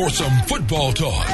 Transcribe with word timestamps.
for 0.00 0.08
some 0.08 0.32
football 0.46 0.92
talk. 0.92 1.26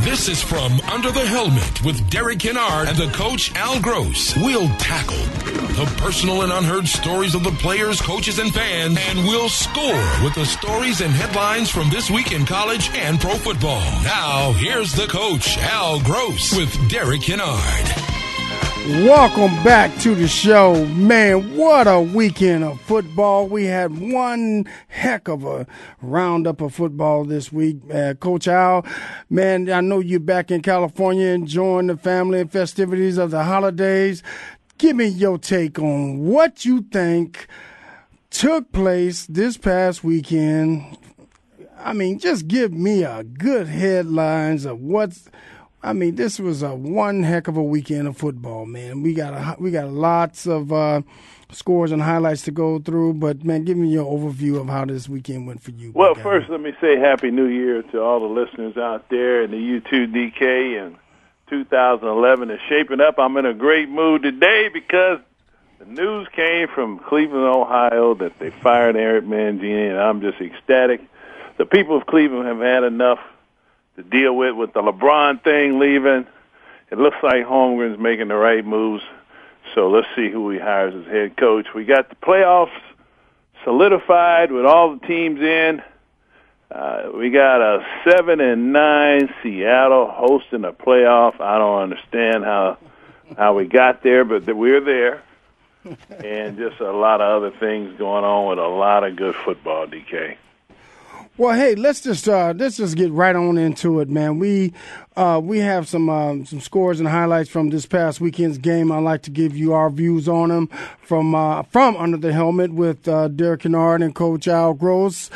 This 0.00 0.28
is 0.28 0.42
from 0.42 0.80
Under 0.92 1.12
the 1.12 1.24
Helmet 1.24 1.84
with 1.84 2.10
Derek 2.10 2.40
Kennard 2.40 2.88
and 2.88 2.96
the 2.96 3.08
coach 3.12 3.54
Al 3.54 3.80
Gross. 3.80 4.36
We'll 4.36 4.68
tackle 4.78 5.22
the 5.74 5.84
personal 5.98 6.42
and 6.42 6.50
unheard 6.50 6.88
stories 6.88 7.36
of 7.36 7.44
the 7.44 7.52
players, 7.52 8.00
coaches, 8.00 8.40
and 8.40 8.52
fans, 8.52 8.98
and 9.08 9.20
we'll 9.20 9.48
score 9.48 10.24
with 10.24 10.34
the 10.34 10.44
stories 10.44 11.02
and 11.02 11.12
headlines 11.12 11.70
from 11.70 11.88
this 11.88 12.10
week 12.10 12.32
in 12.32 12.44
college 12.46 12.90
and 12.94 13.20
pro 13.20 13.34
football. 13.34 13.84
Now, 14.02 14.52
here's 14.52 14.92
the 14.92 15.06
coach, 15.06 15.56
Al 15.58 16.00
Gross, 16.00 16.56
with 16.56 16.90
Derek 16.90 17.22
Kennard. 17.22 17.93
Welcome 18.86 19.64
back 19.64 19.96
to 20.00 20.14
the 20.14 20.28
show. 20.28 20.84
Man, 20.88 21.56
what 21.56 21.86
a 21.86 22.02
weekend 22.02 22.64
of 22.64 22.78
football. 22.82 23.48
We 23.48 23.64
had 23.64 23.98
one 23.98 24.68
heck 24.88 25.26
of 25.26 25.42
a 25.42 25.66
roundup 26.02 26.60
of 26.60 26.74
football 26.74 27.24
this 27.24 27.50
week. 27.50 27.78
Uh, 27.90 28.12
Coach 28.12 28.46
Al, 28.46 28.84
man, 29.30 29.70
I 29.70 29.80
know 29.80 30.00
you're 30.00 30.20
back 30.20 30.50
in 30.50 30.60
California 30.60 31.28
enjoying 31.28 31.86
the 31.86 31.96
family 31.96 32.40
and 32.40 32.52
festivities 32.52 33.16
of 33.16 33.30
the 33.30 33.44
holidays. 33.44 34.22
Give 34.76 34.96
me 34.96 35.06
your 35.06 35.38
take 35.38 35.78
on 35.78 36.18
what 36.18 36.66
you 36.66 36.82
think 36.82 37.46
took 38.28 38.70
place 38.70 39.24
this 39.24 39.56
past 39.56 40.04
weekend. 40.04 40.98
I 41.78 41.94
mean, 41.94 42.18
just 42.18 42.48
give 42.48 42.74
me 42.74 43.02
a 43.02 43.24
good 43.24 43.66
headlines 43.66 44.66
of 44.66 44.78
what's 44.78 45.30
I 45.84 45.92
mean, 45.92 46.14
this 46.14 46.40
was 46.40 46.62
a 46.62 46.74
one 46.74 47.22
heck 47.22 47.46
of 47.46 47.58
a 47.58 47.62
weekend 47.62 48.08
of 48.08 48.16
football, 48.16 48.64
man. 48.64 49.02
We 49.02 49.12
got 49.12 49.34
a, 49.34 49.60
we 49.60 49.70
got 49.70 49.90
lots 49.90 50.46
of 50.46 50.72
uh, 50.72 51.02
scores 51.52 51.92
and 51.92 52.00
highlights 52.00 52.42
to 52.42 52.50
go 52.50 52.78
through, 52.78 53.14
but 53.14 53.44
man, 53.44 53.64
give 53.64 53.76
me 53.76 53.88
your 53.88 54.06
overview 54.06 54.58
of 54.58 54.68
how 54.68 54.86
this 54.86 55.10
weekend 55.10 55.46
went 55.46 55.62
for 55.62 55.72
you. 55.72 55.92
Well, 55.94 56.14
first, 56.14 56.48
let 56.48 56.62
me 56.62 56.72
say 56.80 56.98
Happy 56.98 57.30
New 57.30 57.46
Year 57.46 57.82
to 57.82 58.00
all 58.00 58.20
the 58.20 58.34
listeners 58.34 58.78
out 58.78 59.10
there 59.10 59.42
in 59.42 59.50
the 59.50 59.80
U2DK 59.80 60.86
and 60.86 60.96
2011 61.50 62.50
is 62.50 62.60
shaping 62.66 63.02
up. 63.02 63.18
I'm 63.18 63.36
in 63.36 63.44
a 63.44 63.54
great 63.54 63.90
mood 63.90 64.22
today 64.22 64.70
because 64.72 65.20
the 65.78 65.84
news 65.84 66.26
came 66.34 66.66
from 66.68 66.98
Cleveland, 66.98 67.44
Ohio, 67.44 68.14
that 68.14 68.38
they 68.38 68.48
fired 68.48 68.96
Eric 68.96 69.26
Mangini, 69.26 69.90
and 69.90 70.00
I'm 70.00 70.22
just 70.22 70.40
ecstatic. 70.40 71.02
The 71.58 71.66
people 71.66 71.98
of 71.98 72.06
Cleveland 72.06 72.48
have 72.48 72.60
had 72.60 72.84
enough 72.84 73.20
to 73.96 74.02
deal 74.02 74.34
with 74.34 74.54
with 74.54 74.72
the 74.72 74.82
LeBron 74.82 75.42
thing 75.42 75.78
leaving. 75.78 76.26
It 76.90 76.98
looks 76.98 77.16
like 77.22 77.44
Holmgren's 77.44 77.98
making 77.98 78.28
the 78.28 78.36
right 78.36 78.64
moves. 78.64 79.02
So 79.74 79.88
let's 79.88 80.06
see 80.14 80.30
who 80.30 80.50
he 80.50 80.58
hires 80.58 80.94
as 80.94 81.06
head 81.10 81.36
coach. 81.36 81.66
We 81.74 81.84
got 81.84 82.08
the 82.08 82.16
playoffs 82.16 82.80
solidified 83.64 84.52
with 84.52 84.64
all 84.64 84.96
the 84.96 85.06
teams 85.06 85.40
in. 85.40 85.82
Uh, 86.70 87.10
we 87.14 87.30
got 87.30 87.60
a 87.60 87.86
seven 88.08 88.40
and 88.40 88.72
nine 88.72 89.32
Seattle 89.42 90.10
hosting 90.10 90.64
a 90.64 90.72
playoff. 90.72 91.40
I 91.40 91.58
don't 91.58 91.82
understand 91.82 92.44
how 92.44 92.78
how 93.38 93.54
we 93.54 93.66
got 93.66 94.02
there, 94.02 94.24
but 94.24 94.44
we're 94.54 94.80
there. 94.80 95.22
and 95.84 96.56
just 96.56 96.80
a 96.80 96.92
lot 96.92 97.20
of 97.20 97.42
other 97.42 97.56
things 97.58 97.96
going 97.98 98.24
on 98.24 98.48
with 98.48 98.58
a 98.58 98.66
lot 98.66 99.04
of 99.04 99.16
good 99.16 99.34
football, 99.34 99.86
DK. 99.86 100.36
Well, 101.36 101.56
hey, 101.56 101.74
let's 101.74 102.00
just 102.00 102.28
uh, 102.28 102.54
let's 102.56 102.76
just 102.76 102.96
get 102.96 103.10
right 103.10 103.34
on 103.34 103.58
into 103.58 103.98
it, 103.98 104.08
man. 104.08 104.38
We 104.38 104.72
uh, 105.16 105.40
we 105.42 105.58
have 105.58 105.88
some 105.88 106.08
uh, 106.08 106.44
some 106.44 106.60
scores 106.60 107.00
and 107.00 107.08
highlights 107.08 107.50
from 107.50 107.70
this 107.70 107.86
past 107.86 108.20
weekend's 108.20 108.56
game. 108.56 108.92
I'd 108.92 109.00
like 109.00 109.22
to 109.22 109.30
give 109.30 109.56
you 109.56 109.72
our 109.72 109.90
views 109.90 110.28
on 110.28 110.50
them 110.50 110.68
from 111.02 111.34
uh, 111.34 111.64
from 111.64 111.96
under 111.96 112.18
the 112.18 112.32
helmet 112.32 112.72
with 112.72 113.08
uh, 113.08 113.26
Derek 113.26 113.62
Kennard 113.62 114.00
and 114.00 114.14
Coach 114.14 114.46
Al 114.46 114.74
Gross. 114.74 115.28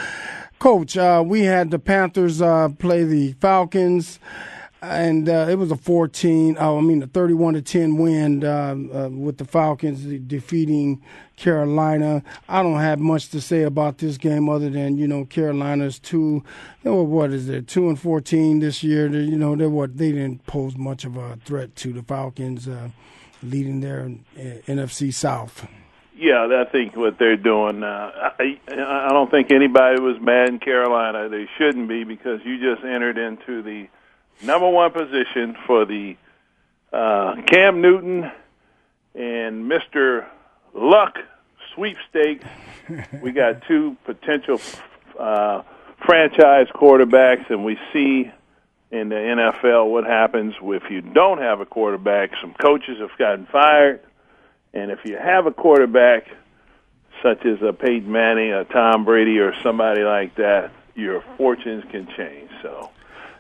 Coach, 0.60 0.96
uh, 0.96 1.22
we 1.26 1.42
had 1.42 1.72
the 1.72 1.80
Panthers 1.80 2.38
play 2.78 3.02
the 3.02 3.32
Falcons 3.40 4.20
and 4.80 5.28
uh, 5.28 5.46
it 5.48 5.56
was 5.56 5.70
a 5.70 5.76
14 5.76 6.56
oh, 6.58 6.78
i 6.78 6.80
mean 6.80 7.02
a 7.02 7.06
31 7.06 7.54
to 7.54 7.62
10 7.62 7.96
win 7.96 8.44
uh, 8.44 8.76
uh, 8.94 9.08
with 9.08 9.38
the 9.38 9.44
falcons 9.44 10.04
defeating 10.26 11.02
carolina 11.36 12.22
i 12.48 12.62
don't 12.62 12.78
have 12.78 12.98
much 12.98 13.28
to 13.28 13.40
say 13.40 13.62
about 13.62 13.98
this 13.98 14.16
game 14.16 14.48
other 14.48 14.70
than 14.70 14.96
you 14.96 15.08
know 15.08 15.24
carolina's 15.24 15.98
two 15.98 16.44
they 16.82 16.90
were, 16.90 17.02
what 17.02 17.32
is 17.32 17.48
it 17.48 17.66
2 17.66 17.88
and 17.88 18.00
14 18.00 18.60
this 18.60 18.82
year 18.82 19.08
they, 19.08 19.20
you 19.20 19.36
know 19.36 19.56
they 19.56 19.66
what 19.66 19.96
they 19.96 20.12
didn't 20.12 20.44
pose 20.46 20.76
much 20.76 21.04
of 21.04 21.16
a 21.16 21.36
threat 21.44 21.74
to 21.74 21.92
the 21.92 22.02
falcons 22.02 22.68
uh, 22.68 22.88
leading 23.42 23.80
their 23.80 24.10
nfc 24.36 25.12
south 25.12 25.66
yeah, 26.20 26.48
I 26.50 26.68
think 26.68 26.96
what 26.96 27.16
they're 27.16 27.36
doing. 27.36 27.84
Uh, 27.84 28.10
I, 28.40 28.58
I 28.68 29.08
don't 29.10 29.30
think 29.30 29.52
anybody 29.52 30.00
was 30.00 30.16
mad 30.20 30.48
in 30.48 30.58
Carolina. 30.58 31.28
They 31.28 31.46
shouldn't 31.56 31.88
be 31.88 32.02
because 32.02 32.40
you 32.44 32.58
just 32.58 32.84
entered 32.84 33.18
into 33.18 33.62
the 33.62 33.86
number 34.42 34.68
one 34.68 34.92
position 34.92 35.56
for 35.66 35.84
the 35.84 36.16
uh, 36.92 37.36
Cam 37.46 37.80
Newton 37.80 38.30
and 39.14 39.70
Mr. 39.70 40.26
Luck 40.74 41.18
sweepstakes. 41.74 42.44
we 43.22 43.32
got 43.32 43.62
two 43.66 43.96
potential 44.04 44.60
uh, 45.18 45.62
franchise 46.04 46.68
quarterbacks, 46.74 47.50
and 47.50 47.64
we 47.64 47.76
see 47.92 48.30
in 48.90 49.08
the 49.10 49.16
NFL 49.16 49.90
what 49.90 50.04
happens 50.04 50.54
if 50.62 50.90
you 50.90 51.00
don't 51.00 51.38
have 51.38 51.60
a 51.60 51.66
quarterback. 51.66 52.30
Some 52.40 52.54
coaches 52.54 52.98
have 53.00 53.16
gotten 53.18 53.46
fired, 53.46 54.00
and 54.72 54.90
if 54.90 55.00
you 55.04 55.16
have 55.16 55.46
a 55.46 55.52
quarterback 55.52 56.28
such 57.22 57.44
as 57.44 57.60
a 57.62 57.72
Peyton 57.72 58.10
Manning, 58.10 58.52
a 58.52 58.64
Tom 58.64 59.04
Brady, 59.04 59.38
or 59.40 59.52
somebody 59.62 60.02
like 60.02 60.36
that, 60.36 60.70
your 60.94 61.22
fortunes 61.36 61.84
can 61.90 62.06
change. 62.16 62.50
So 62.62 62.90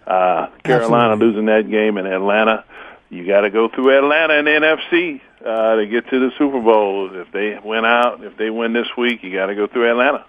uh, 0.08 0.48
Carolina 0.64 1.12
Absolutely. 1.12 1.26
losing 1.26 1.46
that 1.46 1.70
game 1.70 1.98
in 1.98 2.06
Atlanta. 2.06 2.64
You 3.10 3.26
got 3.26 3.42
to 3.42 3.50
go 3.50 3.68
through 3.68 3.96
Atlanta 3.96 4.34
and 4.34 4.46
the 4.46 4.50
NFC 4.50 5.20
uh, 5.44 5.76
to 5.76 5.86
get 5.86 6.08
to 6.10 6.18
the 6.18 6.30
Super 6.38 6.60
Bowl. 6.60 7.10
If 7.12 7.30
they 7.32 7.58
win 7.62 7.84
out, 7.84 8.24
if 8.24 8.36
they 8.36 8.50
win 8.50 8.72
this 8.72 8.88
week, 8.96 9.22
you 9.22 9.32
got 9.32 9.46
to 9.46 9.54
go 9.54 9.66
through 9.66 9.90
Atlanta. 9.90 10.24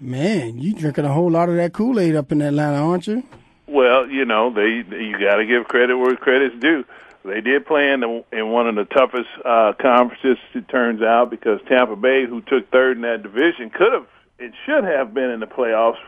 Man, 0.00 0.58
you 0.58 0.74
drinking 0.74 1.04
a 1.04 1.12
whole 1.12 1.30
lot 1.30 1.50
of 1.50 1.56
that 1.56 1.74
Kool 1.74 2.00
Aid 2.00 2.16
up 2.16 2.32
in 2.32 2.40
Atlanta, 2.40 2.78
aren't 2.78 3.06
you? 3.06 3.22
Well, 3.66 4.08
you 4.08 4.24
know 4.24 4.52
they 4.52 4.82
you 4.96 5.12
got 5.12 5.36
to 5.36 5.46
give 5.46 5.68
credit 5.68 5.96
where 5.96 6.16
credit's 6.16 6.58
due. 6.58 6.84
They 7.22 7.42
did 7.42 7.66
play 7.66 7.90
in, 7.90 8.00
the, 8.00 8.24
in 8.32 8.48
one 8.48 8.66
of 8.66 8.76
the 8.76 8.86
toughest 8.86 9.28
uh, 9.44 9.74
conferences. 9.78 10.38
It 10.54 10.68
turns 10.68 11.02
out 11.02 11.30
because 11.30 11.60
Tampa 11.68 11.94
Bay, 11.94 12.24
who 12.26 12.40
took 12.40 12.70
third 12.70 12.96
in 12.96 13.02
that 13.02 13.22
division, 13.22 13.68
could 13.68 13.92
have 13.92 14.06
it 14.38 14.54
should 14.64 14.84
have 14.84 15.12
been 15.12 15.28
in 15.28 15.40
the 15.40 15.46
playoffs 15.46 15.98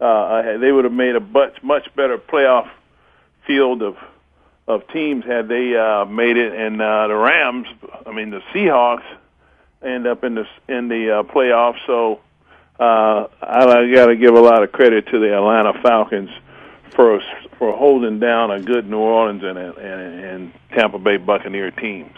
uh, 0.00 0.58
they 0.58 0.70
would 0.70 0.84
have 0.84 0.92
made 0.92 1.16
a 1.16 1.20
much 1.20 1.62
much 1.62 1.94
better 1.94 2.18
playoff 2.18 2.68
field 3.46 3.82
of 3.82 3.96
of 4.68 4.86
teams 4.88 5.24
had 5.24 5.48
they 5.48 5.74
uh, 5.76 6.04
made 6.04 6.36
it. 6.36 6.52
And 6.52 6.80
uh, 6.80 7.08
the 7.08 7.16
Rams, 7.16 7.66
I 8.06 8.12
mean 8.12 8.30
the 8.30 8.40
Seahawks, 8.52 9.04
end 9.82 10.06
up 10.06 10.22
in 10.22 10.34
the 10.34 10.46
in 10.68 10.88
the 10.88 11.18
uh, 11.18 11.22
playoffs. 11.24 11.78
So 11.86 12.20
uh, 12.78 13.26
I, 13.42 13.90
got 13.92 14.06
to 14.06 14.16
give 14.16 14.34
a 14.34 14.40
lot 14.40 14.62
of 14.62 14.70
credit 14.70 15.06
to 15.08 15.18
the 15.18 15.34
Atlanta 15.34 15.72
Falcons 15.82 16.30
for 16.94 17.20
for 17.58 17.76
holding 17.76 18.20
down 18.20 18.50
a 18.50 18.60
good 18.60 18.88
New 18.88 18.98
Orleans 18.98 19.42
and 19.42 19.58
and, 19.58 19.78
and 19.78 20.52
Tampa 20.70 20.98
Bay 20.98 21.16
Buccaneer 21.16 21.70
teams. 21.72 22.12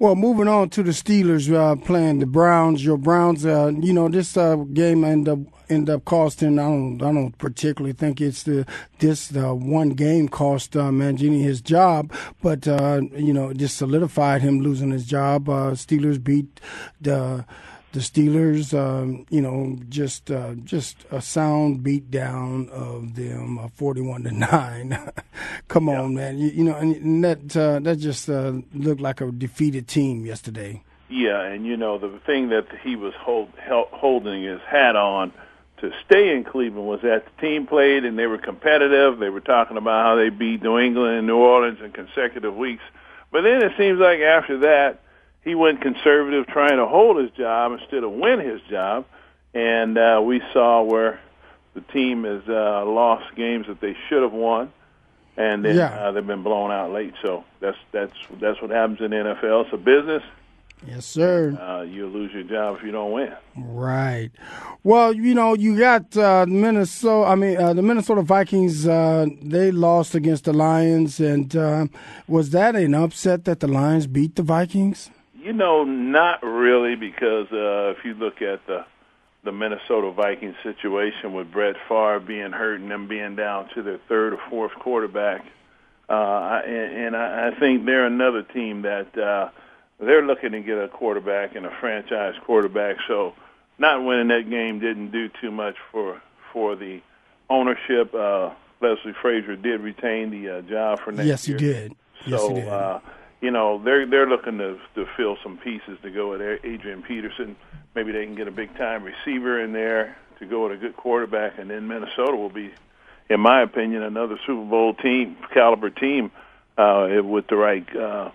Well, 0.00 0.14
moving 0.14 0.46
on 0.46 0.70
to 0.70 0.84
the 0.84 0.92
Steelers 0.92 1.52
uh, 1.52 1.74
playing 1.74 2.20
the 2.20 2.26
Browns. 2.26 2.84
Your 2.84 2.96
Browns, 2.96 3.44
uh, 3.44 3.72
you 3.80 3.92
know, 3.92 4.08
this 4.08 4.36
uh, 4.36 4.54
game 4.72 5.02
ended 5.02 5.32
up 5.32 5.40
end 5.68 5.90
up 5.90 6.04
costing. 6.04 6.60
I 6.60 6.68
don't. 6.68 7.02
I 7.02 7.12
don't 7.12 7.36
particularly 7.36 7.94
think 7.94 8.20
it's 8.20 8.44
the 8.44 8.64
this 9.00 9.26
the 9.26 9.52
one 9.52 9.90
game 9.90 10.28
cost 10.28 10.76
uh, 10.76 10.90
Mangini 10.90 11.42
his 11.42 11.60
job, 11.60 12.12
but 12.40 12.68
uh, 12.68 13.00
you 13.16 13.32
know, 13.32 13.52
just 13.52 13.76
solidified 13.76 14.40
him 14.40 14.60
losing 14.60 14.92
his 14.92 15.04
job. 15.04 15.48
Uh, 15.48 15.72
Steelers 15.72 16.22
beat 16.22 16.60
the 17.00 17.44
the 17.92 18.00
Steelers, 18.00 18.78
um, 18.78 19.24
you 19.30 19.40
know, 19.40 19.78
just 19.88 20.30
uh, 20.30 20.54
just 20.64 21.06
a 21.10 21.22
sound 21.22 21.82
beat 21.82 22.10
down 22.10 22.68
of 22.70 23.14
them, 23.14 23.58
uh, 23.58 23.68
forty-one 23.68 24.24
to 24.24 24.30
nine. 24.32 24.98
Come 25.68 25.88
on, 25.88 26.14
man, 26.14 26.38
you, 26.38 26.48
you, 26.48 26.64
know, 26.64 26.76
and 26.76 27.24
that 27.24 27.56
uh, 27.56 27.78
that 27.80 27.98
just 27.98 28.28
uh, 28.28 28.52
looked 28.74 29.00
like 29.00 29.20
a 29.20 29.30
defeated 29.30 29.88
team 29.88 30.26
yesterday. 30.26 30.82
Yeah, 31.08 31.40
and 31.40 31.64
you 31.64 31.76
know 31.76 31.98
the 31.98 32.18
thing 32.26 32.50
that 32.50 32.66
he 32.82 32.94
was 32.94 33.14
hold, 33.14 33.48
held, 33.58 33.88
holding 33.92 34.42
his 34.42 34.60
hat 34.60 34.94
on 34.94 35.32
to 35.80 35.92
stay 36.04 36.34
in 36.34 36.44
Cleveland 36.44 36.86
was 36.86 37.00
that 37.02 37.24
the 37.24 37.40
team 37.40 37.66
played 37.66 38.04
and 38.04 38.18
they 38.18 38.26
were 38.26 38.38
competitive. 38.38 39.18
They 39.18 39.30
were 39.30 39.40
talking 39.40 39.76
about 39.76 40.04
how 40.04 40.16
they 40.16 40.28
beat 40.28 40.62
New 40.62 40.78
England 40.78 41.18
and 41.18 41.26
New 41.26 41.36
Orleans 41.36 41.78
in 41.82 41.92
consecutive 41.92 42.54
weeks. 42.54 42.82
But 43.30 43.42
then 43.42 43.62
it 43.62 43.72
seems 43.78 43.98
like 43.98 44.20
after 44.20 44.58
that 44.58 45.00
he 45.48 45.54
went 45.54 45.80
conservative, 45.80 46.46
trying 46.46 46.76
to 46.76 46.84
hold 46.84 47.16
his 47.16 47.30
job 47.30 47.72
instead 47.72 48.04
of 48.04 48.12
win 48.12 48.38
his 48.38 48.60
job, 48.68 49.06
and 49.54 49.96
uh, 49.96 50.20
we 50.22 50.42
saw 50.52 50.82
where 50.82 51.18
the 51.72 51.80
team 51.80 52.24
has 52.24 52.42
uh, 52.46 52.84
lost 52.84 53.34
games 53.34 53.66
that 53.66 53.80
they 53.80 53.96
should 54.08 54.22
have 54.22 54.34
won, 54.34 54.70
and 55.38 55.64
then 55.64 55.76
yeah. 55.76 55.86
uh, 55.86 56.12
they've 56.12 56.26
been 56.26 56.42
blown 56.42 56.70
out 56.70 56.92
late. 56.92 57.14
So 57.22 57.44
that's 57.60 57.78
that's 57.92 58.12
that's 58.38 58.60
what 58.60 58.70
happens 58.70 59.00
in 59.00 59.10
the 59.10 59.16
NFL. 59.16 59.64
It's 59.64 59.72
a 59.72 59.78
business. 59.78 60.22
Yes, 60.86 61.06
sir. 61.06 61.58
Uh, 61.58 61.82
you'll 61.82 62.10
lose 62.10 62.32
your 62.32 62.44
job 62.44 62.76
if 62.76 62.84
you 62.84 62.92
don't 62.92 63.10
win. 63.10 63.32
Right. 63.56 64.30
Well, 64.84 65.12
you 65.12 65.34
know, 65.34 65.54
you 65.54 65.78
got 65.78 66.14
uh, 66.16 66.44
Minnesota. 66.46 67.26
I 67.26 67.34
mean, 67.36 67.56
uh, 67.56 67.72
the 67.72 67.82
Minnesota 67.82 68.20
Vikings. 68.20 68.86
Uh, 68.86 69.26
they 69.40 69.70
lost 69.70 70.14
against 70.14 70.44
the 70.44 70.52
Lions, 70.52 71.20
and 71.20 71.56
uh, 71.56 71.86
was 72.28 72.50
that 72.50 72.76
an 72.76 72.94
upset 72.94 73.46
that 73.46 73.60
the 73.60 73.66
Lions 73.66 74.06
beat 74.06 74.36
the 74.36 74.42
Vikings? 74.42 75.10
You 75.40 75.52
know, 75.52 75.84
not 75.84 76.42
really, 76.42 76.96
because 76.96 77.46
uh, 77.52 77.94
if 77.96 78.04
you 78.04 78.14
look 78.14 78.42
at 78.42 78.66
the 78.66 78.84
the 79.44 79.52
Minnesota 79.52 80.10
Vikings 80.10 80.56
situation 80.64 81.32
with 81.32 81.52
Brett 81.52 81.76
Favre 81.88 82.18
being 82.18 82.50
hurt 82.50 82.80
and 82.80 82.90
them 82.90 83.06
being 83.06 83.36
down 83.36 83.68
to 83.74 83.82
their 83.82 83.98
third 84.08 84.32
or 84.32 84.40
fourth 84.50 84.72
quarterback, 84.74 85.44
uh, 86.08 86.60
and, 86.66 87.06
and 87.06 87.16
I, 87.16 87.48
I 87.48 87.60
think 87.60 87.86
they're 87.86 88.04
another 88.04 88.42
team 88.42 88.82
that 88.82 89.16
uh, 89.16 89.50
they're 90.00 90.26
looking 90.26 90.52
to 90.52 90.60
get 90.60 90.76
a 90.76 90.88
quarterback 90.88 91.54
and 91.54 91.64
a 91.66 91.70
franchise 91.80 92.34
quarterback. 92.44 92.96
So, 93.06 93.34
not 93.78 94.04
winning 94.04 94.28
that 94.28 94.50
game 94.50 94.80
didn't 94.80 95.12
do 95.12 95.30
too 95.40 95.52
much 95.52 95.76
for 95.92 96.20
for 96.52 96.74
the 96.74 97.00
ownership. 97.48 98.12
Uh, 98.12 98.50
Leslie 98.80 99.14
Frazier 99.22 99.54
did 99.54 99.80
retain 99.80 100.30
the 100.30 100.58
uh, 100.58 100.62
job 100.62 101.00
for 101.00 101.12
next 101.12 101.26
yes, 101.26 101.48
year. 101.48 101.58
Yes, 101.58 101.66
he 101.66 101.72
did. 101.72 101.96
Yes, 102.26 102.40
so, 102.40 102.48
he 102.48 102.54
did. 102.60 102.68
Uh, 102.68 103.00
you 103.40 103.50
know, 103.50 103.80
they're 103.82 104.06
they're 104.06 104.28
looking 104.28 104.58
to 104.58 104.78
to 104.94 105.06
fill 105.16 105.36
some 105.42 105.58
pieces 105.58 105.98
to 106.02 106.10
go 106.10 106.30
with 106.30 106.40
Adrian 106.64 107.02
Peterson. 107.02 107.56
Maybe 107.94 108.12
they 108.12 108.24
can 108.24 108.34
get 108.34 108.48
a 108.48 108.52
big 108.52 108.76
time 108.76 109.04
receiver 109.04 109.62
in 109.62 109.72
there 109.72 110.16
to 110.38 110.46
go 110.46 110.64
with 110.64 110.72
a 110.72 110.76
good 110.76 110.96
quarterback, 110.96 111.58
and 111.58 111.70
then 111.70 111.88
Minnesota 111.88 112.36
will 112.36 112.50
be, 112.50 112.72
in 113.28 113.40
my 113.40 113.62
opinion, 113.62 114.02
another 114.02 114.38
Super 114.46 114.64
Bowl 114.64 114.94
team 114.94 115.36
caliber 115.52 115.90
team 115.90 116.30
uh, 116.76 117.08
with 117.22 117.46
the 117.48 117.56
right 117.56 117.96
uh, 117.96 118.30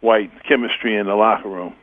white 0.00 0.30
chemistry 0.44 0.96
in 0.96 1.06
the 1.06 1.14
locker 1.14 1.48
room. 1.48 1.74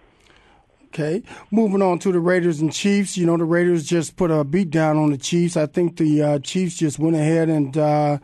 Okay, 0.88 1.24
moving 1.52 1.82
on 1.82 2.00
to 2.00 2.12
the 2.12 2.20
Raiders 2.20 2.62
and 2.62 2.72
Chiefs. 2.72 3.18
You 3.18 3.26
know, 3.26 3.36
the 3.36 3.44
Raiders 3.44 3.86
just 3.86 4.16
put 4.16 4.32
a 4.32 4.44
beat 4.46 4.70
down 4.70 4.98
on 4.98 5.12
the 5.12 5.18
Chiefs. 5.18 5.58
I 5.58 5.66
think 5.66 5.98
the 5.98 6.22
uh, 6.22 6.40
Chiefs 6.40 6.76
just 6.76 7.00
went 7.00 7.16
ahead 7.16 7.48
and. 7.48 7.78
Uh, 7.78 8.18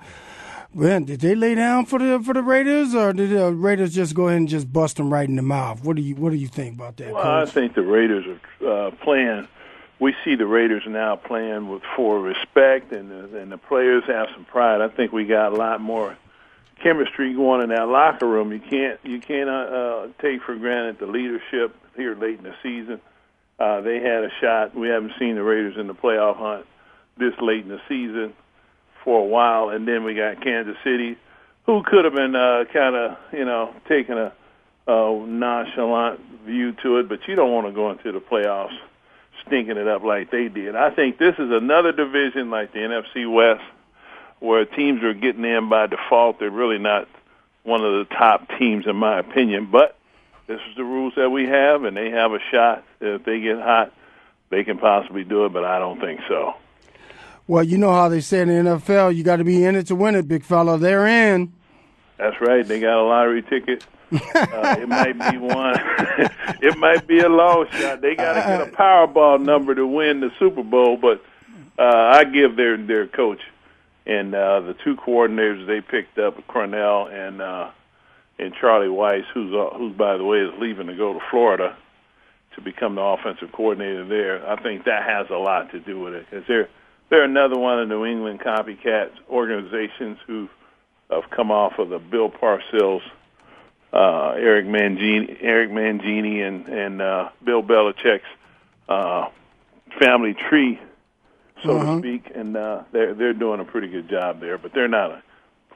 Man, 0.74 1.04
did 1.04 1.20
they 1.20 1.36
lay 1.36 1.54
down 1.56 1.86
for 1.86 2.00
the 2.00 2.22
for 2.24 2.34
the 2.34 2.42
Raiders, 2.42 2.96
or 2.96 3.12
did 3.12 3.32
the 3.32 3.52
Raiders 3.52 3.94
just 3.94 4.16
go 4.16 4.28
ahead 4.30 4.38
and 4.38 4.48
just 4.48 4.72
bust 4.72 4.98
them 4.98 5.12
right 5.12 5.28
in 5.28 5.36
the 5.36 5.42
mouth? 5.42 5.84
What 5.84 5.98
do 5.98 6.02
you 6.02 6.16
What 6.16 6.32
do 6.32 6.38
you 6.38 6.48
think 6.48 6.76
about 6.76 6.96
that? 6.98 7.14
Well, 7.14 7.24
Coach? 7.24 7.50
I 7.50 7.52
think 7.52 7.76
the 7.76 7.82
Raiders 7.82 8.26
are 8.62 8.88
uh, 8.88 8.92
playing. 9.04 9.50
We 10.00 10.16
see 10.24 10.36
the 10.36 10.48
Raiders 10.48 10.84
now 10.88 11.18
playing 11.18 11.68
with 11.68 11.84
for 11.96 12.22
respect, 12.22 12.94
and 12.94 13.12
the, 13.12 13.40
and 13.40 13.52
the 13.52 13.58
players 13.58 14.04
have 14.08 14.30
some 14.34 14.46
pride. 14.46 14.82
I 14.82 14.88
think 14.88 15.12
we 15.12 15.26
got 15.26 15.52
a 15.52 15.56
lot 15.56 15.82
more 15.82 16.18
chemistry 16.82 17.34
going 17.34 17.62
in 17.62 17.70
that 17.70 17.90
locker 17.90 18.26
room. 18.26 18.54
You 18.54 18.62
can't 18.62 19.00
you 19.04 19.20
can't 19.20 19.50
uh, 19.50 19.54
uh, 19.54 20.08
take 20.22 20.42
for 20.42 20.56
granted 20.56 21.00
the 21.00 21.06
leadership 21.06 21.76
here 21.98 22.16
late 22.16 22.38
in 22.38 22.44
the 22.44 22.56
season. 22.64 23.02
Uh, 23.60 23.82
they 23.82 24.00
had 24.00 24.24
a 24.24 24.32
shot. 24.40 24.74
We 24.74 24.88
haven't 24.88 25.14
seen 25.20 25.36
the 25.36 25.44
Raiders 25.44 25.76
in 25.78 25.88
the 25.88 25.94
playoff 25.94 26.38
hunt 26.38 26.66
this 27.18 27.34
late 27.42 27.64
in 27.64 27.70
the 27.70 27.82
season 27.90 28.34
for 29.04 29.20
a 29.20 29.26
while, 29.26 29.70
and 29.70 29.88
then 29.88 30.04
we 30.04 30.16
got 30.16 30.42
Kansas 30.42 30.76
City, 30.84 31.18
who 31.66 31.84
could 31.84 32.06
have 32.06 32.14
been 32.14 32.36
uh, 32.36 32.66
kind 32.72 32.96
of 32.96 33.18
you 33.32 33.46
know 33.46 33.74
taking 33.88 34.16
a, 34.16 34.34
a 34.88 35.26
nonchalant 35.28 36.20
view 36.46 36.74
to 36.84 36.98
it, 36.98 37.10
but 37.10 37.28
you 37.28 37.36
don't 37.36 37.52
want 37.52 37.68
to 37.68 37.74
go 37.74 37.92
into 37.92 38.12
the 38.12 38.20
playoffs 38.20 38.78
stinking 39.46 39.78
it 39.78 39.88
up 39.88 40.04
like 40.04 40.32
they 40.32 40.48
did. 40.48 40.76
I 40.76 40.92
think 40.92 41.18
this 41.18 41.34
is 41.38 41.52
another 41.52 41.92
division 41.92 42.50
like 42.50 42.74
the 42.74 42.80
NFC 42.80 43.32
West 43.32 43.64
where 44.40 44.66
teams 44.66 45.04
are 45.04 45.14
getting 45.14 45.46
in 45.46 45.70
by 45.70 45.88
default. 45.88 46.40
They're 46.40 46.50
really 46.50 46.80
not 46.80 47.08
one 47.64 47.84
of 47.84 47.94
the 47.94 48.16
top 48.16 48.48
teams 48.58 48.88
in 48.88 48.96
my 48.96 49.20
opinion, 49.20 49.70
but 49.72 49.98
this 50.48 50.60
is 50.70 50.76
the 50.76 50.84
rules 50.84 51.14
that 51.16 51.30
we 51.30 51.46
have, 51.46 51.84
and 51.84 51.96
they 51.96 52.10
have 52.10 52.34
a 52.34 52.40
shot. 52.52 52.84
If 53.00 53.24
they 53.24 53.40
get 53.40 53.58
hot, 53.60 53.94
they 54.50 54.64
can 54.64 54.78
possibly 54.78 55.24
do 55.24 55.46
it, 55.46 55.54
but 55.54 55.64
I 55.64 55.80
don't 55.80 56.00
think 56.00 56.22
so. 56.28 56.56
Well, 57.52 57.66
you 57.66 57.78
know 57.78 57.92
how 57.92 58.08
they 58.08 58.22
say 58.22 58.40
in 58.40 58.48
the 58.48 58.54
NFL, 58.54 59.14
you 59.14 59.26
got 59.26 59.36
to 59.36 59.44
be 59.44 59.66
in 59.66 59.76
it 59.76 59.88
to 59.88 59.96
win 59.96 60.16
it, 60.16 60.26
big 60.26 60.46
fella. 60.46 60.78
They're 60.78 61.06
in. 61.06 61.52
That's 62.16 62.40
right. 62.40 62.66
They 62.66 62.80
got 62.80 62.98
a 62.98 63.04
lottery 63.04 63.42
ticket. 63.42 63.86
Uh, 64.14 64.76
it 64.78 64.90
might 64.90 65.32
be 65.32 65.38
one. 65.38 65.76
it 66.62 66.78
might 66.78 67.08
be 67.08 67.20
a 67.20 67.30
long 67.30 67.66
shot. 67.72 68.02
They 68.02 68.16
got 68.16 68.34
to 68.34 68.42
get 68.42 68.62
a 68.62 68.72
Powerball 68.72 69.42
number 69.42 69.74
to 69.74 69.88
win 69.88 70.20
the 70.20 70.32
Super 70.38 70.64
Bowl. 70.64 70.98
But 70.98 71.24
uh, 71.80 71.84
I 71.84 72.26
give 72.26 72.58
their 72.58 72.76
their 72.76 73.08
coach 73.08 73.40
and 74.06 74.36
uh, 74.36 74.60
the 74.62 74.74
two 74.84 74.98
coordinators 74.98 75.66
they 75.66 75.80
picked 75.80 76.20
up, 76.20 76.46
Crennel 76.48 77.10
and 77.10 77.42
uh, 77.42 77.72
and 78.38 78.54
Charlie 78.54 78.88
Weis, 78.88 79.24
who's 79.34 79.54
uh, 79.54 79.78
who's 79.78 79.96
by 79.96 80.18
the 80.18 80.26
way 80.26 80.40
is 80.40 80.52
leaving 80.60 80.88
to 80.88 80.96
go 80.96 81.14
to 81.14 81.20
Florida 81.30 81.78
to 82.56 82.62
become 82.62 82.96
the 82.96 83.02
offensive 83.02 83.54
coordinator 83.54 84.06
there. 84.06 84.46
I 84.46 84.62
think 84.62 84.84
that 84.86 85.04
has 85.04 85.30
a 85.30 85.38
lot 85.38 85.72
to 85.72 85.80
do 85.80 86.02
with 86.02 86.16
it 86.16 86.26
because 86.30 86.46
they're 86.50 86.68
they're 87.12 87.24
another 87.26 87.58
one 87.60 87.80
of 87.80 87.88
New 87.88 88.06
England 88.06 88.40
copycat 88.40 89.12
organizations 89.30 90.18
who 90.26 90.50
have 91.12 91.30
come 91.30 91.52
off 91.52 91.78
of 91.78 91.90
the 91.90 92.00
Bill 92.00 92.30
Parcells, 92.32 93.02
uh, 93.94 94.30
Eric 94.38 94.66
Mangini, 94.66 95.38
Eric 95.42 95.70
Mangini, 95.70 96.42
and 96.48 96.68
and 96.68 97.02
uh, 97.02 97.30
Bill 97.44 97.62
Belichick's 97.62 98.24
uh, 98.90 99.28
family 100.00 100.34
tree, 100.34 100.80
so 101.64 101.78
Uh-huh. 101.78 101.94
to 101.96 102.00
speak, 102.00 102.32
and 102.34 102.56
uh, 102.58 102.84
they're 102.94 103.14
they're 103.14 103.34
doing 103.34 103.60
a 103.60 103.66
pretty 103.66 103.90
good 103.90 104.10
job 104.10 104.40
there. 104.40 104.58
But 104.58 104.74
they're 104.74 104.88
not 104.88 105.12
a 105.12 105.22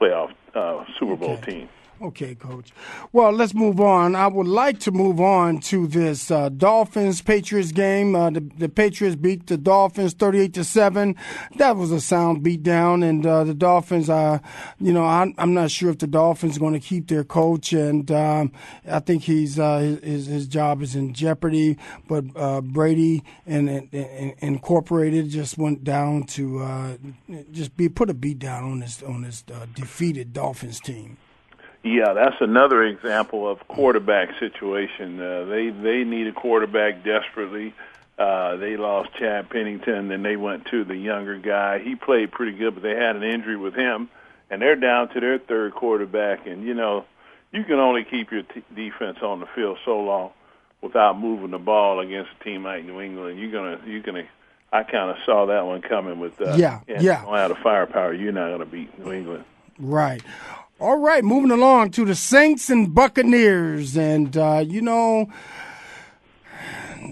playoff 0.00 0.32
uh, 0.54 0.84
Super 0.98 1.16
Bowl 1.16 1.34
Okay. 1.34 1.52
team. 1.52 1.68
Okay, 2.02 2.34
coach. 2.34 2.72
Well, 3.12 3.32
let's 3.32 3.54
move 3.54 3.80
on. 3.80 4.14
I 4.14 4.26
would 4.26 4.46
like 4.46 4.80
to 4.80 4.90
move 4.90 5.18
on 5.18 5.60
to 5.60 5.86
this 5.86 6.30
uh, 6.30 6.50
Dolphins 6.50 7.22
Patriots 7.22 7.72
game. 7.72 8.14
Uh, 8.14 8.28
the, 8.28 8.40
the 8.40 8.68
Patriots 8.68 9.16
beat 9.16 9.46
the 9.46 9.56
Dolphins 9.56 10.12
thirty-eight 10.12 10.52
to 10.54 10.64
seven. 10.64 11.16
That 11.56 11.76
was 11.76 11.92
a 11.92 12.00
sound 12.02 12.44
beatdown, 12.44 13.02
and 13.02 13.24
uh, 13.24 13.44
the 13.44 13.54
Dolphins. 13.54 14.10
Uh, 14.10 14.40
you 14.78 14.92
know, 14.92 15.06
I'm, 15.06 15.34
I'm 15.38 15.54
not 15.54 15.70
sure 15.70 15.88
if 15.88 15.96
the 15.98 16.06
Dolphins 16.06 16.58
are 16.58 16.60
going 16.60 16.74
to 16.74 16.80
keep 16.80 17.08
their 17.08 17.24
coach, 17.24 17.72
and 17.72 18.10
um, 18.10 18.52
I 18.86 19.00
think 19.00 19.22
he's 19.22 19.58
uh, 19.58 19.98
his 20.02 20.26
his 20.26 20.46
job 20.46 20.82
is 20.82 20.94
in 20.94 21.14
jeopardy. 21.14 21.78
But 22.06 22.24
uh, 22.36 22.60
Brady 22.60 23.24
and, 23.46 23.70
and, 23.70 23.88
and 23.94 24.34
Incorporated 24.40 25.30
just 25.30 25.56
went 25.56 25.82
down 25.82 26.24
to 26.24 26.58
uh, 26.58 26.96
just 27.52 27.74
be 27.74 27.88
put 27.88 28.10
a 28.10 28.14
beat 28.14 28.38
down 28.38 28.64
on 28.64 28.80
this 28.80 29.02
on 29.02 29.22
this 29.22 29.42
defeated 29.74 30.34
Dolphins 30.34 30.78
team. 30.78 31.16
Yeah, 31.86 32.14
that's 32.14 32.40
another 32.40 32.82
example 32.82 33.48
of 33.48 33.60
quarterback 33.68 34.40
situation. 34.40 35.20
Uh, 35.20 35.44
they 35.44 35.70
they 35.70 36.02
need 36.02 36.26
a 36.26 36.32
quarterback 36.32 37.04
desperately. 37.04 37.74
Uh, 38.18 38.56
they 38.56 38.76
lost 38.76 39.10
Chad 39.14 39.48
Pennington, 39.50 40.08
then 40.08 40.22
they 40.24 40.36
went 40.36 40.66
to 40.66 40.82
the 40.82 40.96
younger 40.96 41.38
guy. 41.38 41.78
He 41.78 41.94
played 41.94 42.32
pretty 42.32 42.56
good, 42.58 42.74
but 42.74 42.82
they 42.82 42.96
had 42.96 43.14
an 43.14 43.22
injury 43.22 43.56
with 43.56 43.74
him, 43.74 44.08
and 44.50 44.60
they're 44.60 44.74
down 44.74 45.10
to 45.10 45.20
their 45.20 45.38
third 45.38 45.74
quarterback. 45.74 46.46
And 46.46 46.64
you 46.64 46.74
know, 46.74 47.04
you 47.52 47.62
can 47.62 47.78
only 47.78 48.02
keep 48.02 48.32
your 48.32 48.42
t- 48.42 48.64
defense 48.74 49.18
on 49.22 49.38
the 49.38 49.46
field 49.54 49.78
so 49.84 50.00
long 50.00 50.30
without 50.82 51.16
moving 51.20 51.52
the 51.52 51.58
ball 51.58 52.00
against 52.00 52.30
a 52.40 52.44
team 52.44 52.64
like 52.64 52.84
New 52.84 53.00
England. 53.00 53.38
You're 53.38 53.52
gonna 53.52 53.80
you're 53.86 54.02
gonna. 54.02 54.24
I 54.72 54.82
kind 54.82 55.10
of 55.10 55.18
saw 55.24 55.46
that 55.46 55.64
one 55.66 55.82
coming 55.82 56.18
with 56.18 56.40
uh, 56.40 56.56
Yeah, 56.56 56.80
yeah. 56.88 57.24
Out 57.24 57.52
of 57.52 57.58
firepower, 57.58 58.12
you're 58.12 58.32
not 58.32 58.50
gonna 58.50 58.66
beat 58.66 58.98
New 58.98 59.12
England. 59.12 59.44
Right. 59.78 60.22
All 60.78 60.98
right, 60.98 61.24
moving 61.24 61.50
along 61.50 61.92
to 61.92 62.04
the 62.04 62.14
Saints 62.14 62.68
and 62.68 62.94
Buccaneers. 62.94 63.96
And, 63.96 64.36
uh, 64.36 64.62
you 64.66 64.82
know, 64.82 65.30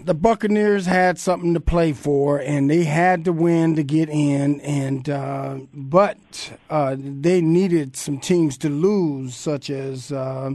the 0.04 0.12
Buccaneers 0.12 0.84
had 0.84 1.18
something 1.18 1.54
to 1.54 1.60
play 1.60 1.94
for, 1.94 2.38
and 2.38 2.68
they 2.68 2.84
had 2.84 3.24
to 3.24 3.32
win 3.32 3.74
to 3.76 3.82
get 3.82 4.10
in. 4.10 4.60
And 4.60 5.08
uh, 5.08 5.60
but 5.72 6.52
uh, 6.68 6.96
they 6.98 7.40
needed 7.40 7.96
some 7.96 8.18
teams 8.18 8.58
to 8.58 8.68
lose, 8.68 9.34
such 9.34 9.70
as 9.70 10.12
uh, 10.12 10.50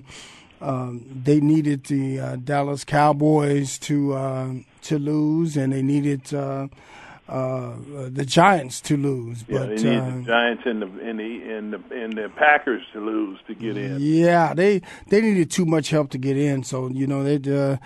um, 0.61 1.05
they 1.23 1.39
needed 1.39 1.85
the 1.85 2.19
uh, 2.19 2.35
Dallas 2.35 2.83
Cowboys 2.83 3.79
to 3.79 4.13
uh, 4.13 4.53
to 4.83 4.99
lose, 4.99 5.57
and 5.57 5.73
they 5.73 5.81
needed 5.81 6.31
uh, 7.29 7.75
the 8.09 8.25
Giants 8.25 8.81
to 8.81 8.97
lose. 8.97 9.43
Yeah, 9.47 9.59
but 9.59 9.69
they 9.69 9.83
need 9.83 9.97
uh, 9.99 10.05
the 10.05 10.23
Giants 10.23 10.63
and 10.65 10.81
the 10.81 10.85
and 10.85 11.19
the 11.19 11.51
and 11.51 11.73
the 11.73 11.81
and 11.91 12.13
the 12.13 12.29
Packers 12.35 12.83
to 12.93 12.99
lose 12.99 13.39
to 13.47 13.55
get 13.55 13.77
in. 13.77 13.97
Yeah, 13.99 14.53
they 14.53 14.81
they 15.07 15.21
needed 15.21 15.51
too 15.51 15.65
much 15.65 15.89
help 15.89 16.09
to 16.11 16.17
get 16.17 16.37
in. 16.37 16.63
So 16.63 16.89
you 16.89 17.07
know 17.07 17.23
they, 17.23 17.35
uh, 17.51 17.77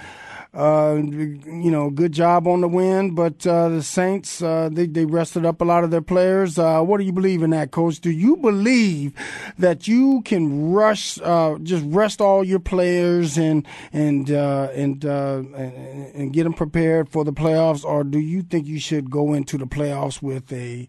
uh, 0.54 0.96
you 0.96 1.72
know, 1.72 1.90
good 1.90 2.12
job 2.12 2.48
on 2.48 2.62
the 2.62 2.68
win. 2.68 3.16
But 3.16 3.46
uh, 3.48 3.70
the 3.70 3.84
Saints 3.84 4.42
uh, 4.42 4.70
they 4.72 4.86
they 4.86 5.06
rested 5.06 5.46
up 5.46 5.62
a 5.62 5.66
lot 5.66 5.84
of 5.84 5.92
their 5.92 6.02
players. 6.02 6.60
Uh, 6.60 6.82
what 6.82 7.00
do 7.00 7.04
you 7.04 7.12
believe 7.12 7.42
in 7.42 7.50
that, 7.52 7.72
Coach? 7.72 8.00
Do 8.00 8.12
you 8.12 8.38
believe 8.38 9.14
that 9.58 9.88
you 9.88 10.22
can 10.24 10.72
rush, 10.72 11.20
uh, 11.22 11.58
just 11.64 11.84
rest 11.88 12.22
all 12.22 12.44
your 12.44 12.60
players 12.60 13.38
and 13.38 13.66
and 13.92 14.30
uh, 14.30 14.70
and, 14.74 15.06
uh, 15.06 15.42
and 15.56 16.16
and 16.16 16.34
get 16.34 16.44
them 16.44 16.54
prepared 16.54 17.10
for 17.10 17.24
the 17.24 17.34
playoffs, 17.34 17.84
or 17.84 18.04
do 18.04 18.20
you 18.20 18.44
think 18.44 18.68
you 18.68 18.80
should 18.80 19.10
go 19.10 19.34
into 19.34 19.58
the 19.58 19.66
playoffs 19.66 20.22
with 20.22 20.52
a 20.54 20.88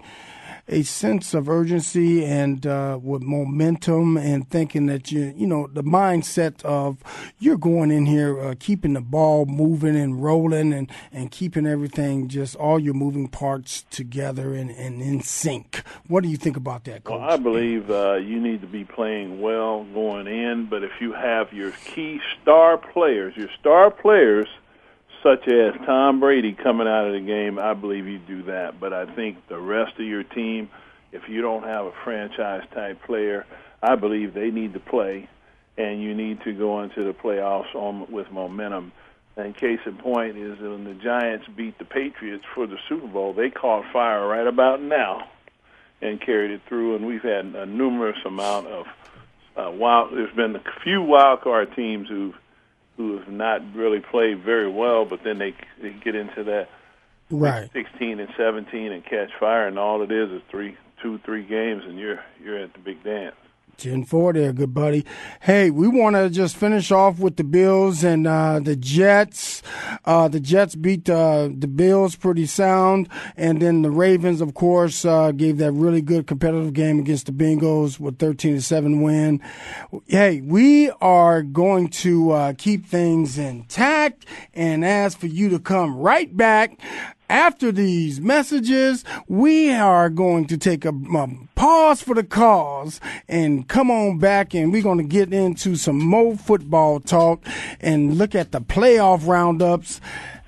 a 0.68 0.83
sense 0.83 1.35
of 1.35 1.49
urgency 1.49 2.25
and 2.25 2.66
uh, 2.66 2.99
with 3.02 3.23
momentum 3.23 4.16
and 4.16 4.49
thinking 4.49 4.87
that 4.87 5.12
you 5.12 5.33
you 5.37 5.47
know 5.47 5.66
the 5.66 5.83
mindset 5.83 6.62
of 6.64 6.99
you're 7.38 7.59
going 7.59 7.90
in 7.90 8.06
here 8.06 8.40
uh, 8.40 8.54
keeping 8.59 8.94
the 8.94 9.00
ball 9.00 9.44
moving 9.44 9.97
and 9.97 10.23
rolling 10.23 10.73
and 10.73 10.90
and 11.12 11.30
keeping 11.30 11.66
everything 11.66 12.28
just 12.28 12.56
all 12.56 12.78
your 12.78 12.94
moving 12.94 13.28
parts 13.28 13.85
together 13.90 14.54
and, 14.54 14.71
and 14.71 15.02
in 15.02 15.21
sync. 15.21 15.83
What 16.09 16.23
do 16.23 16.28
you 16.28 16.37
think 16.37 16.56
about 16.56 16.85
that, 16.85 17.04
Coach? 17.04 17.21
Well, 17.21 17.30
I 17.30 17.37
believe 17.37 17.90
uh, 17.90 18.14
you 18.14 18.40
need 18.40 18.61
to 18.62 18.66
be 18.66 18.85
playing 18.85 19.40
well 19.40 19.85
going 19.85 20.26
in, 20.26 20.66
but 20.66 20.83
if 20.83 20.92
you 21.00 21.12
have 21.12 21.52
your 21.52 21.73
key 21.73 22.21
star 22.40 22.78
players, 22.78 23.37
your 23.37 23.50
star 23.61 23.90
players 23.90 24.49
such 25.24 25.48
as 25.48 25.72
Tom 25.86 26.20
Brady 26.20 26.52
coming 26.52 26.86
out 26.86 27.06
of 27.06 27.14
the 27.14 27.26
game, 27.26 27.58
I 27.58 27.72
believe 27.72 28.06
you 28.06 28.18
do 28.18 28.42
that. 28.44 28.78
But 28.78 28.92
I 28.92 29.12
think 29.14 29.38
the 29.48 29.58
rest 29.58 29.94
of 29.98 30.04
your 30.04 30.22
team, 30.22 30.68
if 31.12 31.22
you 31.28 31.40
don't 31.40 31.64
have 31.64 31.86
a 31.86 31.92
franchise 32.04 32.62
type 32.74 33.02
player, 33.02 33.46
I 33.82 33.96
believe 33.96 34.34
they 34.34 34.50
need 34.50 34.74
to 34.74 34.80
play, 34.80 35.28
and 35.78 36.02
you 36.02 36.14
need 36.14 36.42
to 36.42 36.52
go 36.52 36.82
into 36.82 37.04
the 37.04 37.14
playoffs 37.14 37.74
on, 37.74 38.12
with 38.12 38.30
momentum. 38.30 38.92
And 39.36 39.56
case 39.56 39.80
in 39.86 39.96
point 39.96 40.36
is 40.36 40.60
when 40.60 40.84
the 40.84 40.94
Giants 40.94 41.46
beat 41.56 41.78
the 41.78 41.86
Patriots 41.86 42.44
for 42.54 42.66
the 42.66 42.76
Super 42.88 43.08
Bowl, 43.08 43.32
they 43.32 43.50
caught 43.50 43.90
fire 43.92 44.28
right 44.28 44.46
about 44.46 44.82
now 44.82 45.28
and 46.02 46.20
carried 46.20 46.50
it 46.50 46.60
through. 46.68 46.96
And 46.96 47.06
we've 47.06 47.22
had 47.22 47.46
a 47.46 47.66
numerous 47.66 48.18
amount 48.26 48.66
of 48.66 48.86
uh, 49.56 49.70
wild. 49.70 50.12
There's 50.12 50.34
been 50.36 50.54
a 50.54 50.62
few 50.82 51.02
wild 51.02 51.40
card 51.40 51.74
teams 51.74 52.08
who've 52.08 52.34
who 52.96 53.18
have 53.18 53.28
not 53.28 53.60
really 53.74 54.00
played 54.00 54.42
very 54.44 54.70
well, 54.70 55.04
but 55.04 55.20
then 55.24 55.38
they 55.38 55.54
they 55.80 55.90
get 55.90 56.14
into 56.14 56.44
that 56.44 56.68
right 57.30 57.70
16 57.72 58.20
and 58.20 58.28
17 58.36 58.92
and 58.92 59.04
catch 59.04 59.30
fire, 59.38 59.66
and 59.66 59.78
all 59.78 60.02
it 60.02 60.12
is 60.12 60.30
is 60.30 60.42
three, 60.50 60.76
two, 61.02 61.18
three 61.24 61.44
games, 61.44 61.82
and 61.86 61.98
you're 61.98 62.20
you're 62.42 62.58
at 62.58 62.72
the 62.72 62.80
big 62.80 63.02
dance. 63.02 63.36
10 63.78 64.04
4 64.04 64.32
there, 64.32 64.52
good 64.52 64.74
buddy. 64.74 65.04
Hey, 65.40 65.70
we 65.70 65.88
want 65.88 66.16
to 66.16 66.30
just 66.30 66.56
finish 66.56 66.90
off 66.90 67.18
with 67.18 67.36
the 67.36 67.44
Bills 67.44 68.04
and 68.04 68.26
uh, 68.26 68.60
the 68.60 68.76
Jets. 68.76 69.62
Uh, 70.04 70.28
the 70.28 70.40
Jets 70.40 70.74
beat 70.74 71.08
uh, 71.08 71.48
the 71.56 71.68
Bills 71.68 72.16
pretty 72.16 72.46
sound. 72.46 73.08
And 73.36 73.60
then 73.60 73.82
the 73.82 73.90
Ravens, 73.90 74.40
of 74.40 74.54
course, 74.54 75.04
uh, 75.04 75.32
gave 75.32 75.58
that 75.58 75.72
really 75.72 76.02
good 76.02 76.26
competitive 76.26 76.72
game 76.72 76.98
against 76.98 77.26
the 77.26 77.32
Bengals 77.32 77.98
with 77.98 78.18
13 78.18 78.56
to 78.56 78.62
7 78.62 79.02
win. 79.02 79.40
Hey, 80.06 80.40
we 80.40 80.90
are 81.00 81.42
going 81.42 81.88
to 81.88 82.30
uh, 82.30 82.52
keep 82.56 82.86
things 82.86 83.38
intact 83.38 84.26
and 84.52 84.84
ask 84.84 85.18
for 85.18 85.26
you 85.26 85.48
to 85.50 85.58
come 85.58 85.96
right 85.96 86.34
back 86.36 86.78
after 87.34 87.72
these 87.72 88.20
messages, 88.20 89.04
we 89.26 89.72
are 89.72 90.08
going 90.08 90.46
to 90.46 90.56
take 90.56 90.84
a, 90.84 90.90
a, 90.90 91.28
pause 91.56 92.00
for 92.00 92.14
the 92.14 92.22
cause 92.22 93.00
and 93.28 93.66
come 93.66 93.90
on 93.90 94.18
back 94.18 94.54
and 94.54 94.72
we're 94.72 94.84
going 94.84 94.98
to 94.98 95.04
get 95.04 95.32
into 95.32 95.74
some 95.74 95.98
more 95.98 96.36
football 96.36 97.00
talk 97.00 97.44
and 97.80 98.18
look 98.18 98.36
at 98.36 98.52
the 98.52 98.60
playoff 98.60 99.26
roundups 99.26 100.00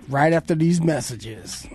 right 0.09 0.33
after 0.33 0.55
these 0.55 0.81
messages. 0.81 1.67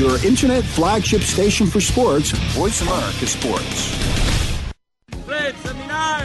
Your 0.00 0.16
internet 0.24 0.64
flagship 0.64 1.20
station 1.20 1.66
for 1.66 1.78
sports, 1.78 2.30
Voice 2.56 2.80
America 2.80 3.26
Sports. 3.26 4.00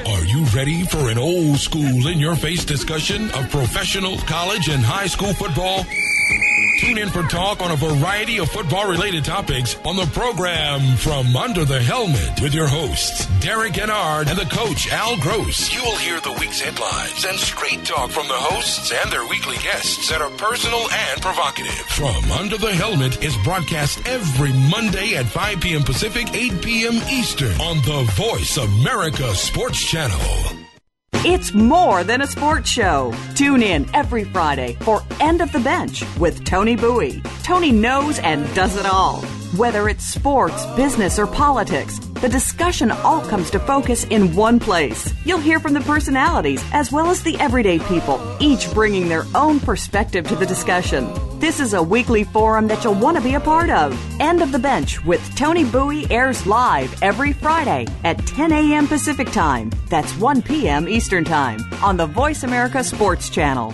Are 0.08 0.25
you 0.25 0.46
ready 0.55 0.86
for 0.86 1.10
an 1.10 1.17
old 1.17 1.58
school 1.58 2.08
in 2.08 2.17
your 2.17 2.38
face 2.38 2.63
discussion 2.63 3.29
of 3.32 3.50
professional, 3.50 4.17
college, 4.20 4.70
and 4.70 4.82
high 4.82 5.08
school 5.08 5.34
football? 5.34 5.84
Tune 6.86 7.00
in 7.00 7.10
for 7.10 7.24
talk 7.24 7.62
on 7.62 7.72
a 7.72 7.75
variety 7.75 8.38
of 8.38 8.48
football 8.48 8.88
related 8.88 9.25
topics 9.25 9.75
on 9.86 9.96
the 9.96 10.06
program 10.13 10.96
From 10.98 11.36
Under 11.36 11.65
the 11.65 11.82
Helmet 11.82 12.39
with 12.44 12.54
your 12.54 12.68
hosts, 12.68 13.25
Derek 13.39 13.74
Kennard 13.74 14.27
and 14.27 14.38
the 14.38 14.46
coach, 14.46 14.92
Al 14.92 15.18
Gross. 15.18 15.74
You'll 15.74 15.96
hear 15.96 16.20
the 16.20 16.34
week's 16.34 16.62
headlines 16.62 17.25
and 17.25 17.39
straight 17.39 17.84
talk 17.86 18.12
from 18.12 18.27
the 18.27 18.36
hosts 18.36 18.92
and 18.92 19.12
their 19.12 19.27
weekly 19.27 19.58
guests 19.63 20.10
that 20.10 20.22
are 20.22 20.30
personal 20.38 20.88
and 20.92 21.22
provocative. 21.24 21.72
From 21.72 22.32
Under 22.32 22.58
the 22.58 22.75
Helmet 22.75 23.24
is 23.24 23.36
broadcast 23.38 24.06
every 24.06 24.54
Monday 24.54 25.15
at 25.15 25.25
5 25.25 25.62
p.m. 25.62 25.82
Pacific, 25.82 26.27
8 26.36 26.62
p.m. 26.62 27.01
Eastern 27.10 27.60
on 27.62 27.77
the 27.77 28.04
Voice 28.13 28.58
America 28.58 29.34
Sports 29.34 29.84
Channel. 29.84 30.65
It's 31.27 31.55
more 31.55 32.03
than 32.03 32.22
a 32.22 32.27
sports 32.27 32.70
show. 32.70 33.12
Tune 33.34 33.63
in 33.63 33.89
every 33.96 34.25
Friday 34.25 34.77
for 34.82 35.01
End 35.20 35.41
of 35.41 35.51
the 35.51 35.60
Bench 35.60 36.03
with 36.20 36.46
Tony 36.46 36.75
Bowie. 36.75 37.20
Tony 37.41 37.72
knows 37.72 38.20
and 38.20 38.46
does 38.53 38.77
it 38.77 38.86
all. 38.86 39.24
Whether 39.56 39.88
it's 39.88 40.04
sports, 40.04 40.66
business, 40.76 41.18
or 41.18 41.28
politics, 41.28 42.00
the 42.20 42.28
discussion 42.28 42.92
all 42.92 43.22
comes 43.22 43.50
to 43.52 43.60
focus 43.60 44.04
in 44.04 44.36
one 44.36 44.60
place. 44.60 45.14
You'll 45.24 45.40
hear 45.40 45.62
from 45.62 45.74
the 45.74 45.80
personalities 45.80 46.62
as 46.74 46.92
well 46.92 47.10
as 47.10 47.24
the 47.24 47.40
everyday 47.40 47.80
people, 47.80 48.20
each 48.42 48.70
bringing 48.74 49.08
their 49.08 49.24
own 49.34 49.62
perspective 49.62 50.28
to 50.28 50.36
the 50.36 50.46
discussion. 50.46 51.10
This 51.40 51.62
is 51.62 51.74
a 51.74 51.82
weekly 51.82 52.26
forum 52.26 52.68
that 52.68 52.84
you'll 52.84 53.00
want 53.00 53.16
to 53.16 53.24
be 53.24 53.36
a 53.36 53.40
part 53.40 53.70
of. 53.70 53.98
End 54.20 54.42
of 54.42 54.52
the 54.52 54.60
Bench 54.60 55.02
with 55.06 55.24
Tony 55.38 55.64
Bowie 55.64 56.06
airs 56.12 56.46
live 56.46 56.94
every 57.02 57.32
Friday 57.32 57.88
at 58.04 58.28
10 58.28 58.52
a.m. 58.52 58.88
Pacific 58.88 59.32
Time. 59.32 59.72
That's 59.90 60.18
1 60.18 60.42
p.m. 60.42 60.90
Eastern 60.90 61.24
Time 61.24 61.62
on 61.82 61.96
the 61.96 62.08
Voice 62.08 62.44
America 62.44 62.84
Sports 62.84 63.30
Channel. 63.30 63.74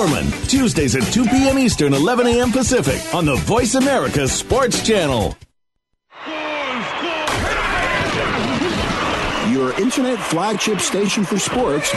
Tuesdays 0.01 0.95
at 0.95 1.03
2 1.13 1.25
p.m. 1.25 1.59
Eastern, 1.59 1.93
11 1.93 2.25
a.m. 2.25 2.51
Pacific 2.51 3.01
on 3.13 3.23
the 3.23 3.35
Voice 3.35 3.75
America 3.75 4.27
Sports 4.27 4.85
Channel. 4.85 5.37
Your 9.51 9.79
internet 9.79 10.17
flagship 10.17 10.79
station 10.79 11.23
for 11.23 11.37
sports, 11.37 11.91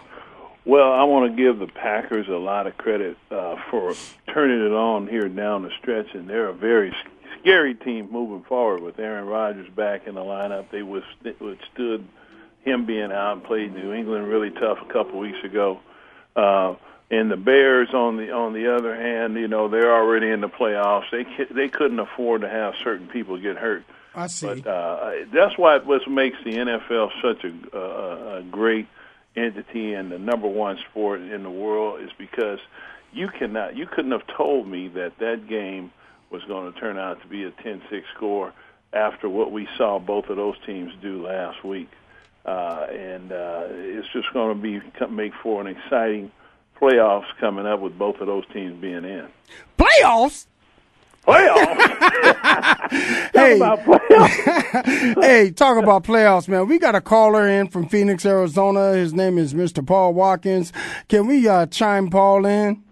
Well, 0.63 0.91
I 0.91 1.03
want 1.05 1.35
to 1.35 1.43
give 1.43 1.57
the 1.57 1.67
Packers 1.67 2.27
a 2.27 2.37
lot 2.37 2.67
of 2.67 2.77
credit 2.77 3.17
uh, 3.31 3.55
for 3.71 3.95
turning 4.31 4.63
it 4.63 4.71
on 4.71 5.07
here 5.07 5.27
down 5.27 5.63
the 5.63 5.71
stretch, 5.79 6.13
and 6.13 6.29
they're 6.29 6.49
a 6.49 6.53
very 6.53 6.95
scary 7.39 7.73
team 7.73 8.09
moving 8.11 8.43
forward 8.43 8.81
with 8.81 8.99
Aaron 8.99 9.25
Rodgers 9.25 9.67
back 9.75 10.05
in 10.05 10.15
the 10.15 10.21
lineup. 10.21 10.69
They 10.71 10.83
withstood 10.83 12.07
him 12.63 12.85
being 12.85 13.11
out 13.11 13.33
and 13.33 13.43
played 13.43 13.73
New 13.73 13.91
England 13.91 14.27
really 14.27 14.51
tough 14.51 14.77
a 14.87 14.93
couple 14.93 15.19
weeks 15.19 15.43
ago. 15.43 15.79
Uh, 16.35 16.75
and 17.09 17.29
the 17.29 17.37
Bears, 17.37 17.93
on 17.93 18.17
the 18.17 18.31
on 18.31 18.53
the 18.53 18.73
other 18.73 18.95
hand, 18.95 19.35
you 19.35 19.47
know 19.47 19.67
they're 19.67 19.93
already 19.93 20.29
in 20.29 20.41
the 20.41 20.49
playoffs. 20.49 21.11
They 21.11 21.25
they 21.53 21.67
couldn't 21.67 21.99
afford 21.99 22.41
to 22.41 22.49
have 22.49 22.73
certain 22.83 23.07
people 23.07 23.37
get 23.37 23.57
hurt. 23.57 23.83
I 24.15 24.27
see. 24.27 24.47
But 24.47 24.67
uh, 24.67 25.11
that's 25.33 25.57
why 25.57 25.77
what 25.79 26.07
makes 26.09 26.37
the 26.43 26.51
NFL 26.51 27.09
such 27.21 27.43
a, 27.43 27.77
a, 27.77 28.37
a 28.37 28.43
great 28.43 28.87
entity 29.35 29.93
and 29.93 30.11
the 30.11 30.19
number 30.19 30.47
one 30.47 30.77
sport 30.89 31.21
in 31.21 31.43
the 31.43 31.49
world 31.49 32.01
is 32.01 32.09
because 32.17 32.59
you 33.13 33.29
cannot 33.29 33.75
you 33.75 33.85
couldn't 33.85 34.11
have 34.11 34.27
told 34.27 34.67
me 34.67 34.89
that 34.89 35.17
that 35.19 35.47
game 35.47 35.91
was 36.29 36.43
going 36.45 36.71
to 36.71 36.79
turn 36.79 36.97
out 36.97 37.21
to 37.21 37.27
be 37.27 37.43
a 37.43 37.51
10-6 37.51 38.03
score 38.15 38.53
after 38.93 39.29
what 39.29 39.51
we 39.51 39.67
saw 39.77 39.99
both 39.99 40.27
of 40.27 40.35
those 40.35 40.55
teams 40.65 40.91
do 41.01 41.25
last 41.25 41.63
week 41.63 41.89
uh, 42.45 42.87
and 42.89 43.31
uh, 43.31 43.67
it's 43.69 44.07
just 44.13 44.31
going 44.33 44.55
to 44.55 44.61
be 44.61 44.81
make 45.09 45.33
for 45.43 45.61
an 45.61 45.67
exciting 45.67 46.31
playoffs 46.79 47.27
coming 47.39 47.65
up 47.65 47.79
with 47.79 47.97
both 47.97 48.19
of 48.19 48.27
those 48.27 48.43
teams 48.53 48.79
being 48.81 49.05
in. 49.05 49.27
Playoffs. 49.77 50.47
Playoffs. 51.25 51.77
hey, 53.33 53.59
talk 53.59 53.79
playoffs. 53.81 55.21
hey, 55.23 55.51
talk 55.51 55.77
about 55.77 56.03
playoffs, 56.03 56.47
man. 56.47 56.67
We 56.67 56.79
got 56.79 56.95
a 56.95 57.01
caller 57.01 57.47
in 57.47 57.67
from 57.67 57.87
Phoenix, 57.87 58.25
Arizona. 58.25 58.93
His 58.93 59.13
name 59.13 59.37
is 59.37 59.53
Mr. 59.53 59.85
Paul 59.85 60.13
Watkins. 60.13 60.73
Can 61.07 61.27
we 61.27 61.47
uh, 61.47 61.67
chime 61.67 62.09
Paul 62.09 62.45
in? 62.45 62.83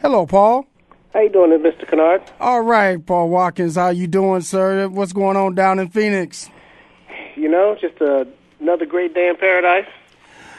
Hello, 0.00 0.26
Paul. 0.26 0.66
How 1.12 1.20
you 1.20 1.28
doing, 1.28 1.50
Mr. 1.50 1.88
Kennard? 1.88 2.22
All 2.40 2.62
right, 2.62 3.04
Paul 3.04 3.28
Watkins. 3.28 3.76
How 3.76 3.90
you 3.90 4.06
doing, 4.06 4.40
sir? 4.40 4.88
What's 4.88 5.12
going 5.12 5.36
on 5.36 5.54
down 5.54 5.78
in 5.78 5.88
Phoenix? 5.88 6.50
You 7.40 7.48
know, 7.48 7.76
just 7.80 8.00
uh, 8.02 8.24
another 8.60 8.84
great 8.84 9.14
day 9.14 9.28
in 9.28 9.36
paradise. 9.36 9.88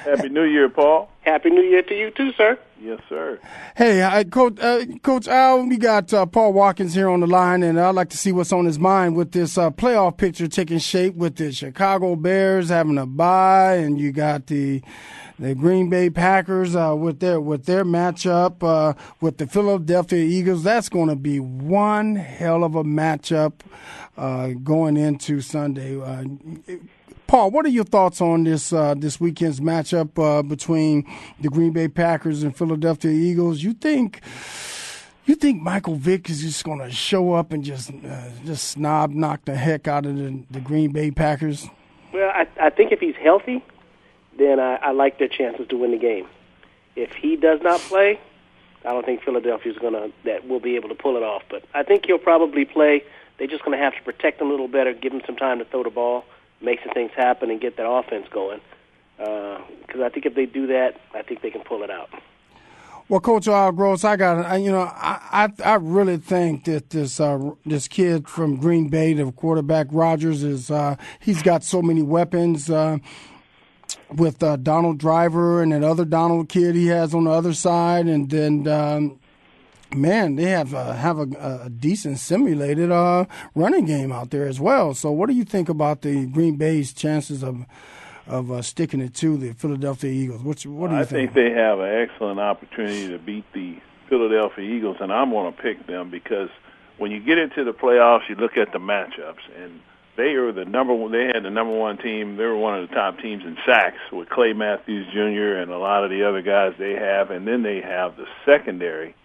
Happy 0.04 0.30
New 0.30 0.46
Year, 0.46 0.68
Paul. 0.68 1.12
Happy 1.22 1.52
New 1.52 1.62
Year 1.62 1.84
to 1.84 1.96
you 1.96 2.10
too, 2.10 2.34
sir. 2.34 2.58
Yes, 2.82 3.00
sir. 3.08 3.40
Hey, 3.76 4.04
I, 4.04 4.24
Coach, 4.24 4.60
uh, 4.60 4.84
Coach 5.04 5.28
Al, 5.28 5.68
we 5.68 5.78
got 5.78 6.12
uh, 6.12 6.26
Paul 6.26 6.54
Watkins 6.54 6.96
here 6.96 7.08
on 7.08 7.20
the 7.20 7.28
line, 7.28 7.62
and 7.62 7.80
I'd 7.80 7.94
like 7.94 8.10
to 8.10 8.18
see 8.18 8.32
what's 8.32 8.52
on 8.52 8.66
his 8.66 8.80
mind 8.80 9.16
with 9.16 9.32
this 9.32 9.60
uh, 9.60 9.70
playoff 9.70 10.18
picture 10.18 10.48
taking 10.48 10.80
shape 10.80 11.14
with 11.14 11.36
the 11.36 11.52
Chicago 11.52 12.16
Bears 12.16 12.70
having 12.70 12.98
a 12.98 13.06
bye, 13.06 13.76
and 13.76 14.00
you 14.00 14.12
got 14.12 14.48
the 14.48 14.82
the 15.42 15.56
Green 15.56 15.90
Bay 15.90 16.12
Packers 16.12 16.75
uh, 16.75 16.96
with 16.96 17.20
their 17.20 17.42
with 17.42 17.66
their 17.66 17.84
matchup 17.84 18.62
uh, 18.62 18.94
with 19.22 19.38
the 19.38 19.48
Philadelphia 19.48 20.24
Eagles. 20.24 20.64
That's 20.64 20.88
going 20.88 21.10
to 21.10 21.16
be 21.16 21.40
one 21.40 22.16
hell 22.16 22.64
of 22.64 22.75
a 22.75 22.84
matchup 22.84 23.54
uh, 24.16 24.50
going 24.64 24.98
into 24.98 25.42
Sunday. 25.42 26.00
Uh, 26.00 26.25
Paul, 27.25 27.50
what 27.50 27.66
are 27.66 27.70
your 27.70 27.86
thoughts 27.86 28.22
on 28.22 28.44
this 28.44 28.72
uh, 28.72 28.94
this 28.96 29.20
weekend's 29.20 29.60
matchup 29.60 30.12
uh, 30.20 30.44
between 30.44 31.12
the 31.40 31.50
Green 31.50 31.74
Bay 31.74 31.88
Packers 31.88 32.44
and 32.44 32.56
Philadelphia 32.56 33.12
Eagles? 33.12 33.64
You 33.64 33.74
think 33.74 34.22
you 35.25 35.34
think 35.34 35.60
Michael 35.60 35.96
Vick 35.96 36.30
is 36.30 36.44
just 36.44 36.64
going 36.64 36.80
to 36.80 36.92
show 36.92 37.34
up 37.34 37.51
and 37.51 37.64
just 37.64 37.92
just 38.46 38.68
snob 38.68 39.10
knock 39.10 39.46
the 39.46 39.56
heck 39.56 39.88
out 39.88 40.06
of 40.06 40.16
the, 40.18 40.44
the 40.51 40.60
Green 40.60 40.92
Bay 40.92 41.10
Packers? 41.10 41.68
Well, 42.14 42.30
I, 42.30 42.46
I 42.62 42.70
think 42.70 42.92
if 42.92 43.00
he's 43.00 43.16
healthy, 43.16 43.64
then 44.42 44.60
I, 44.60 44.75
I 44.75 44.92
like 44.92 45.20
their 45.20 45.27
chances 45.27 45.68
to 45.70 45.77
win 45.77 45.92
the 45.92 45.98
game. 45.98 46.27
If 46.96 47.12
he 47.14 47.36
does 47.36 47.62
not 47.62 47.80
play, 47.82 48.20
I 48.84 48.92
don't 48.92 49.06
think 49.06 49.24
Philadelphia's 49.24 49.77
going 49.77 49.94
to 49.94 50.12
that 50.25 50.48
will 50.48 50.60
be 50.60 50.75
able 50.75 50.90
to 50.90 50.96
pull 50.96 51.16
it 51.16 51.24
off. 51.24 51.44
But 51.50 51.64
I 51.74 51.84
think 51.84 52.06
he'll 52.06 52.18
probably 52.18 52.66
play. 52.66 53.04
They're 53.38 53.48
just 53.48 53.64
going 53.64 53.77
to 53.77 53.84
have 53.84 53.96
to 53.96 54.01
protect 54.04 54.42
him 54.42 54.48
a 54.48 54.51
little 54.51 54.68
better, 54.68 54.94
give 54.94 55.14
him 55.14 55.22
some 55.25 55.36
time 55.36 55.60
to 55.60 55.66
throw 55.66 55.84
the 55.84 55.90
ball, 55.90 56.25
make 56.62 56.80
some 56.84 56.94
things 56.94 57.12
happen, 57.16 57.50
and 57.50 57.62
get 57.62 57.77
that 57.77 57.90
offense 57.90 58.27
going. 58.30 58.60
Because 59.18 60.01
uh, 60.01 60.06
I 60.06 60.10
think 60.10 60.25
if 60.25 60.36
they 60.36 60.46
do 60.46 60.68
that, 60.68 61.00
I 61.14 61.22
think 61.22 61.42
they 61.42 61.51
can 61.51 61.62
pull 61.62 61.84
it 61.84 61.92
out. 61.92 62.10
Well, 63.12 63.20
Coach 63.20 63.48
Al 63.48 63.74
Gross, 63.74 64.06
I 64.06 64.16
got 64.16 64.56
you 64.62 64.72
know 64.72 64.84
I 64.84 65.50
I, 65.66 65.72
I 65.72 65.74
really 65.75 66.16
think 66.16 66.64
that 66.64 66.92
this 66.92 67.20
uh, 67.20 67.51
this 67.66 67.90
kid 67.90 68.30
from 68.30 68.56
Green 68.56 68.88
Bay, 68.88 69.14
the 69.14 69.30
quarterback 69.34 69.88
Rodgers, 69.92 70.44
is 70.44 70.72
uh, 70.72 70.96
he's 71.20 71.42
got 71.42 71.64
so 71.64 71.82
many 71.82 72.04
weapons. 72.04 72.70
Uh, 72.70 73.00
with 74.14 74.42
uh, 74.44 74.56
Donald 74.58 74.98
Driver 74.98 75.62
and 75.62 75.72
that 75.72 75.84
other 75.84 76.06
Donald 76.06 76.50
kid 76.50 76.75
he 76.75 76.88
has 76.88 77.14
on 77.14 77.25
the 77.25 77.32
other 77.32 77.54
side, 77.54 78.08
and 78.08 78.30
then 78.30 78.68
um, 78.68 79.20
man, 79.96 80.36
they 80.36 80.46
have 80.46 80.74
uh, 80.74 80.94
have 80.94 81.20
a, 81.20 81.64
a, 81.66 81.70
decent 81.70 82.20
simulated 82.20 82.92
uh, 82.92 83.25
running 83.56 83.86
game 83.86 84.12
out 84.12 84.32
there 84.32 84.48
as 84.48 84.60
well. 84.60 84.94
So, 84.94 85.12
what 85.12 85.27
do 85.30 85.36
you 85.36 85.44
think 85.44 85.70
about 85.70 86.01
the 86.01 86.25
Green 86.27 86.56
Bay's 86.56 86.94
chances 86.94 87.44
of 87.44 87.66
of 88.27 88.51
uh, 88.51 88.62
sticking 88.62 89.01
it 89.01 89.14
to 89.16 89.38
the 89.38 89.54
Philadelphia 89.54 90.12
Eagles? 90.12 90.44
What's, 90.44 90.66
what 90.66 90.90
do 90.90 90.96
you 90.96 91.01
I 91.01 91.06
think? 91.06 91.34
think 91.34 91.34
they 91.34 91.51
have 91.51 91.80
an 91.80 91.94
excellent 91.94 92.40
opportunity 92.40 93.10
to 93.10 93.20
beat 93.20 93.46
the 93.54 93.77
Philadelphia 94.10 94.64
Eagles, 94.64 94.98
and 95.00 95.12
I'm 95.12 95.32
going 95.32 95.54
to 95.54 95.62
pick 95.62 95.88
them 95.88 96.10
because 96.10 96.50
when 96.98 97.12
you 97.12 97.20
get 97.20 97.38
into 97.38 97.64
the 97.64 97.74
playoffs, 97.74 98.30
you 98.30 98.36
look 98.36 98.58
at 98.58 98.72
the 98.72 98.80
matchups 98.80 99.40
and 99.58 99.80
they 100.18 100.36
were 100.36 100.52
the 100.52 100.66
number 100.66 100.94
one. 100.94 101.12
They 101.12 101.26
had 101.26 101.44
the 101.44 101.50
number 101.50 101.76
one 101.76 101.98
team. 101.98 102.36
They 102.38 102.44
were 102.44 102.58
one 102.58 102.80
of 102.80 102.90
the 102.90 102.96
top 102.96 103.20
teams 103.20 103.44
in 103.44 103.58
sacks 103.66 104.00
with 104.12 104.30
Clay 104.30 104.54
Matthews 104.54 105.08
Jr. 105.14 105.62
and 105.62 105.72
a 105.72 105.78
lot 105.78 106.04
of 106.04 106.10
the 106.10 106.28
other 106.28 106.42
guys 106.42 106.74
they 106.78 106.94
have, 106.94 107.32
and 107.32 107.48
then 107.48 107.64
they 107.64 107.82
have 107.82 108.18
the 108.18 108.26
secondary 108.46 109.16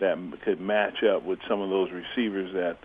that 0.00 0.18
could 0.44 0.60
match 0.60 1.02
up 1.04 1.22
with 1.22 1.38
some 1.48 1.60
of 1.60 1.70
those 1.70 1.90
receivers 1.92 2.52
that 2.54 2.78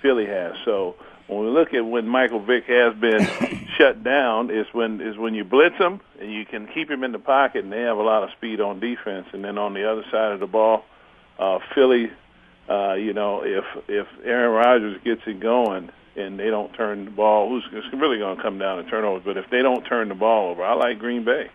Philly 0.00 0.26
has. 0.26 0.54
So 0.64 0.96
when 1.26 1.40
we 1.40 1.50
look 1.50 1.74
at 1.74 1.84
when 1.84 2.08
Michael 2.08 2.40
Vick 2.40 2.64
has 2.64 2.94
been 2.94 3.26
shut 3.78 4.02
down, 4.02 4.50
is 4.50 4.66
when 4.72 5.00
is 5.02 5.18
when 5.18 5.34
you 5.34 5.44
blitz 5.44 5.76
him 5.76 6.00
and 6.18 6.32
you 6.32 6.46
can 6.46 6.66
keep 6.68 6.90
him 6.90 7.04
in 7.04 7.12
the 7.12 7.18
pocket, 7.18 7.64
and 7.64 7.72
they 7.72 7.82
have 7.82 7.98
a 7.98 8.02
lot 8.02 8.22
of 8.22 8.30
speed 8.36 8.60
on 8.60 8.80
defense. 8.80 9.26
And 9.32 9.44
then 9.44 9.58
on 9.58 9.74
the 9.74 9.90
other 9.90 10.04
side 10.10 10.32
of 10.32 10.40
the 10.40 10.46
ball, 10.46 10.84
uh, 11.38 11.58
Philly, 11.74 12.10
uh, 12.68 12.94
you 12.94 13.12
know, 13.12 13.42
if 13.44 13.64
if 13.88 14.06
Aaron 14.24 14.52
Rodgers 14.52 15.00
gets 15.04 15.20
it 15.26 15.38
going 15.38 15.90
and 16.16 16.38
they 16.38 16.50
don't 16.50 16.72
turn 16.74 17.04
the 17.04 17.10
ball, 17.10 17.48
who's 17.48 17.64
it's 17.72 17.86
really 17.94 18.18
going 18.18 18.36
to 18.36 18.42
come 18.42 18.58
down 18.58 18.82
to 18.82 18.90
turnovers. 18.90 19.22
But 19.24 19.36
if 19.36 19.50
they 19.50 19.62
don't 19.62 19.84
turn 19.84 20.08
the 20.08 20.14
ball 20.14 20.50
over, 20.50 20.62
I 20.62 20.74
like 20.74 20.98
Green 20.98 21.24
Bay. 21.24 21.50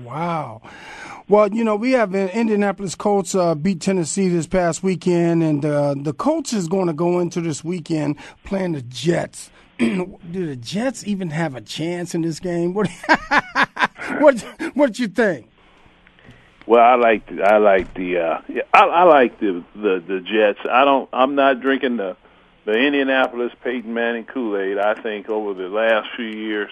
Wow. 0.00 0.62
Well, 1.28 1.52
you 1.52 1.64
know, 1.64 1.76
we 1.76 1.92
have 1.92 2.14
Indianapolis 2.14 2.94
Colts 2.94 3.34
uh, 3.34 3.54
beat 3.54 3.80
Tennessee 3.80 4.28
this 4.28 4.46
past 4.46 4.82
weekend, 4.82 5.42
and 5.42 5.64
uh, 5.64 5.94
the 5.96 6.12
Colts 6.12 6.52
is 6.52 6.68
going 6.68 6.86
to 6.86 6.92
go 6.92 7.20
into 7.20 7.40
this 7.40 7.62
weekend 7.62 8.16
playing 8.44 8.72
the 8.72 8.82
Jets. 8.82 9.50
Do 9.78 10.18
the 10.30 10.56
Jets 10.56 11.06
even 11.06 11.30
have 11.30 11.54
a 11.54 11.60
chance 11.60 12.14
in 12.14 12.22
this 12.22 12.40
game? 12.40 12.74
What 12.74 12.88
what 14.18 14.40
what 14.74 14.98
you 14.98 15.08
think? 15.08 15.48
Well, 16.66 16.82
I 16.82 16.94
like 16.94 17.26
the, 17.26 17.42
I 17.42 17.58
like 17.58 17.94
the 17.94 18.18
uh, 18.18 18.40
I, 18.72 18.84
I 18.84 19.02
like 19.04 19.40
the, 19.40 19.64
the 19.74 20.02
the 20.06 20.20
Jets. 20.20 20.60
I 20.70 20.84
don't. 20.84 21.08
I'm 21.12 21.34
not 21.34 21.60
drinking 21.60 21.96
the 21.96 22.16
the 22.64 22.72
Indianapolis 22.72 23.52
Peyton 23.62 23.92
Manning 23.92 24.24
Kool 24.24 24.56
Aid. 24.56 24.78
I 24.78 24.94
think 24.94 25.28
over 25.28 25.54
the 25.54 25.68
last 25.68 26.08
few 26.16 26.26
years, 26.26 26.70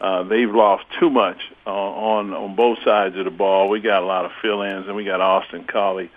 uh, 0.00 0.22
they've 0.24 0.50
lost 0.50 0.84
too 1.00 1.08
much 1.08 1.38
uh, 1.66 1.70
on 1.70 2.32
on 2.34 2.54
both 2.56 2.78
sides 2.84 3.16
of 3.16 3.24
the 3.24 3.30
ball. 3.30 3.68
We 3.68 3.80
got 3.80 4.02
a 4.02 4.06
lot 4.06 4.24
of 4.24 4.32
fill-ins, 4.42 4.86
and 4.86 4.96
we 4.96 5.04
got 5.04 5.20
Austin 5.20 5.64
Collie, 5.64 6.10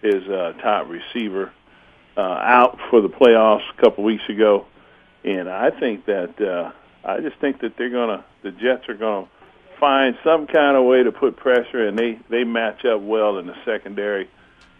his 0.00 0.22
uh, 0.28 0.52
top 0.60 0.88
receiver, 0.88 1.52
uh, 2.16 2.20
out 2.20 2.78
for 2.90 3.00
the 3.00 3.08
playoffs 3.08 3.68
a 3.76 3.80
couple 3.80 4.04
weeks 4.04 4.28
ago, 4.28 4.66
and 5.24 5.48
I 5.48 5.70
think 5.70 6.06
that 6.06 6.40
uh, 6.40 6.72
I 7.04 7.20
just 7.20 7.38
think 7.38 7.60
that 7.60 7.76
they're 7.76 7.90
gonna 7.90 8.24
the 8.42 8.52
Jets 8.52 8.88
are 8.88 8.94
gonna 8.94 9.28
find 9.80 10.16
some 10.22 10.46
kind 10.46 10.76
of 10.76 10.84
way 10.84 11.02
to 11.02 11.10
put 11.10 11.36
pressure, 11.36 11.88
and 11.88 11.98
they 11.98 12.18
they 12.28 12.44
match 12.44 12.84
up 12.84 13.00
well 13.00 13.38
in 13.38 13.46
the 13.46 13.56
secondary, 13.64 14.30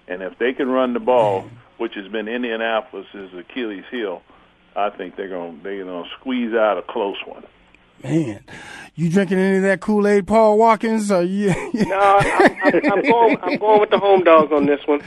and 0.06 0.22
if 0.22 0.38
they 0.38 0.52
can 0.52 0.68
run 0.68 0.92
the 0.92 1.00
ball 1.00 1.50
which 1.82 1.94
has 1.96 2.06
been 2.08 2.28
Indianapolis's 2.28 3.34
Achilles 3.34 3.84
heel. 3.90 4.22
I 4.74 4.88
think 4.90 5.16
they're 5.16 5.28
going 5.28 5.58
to 5.58 5.62
they're 5.62 5.84
going 5.84 6.04
to 6.04 6.10
squeeze 6.18 6.54
out 6.54 6.78
a 6.78 6.82
close 6.82 7.18
one. 7.26 7.44
Man, 8.02 8.42
you 8.96 9.10
drinking 9.10 9.38
any 9.38 9.56
of 9.58 9.62
that 9.64 9.80
Kool 9.80 10.08
Aid, 10.08 10.26
Paul 10.26 10.58
Watkins? 10.58 11.10
Or 11.12 11.22
you, 11.38 11.48
no, 11.74 12.18
I'm, 12.20 12.56
I'm, 12.64 12.92
I'm, 12.92 13.02
going. 13.02 13.36
I'm 13.42 13.58
going 13.58 13.80
with 13.80 13.90
the 13.90 13.98
home 13.98 14.24
dogs 14.24 14.50
on 14.52 14.66
this 14.66 14.80
one. 14.86 15.00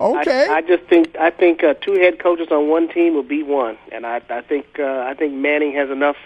Okay. 0.00 0.48
I, 0.48 0.56
I 0.56 0.60
just 0.62 0.82
think 0.84 1.14
I 1.16 1.30
think 1.30 1.62
uh, 1.62 1.74
two 1.74 1.94
head 1.94 2.18
coaches 2.18 2.48
on 2.50 2.68
one 2.68 2.88
team 2.88 3.14
will 3.14 3.22
beat 3.22 3.46
one, 3.46 3.78
and 3.92 4.04
I 4.04 4.20
I 4.28 4.40
think 4.42 4.78
uh, 4.78 5.04
I 5.08 5.14
think 5.14 5.32
Manning 5.34 5.72
has 5.74 5.88
enough 5.90 6.16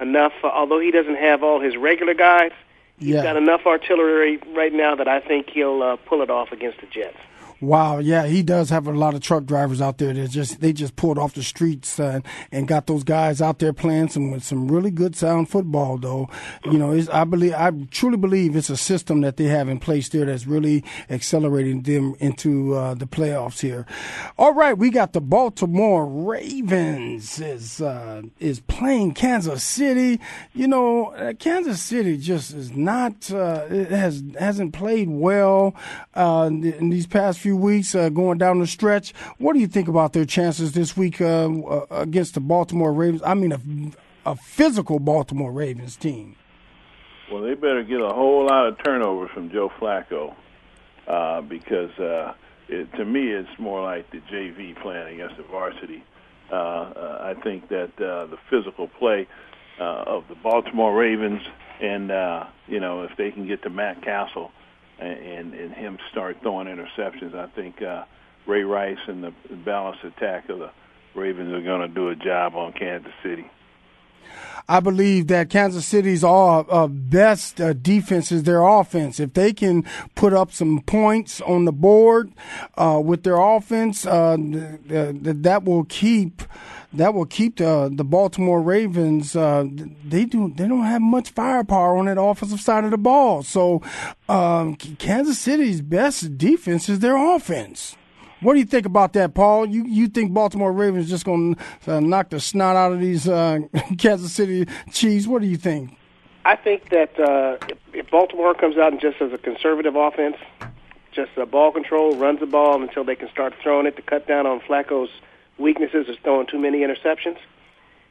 enough. 0.00 0.32
Uh, 0.44 0.48
although 0.48 0.80
he 0.80 0.90
doesn't 0.90 1.16
have 1.16 1.42
all 1.42 1.60
his 1.60 1.76
regular 1.76 2.14
guys, 2.14 2.52
he's 2.98 3.08
Yeah. 3.08 3.22
got 3.22 3.36
enough 3.36 3.62
artillery 3.66 4.38
right 4.54 4.72
now 4.72 4.94
that 4.96 5.08
I 5.08 5.18
think 5.20 5.48
he'll 5.50 5.82
uh, 5.82 5.96
pull 5.96 6.20
it 6.22 6.30
off 6.30 6.52
against 6.52 6.80
the 6.80 6.86
Jets. 6.86 7.16
Wow, 7.60 7.98
yeah, 7.98 8.26
he 8.26 8.44
does 8.44 8.70
have 8.70 8.86
a 8.86 8.92
lot 8.92 9.14
of 9.14 9.20
truck 9.20 9.44
drivers 9.44 9.80
out 9.80 9.98
there 9.98 10.12
that 10.12 10.30
just 10.30 10.60
they 10.60 10.72
just 10.72 10.94
pulled 10.94 11.18
off 11.18 11.34
the 11.34 11.42
streets 11.42 11.98
uh, 11.98 12.20
and 12.52 12.68
got 12.68 12.86
those 12.86 13.02
guys 13.02 13.42
out 13.42 13.58
there 13.58 13.72
playing 13.72 14.10
some 14.10 14.38
some 14.38 14.70
really 14.70 14.92
good 14.92 15.16
sound 15.16 15.48
football. 15.48 15.98
Though, 15.98 16.30
you 16.64 16.78
know, 16.78 17.04
I 17.12 17.24
believe 17.24 17.54
I 17.54 17.72
truly 17.90 18.16
believe 18.16 18.54
it's 18.54 18.70
a 18.70 18.76
system 18.76 19.22
that 19.22 19.38
they 19.38 19.46
have 19.46 19.68
in 19.68 19.80
place 19.80 20.08
there 20.08 20.26
that's 20.26 20.46
really 20.46 20.84
accelerating 21.10 21.82
them 21.82 22.14
into 22.20 22.74
uh, 22.74 22.94
the 22.94 23.06
playoffs 23.06 23.60
here. 23.60 23.86
All 24.38 24.54
right, 24.54 24.78
we 24.78 24.90
got 24.90 25.12
the 25.12 25.20
Baltimore 25.20 26.06
Ravens 26.06 27.40
is 27.40 27.80
uh, 27.80 28.22
is 28.38 28.60
playing 28.60 29.14
Kansas 29.14 29.64
City. 29.64 30.20
You 30.54 30.68
know, 30.68 31.06
uh, 31.06 31.32
Kansas 31.32 31.82
City 31.82 32.18
just 32.18 32.54
is 32.54 32.70
not 32.70 33.32
uh, 33.32 33.66
has 33.66 34.22
hasn't 34.38 34.74
played 34.74 35.10
well 35.10 35.74
uh, 36.14 36.48
in 36.48 36.90
these 36.90 37.08
past 37.08 37.40
few 37.40 37.47
weeks 37.56 37.94
uh, 37.94 38.08
going 38.08 38.38
down 38.38 38.58
the 38.58 38.66
stretch. 38.66 39.12
What 39.38 39.54
do 39.54 39.60
you 39.60 39.66
think 39.66 39.88
about 39.88 40.12
their 40.12 40.24
chances 40.24 40.72
this 40.72 40.96
week 40.96 41.20
uh, 41.20 41.48
uh, 41.48 41.86
against 41.90 42.34
the 42.34 42.40
Baltimore 42.40 42.92
Ravens? 42.92 43.22
I 43.24 43.34
mean, 43.34 43.52
a, 43.52 44.30
a 44.30 44.36
physical 44.36 44.98
Baltimore 44.98 45.52
Ravens 45.52 45.96
team. 45.96 46.36
Well, 47.30 47.42
they 47.42 47.54
better 47.54 47.82
get 47.82 48.00
a 48.00 48.08
whole 48.08 48.46
lot 48.46 48.68
of 48.68 48.82
turnovers 48.82 49.30
from 49.34 49.50
Joe 49.50 49.70
Flacco 49.78 50.34
uh, 51.06 51.42
because 51.42 51.90
uh, 51.98 52.32
it, 52.68 52.90
to 52.96 53.04
me 53.04 53.28
it's 53.28 53.58
more 53.58 53.82
like 53.82 54.10
the 54.10 54.20
JV 54.32 54.80
playing 54.80 55.14
against 55.14 55.36
the 55.36 55.42
varsity. 55.42 56.04
Uh, 56.50 56.54
uh, 56.54 57.34
I 57.36 57.40
think 57.42 57.68
that 57.68 57.90
uh, 58.00 58.26
the 58.26 58.38
physical 58.48 58.88
play 58.88 59.28
uh, 59.78 60.04
of 60.06 60.24
the 60.28 60.34
Baltimore 60.36 60.94
Ravens, 60.94 61.42
and 61.80 62.10
uh, 62.10 62.46
you 62.66 62.80
know 62.80 63.02
if 63.02 63.16
they 63.18 63.30
can 63.30 63.46
get 63.46 63.62
to 63.62 63.70
Matt 63.70 64.02
Cassel 64.02 64.50
and, 64.98 65.54
and, 65.54 65.72
him 65.72 65.98
start 66.10 66.38
throwing 66.42 66.66
interceptions, 66.66 67.34
I 67.34 67.46
think 67.48 67.80
uh, 67.82 68.04
Ray 68.46 68.62
Rice 68.62 68.98
and 69.06 69.22
the 69.22 69.32
balanced 69.64 70.04
attack 70.04 70.48
of 70.48 70.58
the 70.58 70.70
Ravens 71.14 71.52
are 71.52 71.62
going 71.62 71.82
to 71.82 71.88
do 71.88 72.08
a 72.08 72.16
job 72.16 72.54
on 72.54 72.72
Kansas 72.72 73.12
City. 73.22 73.50
I 74.70 74.80
believe 74.80 75.28
that 75.28 75.48
Kansas 75.48 75.86
City's 75.86 76.22
all 76.22 76.66
uh, 76.68 76.86
best 76.88 77.58
uh, 77.58 77.72
defense 77.72 78.30
is 78.30 78.42
their 78.42 78.62
offense. 78.62 79.18
If 79.18 79.32
they 79.32 79.54
can 79.54 79.84
put 80.14 80.34
up 80.34 80.52
some 80.52 80.82
points 80.82 81.40
on 81.40 81.64
the 81.64 81.72
board 81.72 82.32
uh, 82.76 83.00
with 83.02 83.22
their 83.22 83.40
offense, 83.40 84.04
uh, 84.04 84.36
th- 84.36 84.88
th- 84.88 85.36
that 85.40 85.64
will 85.64 85.84
keep 85.84 86.42
that 86.92 87.14
will 87.14 87.26
keep 87.26 87.56
the 87.56 87.90
the 87.92 88.04
Baltimore 88.04 88.60
Ravens. 88.60 89.36
Uh, 89.36 89.66
they 90.04 90.24
do 90.24 90.52
they 90.56 90.66
don't 90.66 90.84
have 90.84 91.02
much 91.02 91.30
firepower 91.30 91.96
on 91.96 92.06
that 92.06 92.20
offensive 92.20 92.60
side 92.60 92.84
of 92.84 92.90
the 92.90 92.98
ball. 92.98 93.42
So 93.42 93.82
um, 94.28 94.76
Kansas 94.76 95.38
City's 95.38 95.80
best 95.80 96.38
defense 96.38 96.88
is 96.88 97.00
their 97.00 97.16
offense. 97.16 97.96
What 98.40 98.54
do 98.54 98.60
you 98.60 98.66
think 98.66 98.86
about 98.86 99.14
that, 99.14 99.34
Paul? 99.34 99.66
You 99.66 99.84
you 99.84 100.08
think 100.08 100.32
Baltimore 100.32 100.72
Ravens 100.72 101.08
just 101.08 101.24
going 101.24 101.56
to 101.84 101.96
uh, 101.96 102.00
knock 102.00 102.30
the 102.30 102.40
snot 102.40 102.76
out 102.76 102.92
of 102.92 103.00
these 103.00 103.28
uh, 103.28 103.58
Kansas 103.98 104.32
City 104.32 104.66
Chiefs? 104.92 105.26
What 105.26 105.42
do 105.42 105.48
you 105.48 105.56
think? 105.56 105.96
I 106.44 106.56
think 106.56 106.88
that 106.90 107.18
uh, 107.20 107.58
if, 107.92 108.10
Baltimore 108.10 108.54
comes 108.54 108.78
out 108.78 108.92
and 108.92 109.00
just 109.00 109.20
as 109.20 109.32
a 109.32 109.38
conservative 109.38 109.96
offense, 109.96 110.36
just 111.12 111.36
uh, 111.36 111.44
ball 111.44 111.72
control, 111.72 112.16
runs 112.16 112.40
the 112.40 112.46
ball 112.46 112.80
until 112.80 113.04
they 113.04 113.16
can 113.16 113.28
start 113.28 113.52
throwing 113.62 113.86
it 113.86 113.96
to 113.96 114.02
cut 114.02 114.26
down 114.26 114.46
on 114.46 114.60
Flacco's 114.60 115.10
weaknesses 115.58 116.08
is 116.08 116.16
throwing 116.22 116.46
too 116.46 116.58
many 116.58 116.80
interceptions, 116.80 117.38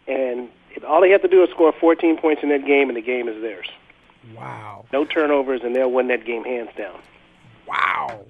and 0.07 0.49
if, 0.71 0.83
all 0.83 1.01
they 1.01 1.09
have 1.11 1.21
to 1.21 1.27
do 1.27 1.43
is 1.43 1.49
score 1.49 1.71
14 1.71 2.17
points 2.17 2.43
in 2.43 2.49
that 2.49 2.65
game, 2.65 2.89
and 2.89 2.97
the 2.97 3.01
game 3.01 3.27
is 3.27 3.41
theirs. 3.41 3.67
Wow. 4.35 4.85
No 4.91 5.05
turnovers, 5.05 5.61
and 5.63 5.75
they'll 5.75 5.91
win 5.91 6.07
that 6.07 6.25
game 6.25 6.43
hands 6.43 6.69
down. 6.77 6.99
Wow. 7.67 8.25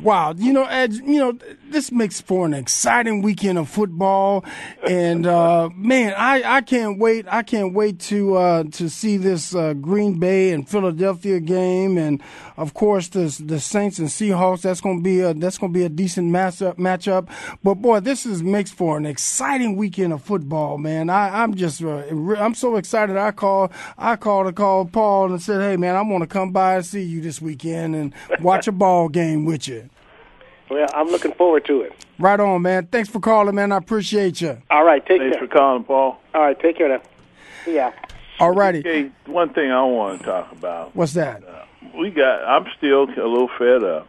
Wow, 0.00 0.32
you 0.36 0.54
know, 0.54 0.64
Ed, 0.64 0.94
you 0.94 1.18
know, 1.18 1.38
this 1.68 1.92
makes 1.92 2.18
for 2.18 2.46
an 2.46 2.54
exciting 2.54 3.20
weekend 3.20 3.58
of 3.58 3.68
football, 3.68 4.42
and 4.82 5.26
uh, 5.26 5.68
man, 5.76 6.14
I, 6.16 6.56
I 6.56 6.60
can't 6.62 6.98
wait. 6.98 7.26
I 7.28 7.42
can't 7.42 7.74
wait 7.74 8.00
to 8.00 8.36
uh, 8.36 8.64
to 8.72 8.88
see 8.88 9.18
this 9.18 9.54
uh, 9.54 9.74
Green 9.74 10.18
Bay 10.18 10.50
and 10.50 10.66
Philadelphia 10.66 11.40
game, 11.40 11.98
and 11.98 12.22
of 12.56 12.72
course 12.72 13.08
the 13.08 13.36
the 13.44 13.60
Saints 13.60 13.98
and 13.98 14.08
Seahawks. 14.08 14.62
That's 14.62 14.80
gonna 14.80 15.02
be 15.02 15.20
a 15.20 15.34
that's 15.34 15.58
gonna 15.58 15.74
be 15.74 15.84
a 15.84 15.90
decent 15.90 16.32
matchup. 16.32 16.76
Matchup, 16.76 17.28
but 17.62 17.74
boy, 17.74 18.00
this 18.00 18.24
is 18.24 18.42
makes 18.42 18.70
for 18.70 18.96
an 18.96 19.04
exciting 19.04 19.76
weekend 19.76 20.14
of 20.14 20.22
football, 20.22 20.78
man. 20.78 21.10
I, 21.10 21.42
I'm 21.42 21.54
just 21.54 21.82
uh, 21.82 22.02
I'm 22.38 22.54
so 22.54 22.76
excited. 22.76 23.18
I 23.18 23.30
call 23.30 23.70
I 23.98 24.16
called 24.16 24.46
to 24.46 24.52
call 24.52 24.86
Paul 24.86 25.32
and 25.32 25.40
said, 25.40 25.60
hey 25.60 25.76
man, 25.76 25.96
I 25.96 26.02
want 26.02 26.22
to 26.22 26.26
come 26.26 26.50
by 26.50 26.76
and 26.76 26.86
see 26.86 27.02
you 27.02 27.20
this 27.20 27.42
weekend 27.42 27.94
and 27.94 28.14
watch 28.40 28.61
a 28.66 28.72
ball 28.72 29.08
game 29.08 29.44
with 29.44 29.68
you. 29.68 29.88
Well, 30.70 30.88
I'm 30.94 31.08
looking 31.08 31.32
forward 31.32 31.66
to 31.66 31.82
it. 31.82 31.92
Right 32.18 32.40
on, 32.40 32.62
man. 32.62 32.86
Thanks 32.86 33.10
for 33.10 33.20
calling, 33.20 33.54
man. 33.54 33.72
I 33.72 33.76
appreciate 33.76 34.40
you. 34.40 34.62
All 34.70 34.84
right, 34.84 35.04
take 35.04 35.20
Thanks 35.20 35.36
care. 35.36 35.40
Thanks 35.40 35.52
for 35.52 35.58
calling, 35.58 35.84
Paul. 35.84 36.18
All 36.34 36.40
right, 36.40 36.58
take 36.58 36.78
care 36.78 36.88
now. 36.88 37.02
Yeah. 37.66 37.92
All 38.40 38.52
righty. 38.52 38.78
Okay, 38.78 39.10
one 39.26 39.50
thing 39.50 39.70
I 39.70 39.82
want 39.84 40.20
to 40.20 40.24
talk 40.24 40.50
about. 40.52 40.96
What's 40.96 41.12
that? 41.12 41.42
We 41.94 42.10
got. 42.10 42.42
I'm 42.44 42.66
still 42.78 43.04
a 43.04 43.28
little 43.28 43.50
fed 43.58 43.84
up 43.84 44.08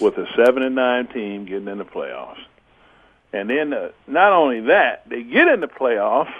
with 0.00 0.16
a 0.16 0.26
seven 0.36 0.62
and 0.62 0.74
nine 0.74 1.08
team 1.08 1.44
getting 1.44 1.68
in 1.68 1.78
the 1.78 1.84
playoffs, 1.84 2.40
and 3.32 3.50
then 3.50 3.72
uh, 3.74 3.90
not 4.06 4.32
only 4.32 4.60
that, 4.60 5.08
they 5.08 5.22
get 5.22 5.48
in 5.48 5.60
the 5.60 5.66
playoffs, 5.66 6.32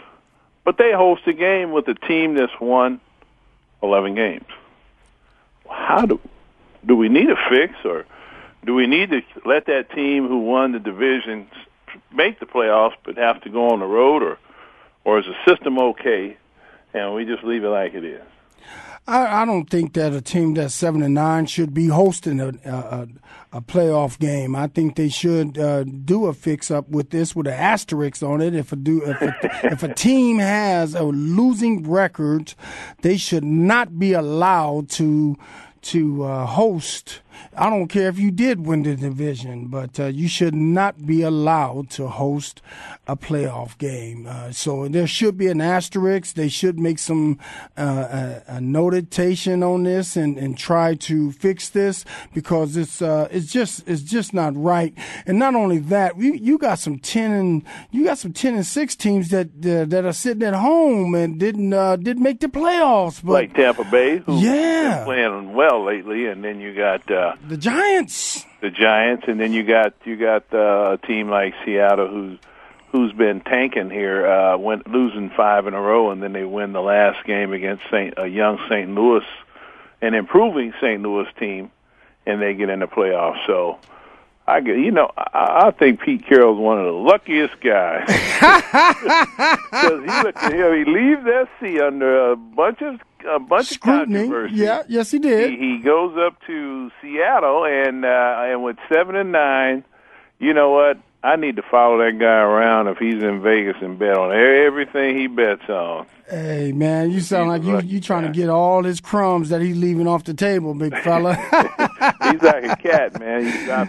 but 0.65 0.79
they 0.79 0.93
host 0.93 1.23
a 1.27 1.33
game 1.33 1.73
with 1.73 1.89
a 1.89 1.95
team 1.95 2.35
that's 2.37 2.59
won 2.61 3.01
eleven 3.83 4.15
games. 4.15 4.47
How 5.69 6.07
do 6.07 6.21
do 6.87 6.97
we 6.97 7.09
need 7.09 7.31
a 7.31 7.37
fix, 7.51 7.75
or 7.85 8.05
do 8.65 8.75
we 8.75 8.87
need 8.87 9.11
to 9.11 9.21
let 9.45 9.67
that 9.67 9.91
team 9.91 10.29
who 10.29 10.41
won 10.41 10.73
the 10.73 10.79
division 10.79 11.49
make 12.13 12.41
the 12.41 12.47
playoffs 12.47 12.95
but 13.05 13.17
have 13.17 13.41
to 13.43 13.51
go 13.51 13.71
on 13.71 13.81
the 13.81 13.87
road, 13.87 14.23
or 14.23 14.39
or 15.05 15.19
is 15.19 15.27
the 15.27 15.51
system 15.51 15.79
okay, 15.79 16.37
and 16.93 17.15
we 17.15 17.25
just 17.25 17.45
leave 17.45 17.65
it 17.65 17.69
like 17.69 17.95
it 17.95 18.05
is? 18.05 18.23
I, 19.07 19.43
I 19.43 19.45
don't 19.45 19.69
think 19.69 19.93
that 19.95 20.15
a 20.15 20.23
team 20.23 20.55
that's 20.55 20.75
seven 20.75 21.03
and 21.03 21.13
nine 21.13 21.45
should 21.45 21.75
be 21.75 21.89
hosting 21.89 22.41
a 22.41 22.49
a, 22.65 23.09
a 23.53 23.61
playoff 23.61 24.19
game. 24.19 24.57
I 24.57 24.67
think 24.69 24.97
they 24.97 25.11
should 25.11 25.59
uh, 25.59 25.85
do 25.85 26.27
a 26.27 26.33
fix 26.33 26.71
up 26.71 26.89
with 26.89 27.11
this 27.11 27.37
with 27.37 27.47
an 27.47 27.53
asterisk 27.53 28.23
on 28.23 28.41
it. 28.41 28.55
If 28.55 28.73
a 28.73 28.77
do 28.77 29.03
if 29.05 29.21
a, 29.21 29.35
if 29.73 29.83
a 29.83 29.93
team 29.93 30.39
has 30.39 30.95
a 30.95 31.05
losing 31.05 31.89
record, 31.89 32.55
they 33.03 33.19
should 33.19 33.45
not 33.45 33.99
be 33.99 34.15
allowed 34.15 34.89
to 34.91 35.37
to 35.85 36.25
uh, 36.25 36.47
host. 36.47 37.21
I 37.57 37.71
don't 37.71 37.89
care 37.89 38.09
if 38.09 38.19
you 38.19 38.31
did 38.31 38.67
win 38.67 38.83
the 38.83 38.97
division, 38.97 39.67
but 39.69 39.99
uh, 40.01 40.07
you 40.07 40.29
should 40.29 40.55
not 40.55 41.07
be 41.07 41.23
allowed 41.23 41.91
to 41.91 42.09
host 42.09 42.63
a 43.07 43.17
playoff 43.17 43.77
game. 43.79 44.27
Uh, 44.29 44.51
so 44.53 44.89
there 44.89 45.07
should 45.07 45.37
be 45.37 45.49
an 45.49 45.61
asterisk. 45.61 46.35
They 46.35 46.49
should 46.49 46.79
make 46.79 46.99
some 46.99 47.39
uh, 47.77 48.43
a, 48.49 48.57
a 48.57 48.61
notation 48.61 49.63
on 49.63 49.83
this 49.85 50.17
and, 50.17 50.39
and 50.39 50.57
try 50.57 50.95
to 50.95 51.33
fix 51.33 51.69
this 51.69 52.05
because 52.33 52.77
it's 52.77 53.01
uh, 53.03 53.29
it's 53.31 53.51
just 53.53 53.87
it's 53.89 54.03
just 54.03 54.33
not 54.35 54.57
right. 54.57 54.95
And 55.27 55.39
not 55.39 55.55
only 55.55 55.79
that, 55.79 56.19
you 56.19 56.33
you 56.35 56.59
got 56.59 56.79
some 56.79 56.99
ten 56.99 57.31
and 57.33 57.63
you 57.91 58.05
got 58.05 58.19
some 58.19 58.33
ten 58.33 58.55
and 58.55 58.67
six 58.67 58.95
teams 58.97 59.29
that 59.31 59.49
uh, 59.65 59.85
that 59.87 60.05
are 60.05 60.13
sitting 60.13 60.43
at 60.43 60.55
home 60.55 61.15
and 61.15 61.39
didn't 61.39 61.73
uh, 61.73 61.97
didn't 61.97 62.23
make 62.23 62.41
the 62.41 62.49
playoffs. 62.49 63.23
But 63.23 63.33
like 63.33 63.55
Tampa 63.55 63.85
Bay, 63.85 64.19
who 64.19 64.39
Yeah. 64.41 64.97
been 64.99 65.05
playing 65.05 65.55
well 65.55 65.85
lately, 65.85 66.27
and 66.27 66.43
then 66.45 66.61
you 66.61 66.75
got 66.75 67.11
uh, 67.25 67.37
the 67.49 67.57
Giants. 67.57 68.45
the 68.61 68.71
Giants, 68.71 69.25
and 69.27 69.41
then 69.41 69.53
you 69.53 69.63
got 69.63 69.95
you 70.05 70.17
got 70.17 70.45
uh, 70.53 70.97
a 71.03 71.07
team 71.07 71.29
like 71.29 71.55
Seattle, 71.65 72.09
who's 72.09 72.39
who's 72.93 73.13
been 73.13 73.41
tanking 73.41 73.91
here, 73.91 74.27
uh, 74.27 74.57
went 74.57 74.87
losing 74.87 75.31
five 75.31 75.67
in 75.67 75.75
a 75.75 75.81
row, 75.81 76.11
and 76.11 76.23
then 76.23 76.33
they 76.33 76.45
win 76.45 76.73
the 76.73 76.83
last 76.83 77.25
game 77.27 77.53
against 77.53 77.83
Saint 77.91 78.15
a 78.17 78.27
young 78.27 78.59
St. 78.69 78.95
Louis, 78.95 79.25
an 80.01 80.15
improving 80.15 80.73
St. 80.81 81.03
Louis 81.03 81.27
team, 81.39 81.71
and 82.27 82.41
they 82.41 82.55
get 82.55 82.69
in 82.69 82.81
the 82.81 82.87
playoffs. 82.87 83.47
So. 83.47 83.79
I 84.47 84.61
get, 84.61 84.77
you 84.77 84.91
know, 84.91 85.11
I, 85.17 85.67
I 85.67 85.71
think 85.71 86.01
Pete 86.01 86.27
Carroll's 86.27 86.59
one 86.59 86.79
of 86.79 86.85
the 86.85 86.93
luckiest 86.93 87.61
guys 87.61 88.05
because 89.65 90.01
he 90.01 90.23
look 90.23 90.37
at 90.37 90.53
him. 90.53 90.75
He 90.77 90.85
leaves 90.85 91.23
SC 91.25 91.81
under 91.81 92.33
a 92.33 92.37
bunch 92.37 92.83
of 92.83 93.01
a 93.27 93.39
bunch 93.39 93.69
Scrutiny. 93.69 94.03
of 94.21 94.27
controversy. 94.27 94.57
Yeah, 94.57 94.83
yes, 94.87 95.11
he 95.11 95.19
did. 95.19 95.51
He, 95.51 95.57
he 95.57 95.79
goes 95.79 96.15
up 96.19 96.37
to 96.47 96.91
Seattle, 97.01 97.65
and 97.65 98.05
uh, 98.05 98.43
and 98.43 98.63
with 98.63 98.77
seven 98.93 99.17
and 99.17 99.33
nine, 99.33 99.83
you 100.39 100.53
know 100.53 100.71
what? 100.71 100.99
I 101.23 101.37
need 101.37 101.57
to 101.57 101.63
follow 101.63 101.97
that 102.05 102.19
guy 102.19 102.27
around 102.43 102.89
if 102.89 102.99
he's 102.99 103.23
in 103.23 103.41
Vegas 103.41 103.77
and 103.81 103.99
bet 103.99 104.15
on 104.15 104.31
everything 104.31 105.19
he 105.19 105.27
bets 105.27 105.67
on. 105.71 106.07
Hey 106.29 106.73
man, 106.73 107.11
you 107.11 107.21
sound 107.21 107.49
like 107.49 107.63
you 107.63 107.81
you 107.81 107.99
trying 108.01 108.25
to 108.25 108.31
get 108.31 108.51
all 108.51 108.83
his 108.83 109.01
crumbs 109.01 109.49
that 109.49 109.63
he's 109.63 109.77
leaving 109.77 110.07
off 110.07 110.25
the 110.25 110.35
table, 110.35 110.75
big 110.75 110.95
fella. 110.99 111.35
he's 112.31 112.43
like 112.43 112.65
a 112.65 112.77
cat, 112.77 113.19
man. 113.19 113.45
He's 113.47 113.67
got 113.67 113.89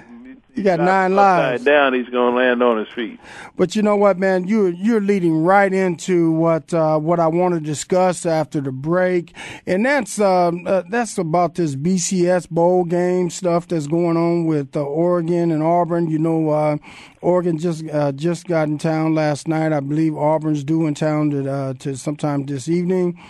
you 0.56 0.64
got 0.64 0.80
nine 0.80 1.16
lives. 1.16 1.64
Down, 1.66 1.94
he's 1.94 2.08
going 2.08 2.34
to 2.34 2.38
land 2.38 2.64
on 2.64 2.78
his 2.78 2.88
feet. 2.90 3.20
But 3.58 3.76
you 3.76 3.82
know 3.82 3.98
what, 3.98 4.18
man? 4.18 4.48
You're 4.48 4.70
you're 4.70 5.02
leading 5.02 5.44
right 5.44 5.72
into 5.72 6.32
what 6.32 6.74
uh, 6.74 6.98
what 6.98 7.20
I 7.20 7.28
want 7.28 7.56
to 7.56 7.60
discuss 7.60 8.26
after 8.26 8.62
the 8.62 8.72
break, 8.72 9.36
and 9.68 9.86
that's 9.86 10.18
uh, 10.18 10.52
uh, 10.66 10.84
that's 10.90 11.18
about 11.18 11.56
this 11.56 11.76
BCS 11.76 12.50
bowl 12.50 12.86
game 12.86 13.30
stuff 13.30 13.68
that's 13.68 13.88
going 13.88 14.16
on 14.16 14.46
with 14.46 14.78
uh, 14.78 14.82
Oregon 14.82 15.52
and 15.52 15.62
Auburn. 15.62 16.10
You 16.10 16.20
know, 16.20 16.50
uh, 16.50 16.78
Oregon 17.20 17.58
just 17.58 17.86
uh, 17.90 18.14
just 18.14 18.48
got 18.48 18.70
in 18.70 18.78
town 18.78 19.14
last 19.14 19.50
night. 19.50 19.74
I 19.74 19.82
believe 19.82 20.16
Auburn's 20.16 20.64
due 20.64 20.88
in 20.88 20.96
town 20.96 21.32
to, 21.32 21.76
to 21.80 21.98
sometime 21.98 22.46
this 22.46 22.70
evening, 22.70 23.22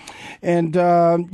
and 0.43 0.75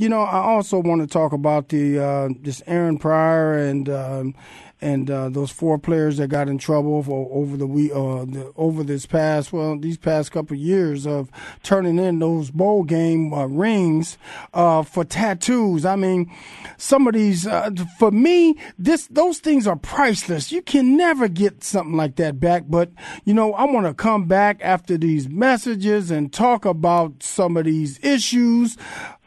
you 0.00 0.08
know, 0.08 0.22
I 0.22 0.38
also 0.38 0.78
want 0.78 1.02
to 1.02 1.06
talk 1.06 1.34
about 1.34 1.68
the 1.68 2.34
this 2.40 2.62
Aaron 2.66 2.96
Pryor 2.96 3.58
and. 3.58 3.90
Um, 3.90 4.34
and 4.82 5.10
uh, 5.10 5.28
those 5.28 5.50
four 5.50 5.78
players 5.78 6.16
that 6.16 6.28
got 6.28 6.48
in 6.48 6.58
trouble 6.58 7.02
for, 7.02 7.28
over 7.30 7.56
the 7.56 7.66
week, 7.66 7.92
uh, 7.92 8.24
the, 8.24 8.52
over 8.56 8.82
this 8.82 9.06
past 9.06 9.52
well 9.52 9.78
these 9.78 9.96
past 9.96 10.32
couple 10.32 10.54
of 10.54 10.60
years 10.60 11.06
of 11.06 11.30
turning 11.62 11.98
in 11.98 12.18
those 12.18 12.50
bowl 12.50 12.82
game 12.82 13.32
uh, 13.32 13.46
rings 13.46 14.18
uh, 14.52 14.82
for 14.82 15.04
tattoos. 15.04 15.86
I 15.86 15.96
mean, 15.96 16.30
some 16.76 17.06
of 17.06 17.14
these 17.14 17.46
uh, 17.46 17.70
for 17.98 18.10
me, 18.10 18.58
this 18.78 19.06
those 19.06 19.38
things 19.38 19.66
are 19.66 19.76
priceless. 19.76 20.50
You 20.50 20.62
can 20.62 20.96
never 20.96 21.28
get 21.28 21.62
something 21.62 21.96
like 21.96 22.16
that 22.16 22.40
back. 22.40 22.64
But 22.68 22.90
you 23.24 23.32
know, 23.32 23.54
I 23.54 23.64
want 23.64 23.86
to 23.86 23.94
come 23.94 24.24
back 24.24 24.60
after 24.62 24.98
these 24.98 25.28
messages 25.28 26.10
and 26.10 26.32
talk 26.32 26.64
about 26.64 27.22
some 27.22 27.56
of 27.56 27.64
these 27.64 27.98
issues. 28.04 28.76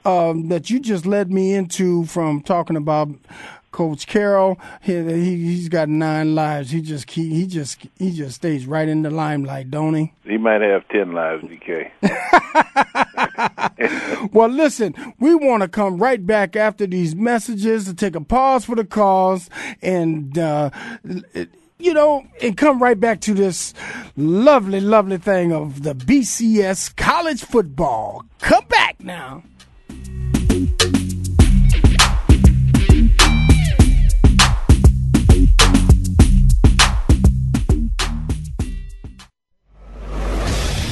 Um, 0.04 0.50
that 0.50 0.70
you 0.70 0.80
just 0.80 1.08
led 1.08 1.32
me 1.32 1.56
into 1.56 2.06
from 2.06 2.44
talking 2.44 2.76
about 2.76 3.10
Coach 3.76 4.08
Carroll, 4.08 4.58
he, 4.82 5.04
he 5.04 5.58
has 5.58 5.68
got 5.68 5.90
nine 5.90 6.34
lives. 6.34 6.72
He 6.72 6.80
just 6.80 7.12
he, 7.12 7.28
he 7.28 7.46
just 7.46 7.86
he 8.00 8.14
just 8.14 8.36
stays 8.38 8.66
right 8.66 8.88
in 8.88 9.02
the 9.02 9.10
limelight, 9.10 9.70
don't 9.70 9.94
he? 9.96 10.14
He 10.24 10.38
might 10.38 10.62
have 10.62 10.88
ten 10.88 11.12
lives, 11.12 11.44
DK. 11.44 11.92
well, 14.34 14.48
listen, 14.48 14.96
we 15.20 15.36
want 15.36 15.62
to 15.62 15.68
come 15.68 15.98
right 15.98 16.26
back 16.26 16.56
after 16.56 16.88
these 16.88 17.18
messages 17.18 17.84
to 17.84 17.94
take 17.94 18.16
a 18.16 18.22
pause 18.22 18.64
for 18.64 18.78
the 18.78 18.86
cause 18.86 19.50
and. 19.82 20.40
Uh, 20.40 20.70
you 21.78 21.94
know, 21.94 22.26
and 22.42 22.56
come 22.56 22.82
right 22.82 22.98
back 22.98 23.20
to 23.20 23.34
this 23.34 23.74
lovely, 24.16 24.80
lovely 24.80 25.18
thing 25.18 25.52
of 25.52 25.84
the 25.84 25.94
BCS 25.94 26.96
college 26.96 27.44
football. 27.44 28.24
Come 28.40 28.66
back 28.70 29.02
now. 29.02 29.44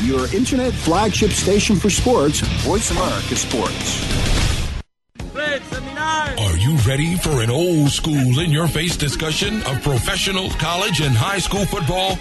Your 0.03 0.33
internet 0.33 0.73
flagship 0.73 1.31
station 1.31 1.75
for 1.75 1.89
sports, 1.89 2.41
Voice 2.63 2.91
America 2.91 3.35
Sports. 3.35 4.13
Are 6.37 6.57
you 6.57 6.75
ready 6.87 7.15
for 7.15 7.41
an 7.41 7.49
old 7.49 7.89
school 7.89 8.39
in 8.39 8.51
your 8.51 8.67
face 8.67 8.97
discussion 8.97 9.63
of 9.63 9.81
professional, 9.81 10.49
college, 10.51 10.99
and 11.01 11.15
high 11.15 11.39
school 11.39 11.65
football? 11.65 12.17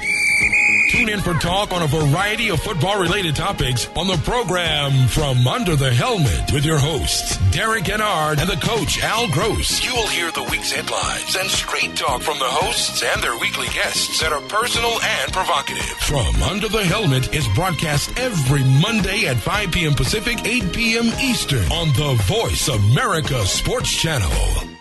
Tune 0.93 1.09
in 1.09 1.21
for 1.21 1.33
talk 1.33 1.73
on 1.73 1.81
a 1.81 1.87
variety 1.87 2.51
of 2.51 2.61
football 2.61 3.01
related 3.01 3.35
topics 3.35 3.89
on 3.97 4.07
the 4.07 4.19
program 4.19 5.09
From 5.09 5.49
Under 5.49 5.75
the 5.75 5.91
Helmet 5.91 6.53
with 6.53 6.67
your 6.67 6.77
hosts, 6.77 7.39
Derek 7.51 7.87
Kennard 7.87 8.39
and 8.39 8.47
the 8.47 8.61
coach, 8.61 9.03
Al 9.03 9.27
Gross. 9.31 9.83
You 9.83 9.95
will 9.95 10.07
hear 10.09 10.31
the 10.33 10.43
week's 10.43 10.71
headlines 10.71 11.35
and 11.35 11.49
straight 11.49 11.97
talk 11.97 12.21
from 12.21 12.39
the 12.39 12.45
hosts 12.45 13.03
and 13.03 13.23
their 13.23 13.39
weekly 13.39 13.69
guests 13.69 14.21
that 14.21 14.35
are 14.35 14.43
personal 14.43 15.01
and 15.03 15.33
provocative. 15.33 15.83
From 15.83 16.43
Under 16.43 16.69
the 16.69 16.85
Helmet 16.85 17.35
is 17.35 17.49
broadcast 17.55 18.13
every 18.19 18.63
Monday 18.63 19.27
at 19.29 19.39
5 19.39 19.73
p.m. 19.73 19.95
Pacific, 19.95 20.45
8 20.45 20.75
p.m. 20.75 21.07
Eastern 21.23 21.65
on 21.73 21.89
the 21.95 22.23
Voice 22.25 22.69
America 22.69 23.47
Sports 23.47 23.91
Channel. 23.91 24.72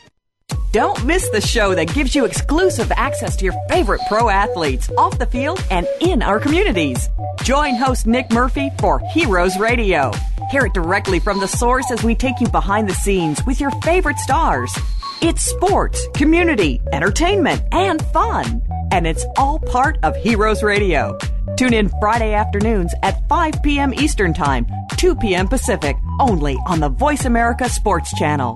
Don't 0.71 1.03
miss 1.05 1.27
the 1.27 1.41
show 1.41 1.75
that 1.75 1.93
gives 1.93 2.15
you 2.15 2.23
exclusive 2.23 2.93
access 2.95 3.35
to 3.35 3.43
your 3.43 3.55
favorite 3.67 3.99
pro 4.07 4.29
athletes 4.29 4.89
off 4.97 5.19
the 5.19 5.25
field 5.25 5.61
and 5.69 5.85
in 5.99 6.21
our 6.21 6.39
communities. 6.39 7.09
Join 7.43 7.75
host 7.75 8.07
Nick 8.07 8.31
Murphy 8.31 8.71
for 8.79 8.99
Heroes 9.13 9.59
Radio. 9.59 10.13
Hear 10.49 10.67
it 10.67 10.73
directly 10.73 11.19
from 11.19 11.41
the 11.41 11.47
source 11.47 11.91
as 11.91 12.03
we 12.03 12.15
take 12.15 12.39
you 12.39 12.47
behind 12.47 12.87
the 12.87 12.93
scenes 12.93 13.45
with 13.45 13.59
your 13.59 13.71
favorite 13.81 14.17
stars. 14.19 14.73
It's 15.21 15.41
sports, 15.41 16.07
community, 16.13 16.79
entertainment, 16.93 17.63
and 17.73 18.01
fun. 18.13 18.61
And 18.93 19.05
it's 19.05 19.25
all 19.37 19.59
part 19.59 19.97
of 20.03 20.15
Heroes 20.15 20.63
Radio. 20.63 21.17
Tune 21.57 21.73
in 21.73 21.89
Friday 21.99 22.33
afternoons 22.33 22.93
at 23.03 23.27
5 23.27 23.61
p.m. 23.61 23.93
Eastern 23.93 24.33
Time, 24.33 24.65
2 24.95 25.15
p.m. 25.17 25.49
Pacific, 25.49 25.97
only 26.21 26.57
on 26.65 26.79
the 26.79 26.89
Voice 26.89 27.25
America 27.25 27.67
Sports 27.67 28.17
Channel. 28.17 28.55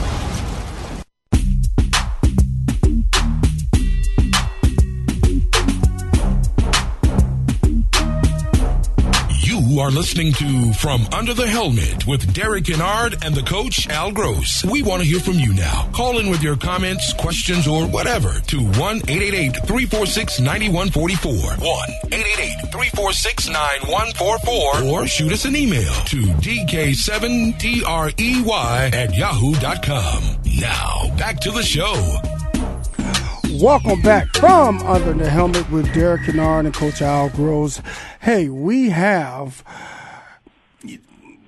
You 9.71 9.79
are 9.79 9.89
listening 9.89 10.33
to 10.33 10.73
From 10.73 11.07
Under 11.13 11.33
the 11.33 11.47
Helmet 11.47 12.05
with 12.05 12.33
Derek 12.33 12.65
Kennard 12.65 13.23
and 13.23 13.33
the 13.33 13.41
coach, 13.41 13.87
Al 13.87 14.11
Gross. 14.11 14.65
We 14.65 14.83
want 14.83 15.01
to 15.01 15.07
hear 15.07 15.21
from 15.21 15.35
you 15.35 15.53
now. 15.53 15.89
Call 15.93 16.19
in 16.19 16.29
with 16.29 16.43
your 16.43 16.57
comments, 16.57 17.13
questions, 17.13 17.69
or 17.69 17.85
whatever 17.85 18.41
to 18.47 18.59
1 18.59 18.97
888 19.07 19.65
346 19.65 20.41
9144. 20.41 21.31
1 21.31 21.51
888 22.11 22.69
346 22.69 23.47
9144. 23.47 24.83
Or 24.91 25.07
shoot 25.07 25.31
us 25.31 25.45
an 25.45 25.55
email 25.55 25.93
to 26.07 26.17
dk7trey 26.17 28.93
at 28.93 29.15
yahoo.com. 29.15 30.23
Now, 30.59 31.15
back 31.15 31.39
to 31.39 31.51
the 31.51 31.63
show. 31.63 32.40
Welcome 33.61 34.01
back 34.01 34.35
from 34.37 34.79
Under 34.79 35.13
the 35.13 35.29
Helmet 35.29 35.69
with 35.69 35.93
Derek 35.93 36.25
Kennard 36.25 36.65
and 36.65 36.73
Coach 36.73 36.99
Al 36.99 37.29
Gross. 37.29 37.79
Hey, 38.19 38.49
we 38.49 38.89
have. 38.89 39.63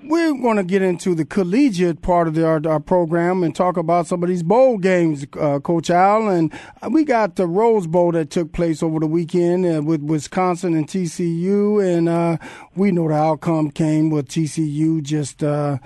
We're 0.04 0.32
going 0.34 0.58
to 0.58 0.62
get 0.62 0.80
into 0.80 1.16
the 1.16 1.24
collegiate 1.24 2.02
part 2.02 2.28
of 2.28 2.34
the, 2.34 2.46
our, 2.46 2.60
our, 2.68 2.78
program 2.78 3.42
and 3.42 3.52
talk 3.52 3.76
about 3.76 4.06
some 4.06 4.22
of 4.22 4.28
these 4.28 4.44
bowl 4.44 4.78
games, 4.78 5.26
uh, 5.40 5.58
Coach 5.58 5.90
Al. 5.90 6.28
And 6.28 6.52
we 6.88 7.02
got 7.02 7.34
the 7.34 7.48
Rose 7.48 7.88
Bowl 7.88 8.12
that 8.12 8.30
took 8.30 8.52
place 8.52 8.80
over 8.80 9.00
the 9.00 9.08
weekend 9.08 9.66
uh, 9.66 9.82
with 9.82 10.00
Wisconsin 10.00 10.74
and 10.74 10.86
TCU. 10.86 11.84
And 11.84 12.08
uh, 12.08 12.36
we 12.76 12.92
know 12.92 13.08
the 13.08 13.14
outcome 13.14 13.72
came 13.72 14.10
with 14.10 14.28
TCU 14.28 15.02
just, 15.02 15.42
uh, 15.42 15.78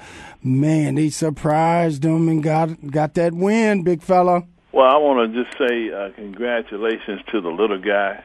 man, 0.42 0.96
they 0.96 1.08
surprised 1.08 2.02
them 2.02 2.28
and 2.28 2.42
got, 2.42 2.90
got 2.90 3.14
that 3.14 3.32
win, 3.32 3.82
big 3.82 4.02
fella. 4.02 4.44
Well, 4.78 4.86
I 4.86 4.96
want 4.98 5.34
to 5.34 5.42
just 5.42 5.58
say 5.58 5.90
uh, 5.90 6.10
congratulations 6.10 7.20
to 7.32 7.40
the 7.40 7.48
little 7.48 7.80
guy. 7.80 8.22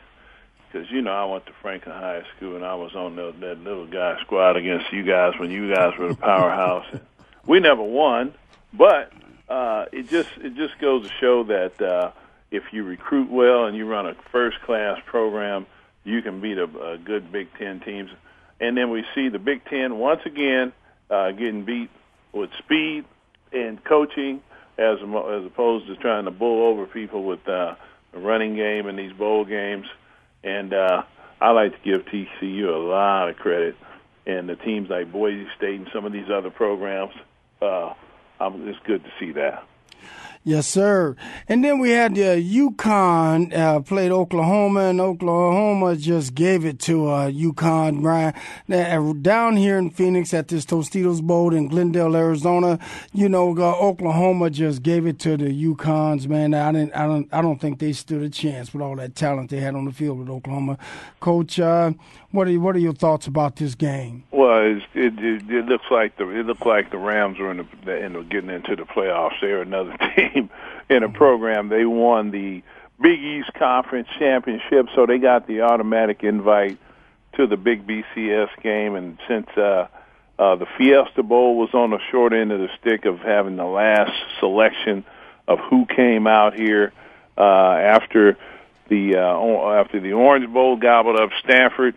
because 0.71 0.87
you 0.91 1.01
know 1.01 1.11
I 1.11 1.25
went 1.25 1.47
to 1.47 1.51
Franklin 1.63 1.95
High 1.95 2.21
School 2.37 2.55
and 2.55 2.63
I 2.63 2.75
was 2.75 2.93
on 2.93 3.15
the, 3.15 3.33
that 3.39 3.63
little 3.63 3.87
guy 3.87 4.21
squad 4.21 4.55
against 4.55 4.93
you 4.93 5.01
guys 5.01 5.33
when 5.39 5.49
you 5.49 5.73
guys 5.73 5.97
were 5.97 6.09
the 6.09 6.15
powerhouse. 6.15 6.85
we 7.47 7.59
never 7.59 7.81
won, 7.81 8.35
but 8.71 9.11
uh, 9.49 9.85
it 9.91 10.09
just 10.09 10.29
it 10.43 10.53
just 10.53 10.77
goes 10.77 11.07
to 11.07 11.13
show 11.19 11.43
that 11.45 11.81
uh, 11.81 12.11
if 12.51 12.65
you 12.71 12.83
recruit 12.83 13.31
well 13.31 13.65
and 13.65 13.75
you 13.75 13.87
run 13.87 14.05
a 14.05 14.13
first 14.31 14.61
class 14.61 14.99
program, 15.07 15.65
you 16.03 16.21
can 16.21 16.39
beat 16.39 16.59
a, 16.59 16.65
a 16.65 16.99
good 16.99 17.31
Big 17.31 17.47
Ten 17.57 17.79
teams. 17.79 18.11
And 18.59 18.77
then 18.77 18.91
we 18.91 19.03
see 19.15 19.27
the 19.27 19.39
Big 19.39 19.65
Ten 19.65 19.97
once 19.97 20.21
again 20.23 20.71
uh, 21.09 21.31
getting 21.31 21.65
beat 21.65 21.89
with 22.31 22.51
speed 22.59 23.05
and 23.51 23.83
coaching, 23.83 24.43
as 24.77 24.97
as 24.99 25.45
opposed 25.45 25.87
to 25.87 25.95
trying 25.97 26.25
to 26.25 26.31
bull 26.31 26.67
over 26.67 26.85
people 26.85 27.23
with 27.23 27.47
uh, 27.47 27.75
a 28.13 28.19
running 28.19 28.55
game 28.55 28.87
in 28.87 28.95
these 28.95 29.13
bowl 29.13 29.45
games. 29.45 29.87
And 30.43 30.73
uh, 30.73 31.03
I 31.39 31.51
like 31.51 31.71
to 31.71 31.89
give 31.89 32.05
TCU 32.05 32.73
a 32.73 32.77
lot 32.77 33.29
of 33.29 33.37
credit, 33.37 33.75
and 34.25 34.47
the 34.49 34.55
teams 34.55 34.89
like 34.89 35.11
Boise 35.11 35.47
State 35.57 35.79
and 35.79 35.89
some 35.93 36.05
of 36.05 36.11
these 36.11 36.29
other 36.29 36.49
programs. 36.49 37.13
Uh, 37.61 37.93
I'm, 38.39 38.67
it's 38.67 38.79
good 38.85 39.03
to 39.03 39.09
see 39.19 39.31
that. 39.33 39.65
Yes, 40.45 40.67
sir. 40.67 41.15
And 41.47 41.63
then 41.63 41.79
we 41.79 41.91
had 41.91 42.13
uh, 42.13 42.35
UConn 42.35 43.55
uh, 43.55 43.79
played 43.79 44.11
Oklahoma, 44.11 44.89
and 44.89 44.99
Oklahoma 44.99 45.95
just 45.95 46.35
gave 46.35 46.65
it 46.65 46.79
to 46.81 47.07
uh, 47.07 47.31
UConn. 47.31 48.03
Right 48.03 48.35
uh, 48.69 49.13
down 49.21 49.55
here 49.55 49.77
in 49.77 49.89
Phoenix 49.89 50.33
at 50.33 50.49
this 50.49 50.65
Tostitos 50.65 51.21
Bowl 51.21 51.53
in 51.53 51.69
Glendale, 51.69 52.13
Arizona. 52.17 52.77
You 53.13 53.29
know, 53.29 53.57
uh, 53.57 53.73
Oklahoma 53.79 54.49
just 54.49 54.83
gave 54.83 55.07
it 55.07 55.17
to 55.19 55.37
the 55.37 55.45
UConns. 55.45 56.27
Man, 56.27 56.53
I 56.53 56.73
didn't, 56.73 56.93
I 56.93 57.07
don't, 57.07 57.33
I 57.33 57.41
don't 57.41 57.61
think 57.61 57.79
they 57.79 57.93
stood 57.93 58.21
a 58.21 58.29
chance 58.29 58.73
with 58.73 58.81
all 58.81 58.97
that 58.97 59.15
talent 59.15 59.49
they 59.49 59.61
had 59.61 59.75
on 59.75 59.85
the 59.85 59.93
field 59.93 60.19
with 60.19 60.29
Oklahoma. 60.29 60.77
Coach, 61.21 61.57
uh, 61.57 61.93
what 62.31 62.49
are 62.49 62.59
what 62.59 62.75
are 62.75 62.79
your 62.79 62.93
thoughts 62.93 63.27
about 63.27 63.55
this 63.57 63.75
game? 63.75 64.23
Well, 64.31 64.61
it, 64.65 64.83
it, 64.93 65.49
it 65.49 65.65
looks 65.67 65.85
like 65.89 66.17
the 66.17 66.27
it 66.29 66.45
looked 66.47 66.65
like 66.65 66.91
the 66.91 66.97
Rams 66.97 67.39
were 67.39 67.51
in 67.51 67.65
the, 67.85 67.95
in 68.03 68.13
the 68.13 68.23
getting 68.23 68.49
into 68.49 68.75
the 68.75 68.83
playoffs. 68.83 69.39
They're 69.39 69.61
another 69.61 69.95
team 70.15 70.32
in 70.89 71.03
a 71.03 71.09
program. 71.09 71.69
They 71.69 71.85
won 71.85 72.31
the 72.31 72.63
Big 73.01 73.19
East 73.19 73.53
Conference 73.53 74.07
championship, 74.17 74.87
so 74.95 75.05
they 75.05 75.17
got 75.17 75.47
the 75.47 75.61
automatic 75.61 76.23
invite 76.23 76.77
to 77.33 77.47
the 77.47 77.57
big 77.57 77.85
BCS 77.87 78.49
game. 78.61 78.95
And 78.95 79.17
since 79.27 79.47
uh, 79.57 79.87
uh, 80.37 80.55
the 80.55 80.67
Fiesta 80.77 81.23
Bowl 81.23 81.57
was 81.57 81.73
on 81.73 81.91
the 81.91 81.99
short 82.11 82.33
end 82.33 82.51
of 82.51 82.59
the 82.59 82.69
stick 82.79 83.05
of 83.05 83.19
having 83.19 83.55
the 83.55 83.65
last 83.65 84.13
selection 84.39 85.03
of 85.47 85.59
who 85.59 85.85
came 85.85 86.27
out 86.27 86.53
here 86.53 86.93
uh, 87.37 87.41
after 87.41 88.37
the 88.89 89.15
uh, 89.15 89.79
after 89.79 89.99
the 89.99 90.13
Orange 90.13 90.51
Bowl 90.51 90.75
gobbled 90.77 91.19
up 91.19 91.31
Stanford 91.43 91.95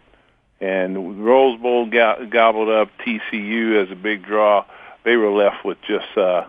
and 0.60 1.24
Rose 1.24 1.60
Bowl 1.60 1.86
gobbled 1.86 2.68
up 2.68 2.88
TCU 3.04 3.82
as 3.82 3.90
a 3.90 3.94
big 3.94 4.24
draw. 4.24 4.64
They 5.04 5.16
were 5.16 5.30
left 5.30 5.64
with 5.64 5.78
just 5.82 6.16
uh, 6.16 6.46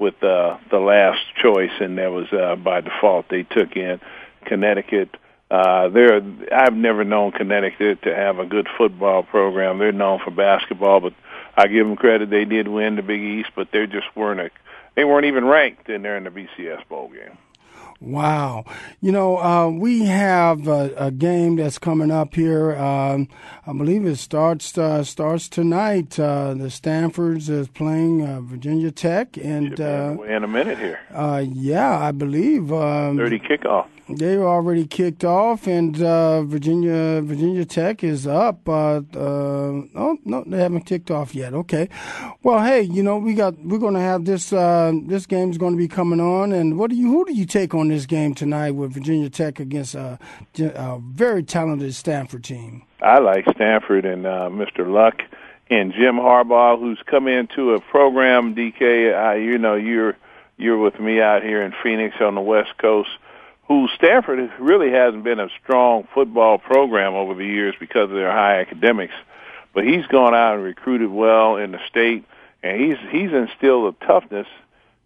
with 0.00 0.20
uh, 0.24 0.56
the 0.70 0.78
last 0.78 1.20
choice, 1.36 1.70
and 1.78 1.98
that 1.98 2.10
was 2.10 2.26
uh, 2.32 2.56
by 2.56 2.80
default. 2.80 3.28
They 3.28 3.44
took 3.44 3.76
in 3.76 4.00
Connecticut. 4.46 5.16
Uh, 5.50 5.88
they're 5.88 6.22
I've 6.52 6.74
never 6.74 7.04
known 7.04 7.32
Connecticut 7.32 8.02
to 8.02 8.14
have 8.14 8.38
a 8.38 8.46
good 8.46 8.66
football 8.78 9.22
program. 9.22 9.78
They're 9.78 9.92
known 9.92 10.20
for 10.24 10.30
basketball, 10.30 11.00
but 11.00 11.12
I 11.56 11.66
give 11.66 11.86
them 11.86 11.96
credit. 11.96 12.30
They 12.30 12.46
did 12.46 12.66
win 12.66 12.96
the 12.96 13.02
Big 13.02 13.20
East, 13.20 13.50
but 13.54 13.68
they 13.72 13.86
just 13.86 14.06
weren't 14.16 14.40
a, 14.40 14.50
they 14.96 15.04
weren't 15.04 15.26
even 15.26 15.44
ranked, 15.44 15.88
and 15.88 16.04
they're 16.04 16.16
in 16.16 16.24
the 16.24 16.30
BCS 16.30 16.88
bowl 16.88 17.08
game. 17.08 17.36
Wow. 18.00 18.64
You 19.02 19.12
know, 19.12 19.38
uh, 19.38 19.68
we 19.68 20.06
have 20.06 20.66
a, 20.66 20.92
a, 20.96 21.10
game 21.10 21.56
that's 21.56 21.78
coming 21.78 22.10
up 22.10 22.34
here. 22.34 22.74
Um, 22.76 23.28
I 23.66 23.74
believe 23.74 24.06
it 24.06 24.16
starts 24.16 24.76
uh, 24.78 25.04
starts 25.04 25.50
tonight. 25.50 26.18
Uh, 26.18 26.54
the 26.54 26.70
Stanfords 26.70 27.50
is 27.50 27.68
playing 27.68 28.26
uh, 28.26 28.40
Virginia 28.40 28.90
Tech, 28.90 29.36
and 29.36 29.78
uh, 29.78 30.16
in 30.26 30.44
a 30.44 30.48
minute 30.48 30.78
here. 30.78 31.00
Uh, 31.12 31.44
yeah, 31.46 31.98
I 31.98 32.12
believe. 32.12 32.72
Um, 32.72 33.18
Thirty 33.18 33.38
kickoff. 33.38 33.86
They 34.16 34.36
already 34.36 34.86
kicked 34.86 35.24
off, 35.24 35.66
and 35.66 36.00
uh, 36.02 36.42
Virginia 36.42 37.20
Virginia 37.22 37.64
Tech 37.64 38.02
is 38.02 38.26
up. 38.26 38.68
Uh, 38.68 39.02
uh, 39.14 39.82
oh 39.94 40.18
no, 40.24 40.44
they 40.46 40.58
haven't 40.58 40.82
kicked 40.82 41.10
off 41.10 41.34
yet. 41.34 41.54
Okay, 41.54 41.88
well, 42.42 42.64
hey, 42.64 42.82
you 42.82 43.02
know 43.02 43.18
we 43.18 43.34
got 43.34 43.58
we're 43.58 43.78
going 43.78 43.94
to 43.94 44.00
have 44.00 44.24
this 44.24 44.52
uh, 44.52 44.92
this 45.06 45.26
game's 45.26 45.58
going 45.58 45.72
to 45.72 45.78
be 45.78 45.88
coming 45.88 46.20
on, 46.20 46.52
and 46.52 46.78
what 46.78 46.90
do 46.90 46.96
you 46.96 47.08
who 47.08 47.24
do 47.24 47.32
you 47.32 47.46
take 47.46 47.74
on 47.74 47.88
this 47.88 48.06
game 48.06 48.34
tonight 48.34 48.72
with 48.72 48.92
Virginia 48.92 49.30
Tech 49.30 49.60
against 49.60 49.94
a, 49.94 50.18
a 50.58 50.98
very 51.00 51.42
talented 51.42 51.94
Stanford 51.94 52.44
team? 52.44 52.82
I 53.02 53.18
like 53.18 53.44
Stanford 53.54 54.04
and 54.04 54.26
uh, 54.26 54.50
Mr. 54.50 54.90
Luck 54.90 55.22
and 55.70 55.92
Jim 55.92 56.16
Harbaugh, 56.16 56.78
who's 56.78 57.00
come 57.06 57.28
into 57.28 57.74
a 57.74 57.80
program. 57.80 58.54
DK, 58.54 59.32
uh, 59.32 59.34
you 59.36 59.58
know 59.58 59.74
you're 59.74 60.16
you're 60.56 60.78
with 60.78 60.98
me 61.00 61.20
out 61.20 61.42
here 61.42 61.62
in 61.62 61.72
Phoenix 61.82 62.16
on 62.20 62.34
the 62.34 62.40
West 62.40 62.76
Coast 62.78 63.10
who 63.70 63.86
Stanford 63.94 64.50
really 64.58 64.90
hasn't 64.90 65.22
been 65.22 65.38
a 65.38 65.48
strong 65.62 66.08
football 66.12 66.58
program 66.58 67.14
over 67.14 67.34
the 67.34 67.46
years 67.46 67.72
because 67.78 68.10
of 68.10 68.16
their 68.16 68.32
high 68.32 68.60
academics. 68.60 69.14
But 69.72 69.84
he's 69.84 70.04
gone 70.06 70.34
out 70.34 70.56
and 70.56 70.64
recruited 70.64 71.08
well 71.08 71.54
in 71.54 71.70
the 71.70 71.78
state, 71.88 72.24
and 72.64 72.80
he's 72.80 72.96
he's 73.12 73.32
instilled 73.32 73.94
a 73.94 74.04
toughness 74.04 74.48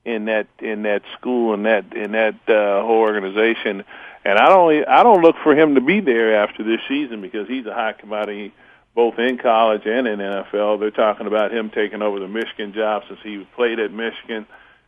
in 0.07 0.24
that 0.24 0.46
in 0.61 0.85
that 0.85 1.03
school 1.12 1.53
and 1.53 1.66
that 1.66 1.94
in 1.94 2.12
that 2.12 2.37
uh, 2.48 2.81
whole 2.81 3.00
organization. 3.00 3.85
And 4.24 4.38
I 4.38 4.48
don't 4.48 4.88
I 4.88 5.03
don't 5.03 5.20
look 5.20 5.37
for 5.42 5.55
him 5.55 5.74
to 5.74 5.83
be 5.83 6.00
there 6.00 6.42
after 6.42 6.64
this 6.64 6.81
season 6.88 7.20
because 7.20 7.46
he's 7.46 7.66
a 7.66 7.74
high 7.74 7.92
commodity 7.92 8.55
both 8.94 9.18
in 9.18 9.37
college 9.37 9.83
and 9.85 10.09
in 10.09 10.20
NFL. 10.20 10.81
They're 10.81 10.90
talking 10.90 11.27
about 11.27 11.53
him 11.53 11.68
taking 11.68 12.00
over 12.00 12.18
the 12.18 12.29
Michigan 12.29 12.72
job 12.72 13.03
since 13.09 13.20
he 13.22 13.46
played 13.57 13.79
at 13.79 13.92
Michigan, 13.92 14.46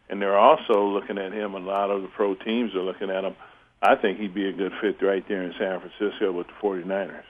and 0.08 0.22
they're 0.22 0.38
also 0.38 0.86
looking 0.86 1.18
at 1.18 1.32
him. 1.32 1.54
A 1.54 1.58
lot 1.58 1.90
of 1.90 2.00
the 2.00 2.08
pro 2.08 2.34
teams 2.34 2.74
are 2.74 2.80
looking 2.80 3.10
at 3.10 3.22
him 3.22 3.34
I 3.82 3.94
think 3.96 4.18
he'd 4.18 4.34
be 4.34 4.48
a 4.48 4.52
good 4.52 4.72
fit 4.80 5.02
right 5.02 5.24
there 5.28 5.42
in 5.42 5.52
San 5.58 5.80
Francisco 5.80 6.32
with 6.32 6.46
the 6.46 6.54
49ers. 6.54 7.22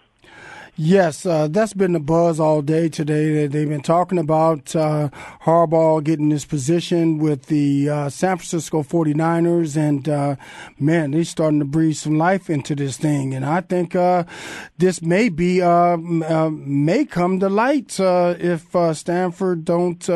Yes, 0.79 1.25
uh, 1.25 1.49
that's 1.49 1.73
been 1.73 1.95
the 1.95 2.01
buzz 2.01 2.39
all 2.39 2.61
day 2.61 2.91
today. 2.91 3.47
They've 3.47 3.67
been 3.67 3.81
talking 3.81 4.19
about 4.19 4.77
uh, 4.77 5.09
Harbaugh 5.45 6.05
getting 6.05 6.29
this 6.29 6.45
position 6.45 7.17
with 7.17 7.47
the 7.47 7.89
uh, 7.89 8.09
San 8.11 8.37
Francisco 8.37 8.83
49ers, 8.83 9.75
and 9.79 10.07
uh, 10.07 10.37
man, 10.79 11.13
they're 11.13 11.25
starting 11.25 11.61
to 11.61 11.65
breathe 11.65 11.97
some 11.97 12.19
life 12.19 12.51
into 12.51 12.75
this 12.75 12.99
thing. 12.99 13.33
And 13.33 13.47
I 13.47 13.63
think 13.63 13.97
uh, 13.97 14.25
this 14.77 15.01
may 15.01 15.31
be 15.31 15.63
uh, 15.63 15.97
may 15.97 17.07
come 17.07 17.41
to 17.41 17.49
light 17.49 17.99
if 17.99 18.77
Stanford 18.93 19.65
don't 19.65 20.07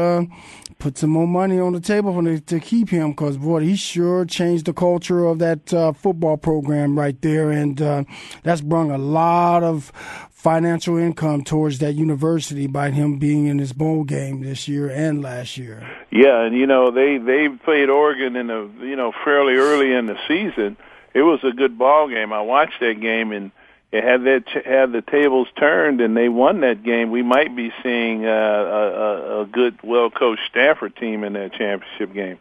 put 0.81 0.97
some 0.97 1.11
more 1.11 1.29
money 1.29 1.61
on 1.61 1.75
the 1.75 1.81
table 1.81 2.13
for 2.13 2.39
to 2.39 2.59
keep 2.59 2.89
him 2.89 3.11
because 3.11 3.37
boy, 3.37 3.61
he 3.61 3.77
sure 3.77 4.25
changed 4.25 4.65
the 4.65 4.73
culture 4.73 5.27
of 5.27 5.39
that 5.39 5.73
uh, 5.73 5.93
football 5.93 6.37
program 6.37 6.99
right 6.99 7.21
there, 7.23 7.51
and 7.51 7.81
uh, 7.81 8.03
that's 8.43 8.63
brought 8.63 8.91
a 8.91 8.99
lot 8.99 9.63
of 9.63 9.93
financial 10.41 10.97
income 10.97 11.45
towards 11.45 11.79
that 11.81 11.93
university 11.95 12.67
by 12.67 12.91
him 12.91 13.19
being 13.19 13.47
in 13.47 13.59
his 13.59 13.73
bowl 13.73 14.05
game 14.05 14.41
this 14.41 14.67
year 14.67 14.89
and 14.89 15.23
last 15.23 15.59
year. 15.59 15.87
Yeah, 16.11 16.45
and 16.45 16.57
you 16.57 16.67
know 16.67 16.91
they 16.91 17.19
they 17.19 17.49
played 17.49 17.91
Oregon 17.91 18.37
in 18.37 18.51
a 18.51 18.67
you 18.85 18.97
know 18.97 19.13
fairly 19.25 19.55
early 19.55 19.93
in 19.93 20.07
the 20.07 20.17
season. 20.27 20.77
It 21.13 21.23
was 21.23 21.41
a 21.45 21.53
good 21.53 21.77
ball 21.77 22.09
game. 22.09 22.33
I 22.33 22.41
watched 22.41 22.81
that 22.81 23.01
game 23.01 23.33
and 23.33 23.51
it 23.93 24.05
had 24.05 24.23
that 24.25 24.49
had 24.65 24.93
the 24.93 25.03
tables 25.03 25.49
turned 25.59 26.01
and 26.01 26.17
they 26.17 26.29
won 26.29 26.61
that 26.61 26.83
game, 26.83 27.11
we 27.11 27.23
might 27.23 27.55
be 27.57 27.73
seeing 27.83 28.25
uh, 28.25 28.31
a, 28.31 29.41
a 29.41 29.47
good, 29.47 29.79
well 29.83 30.11
coached 30.11 30.43
Stanford 30.49 30.95
team 30.97 31.25
in 31.25 31.33
that 31.33 31.53
championship 31.55 32.15
game. 32.15 32.39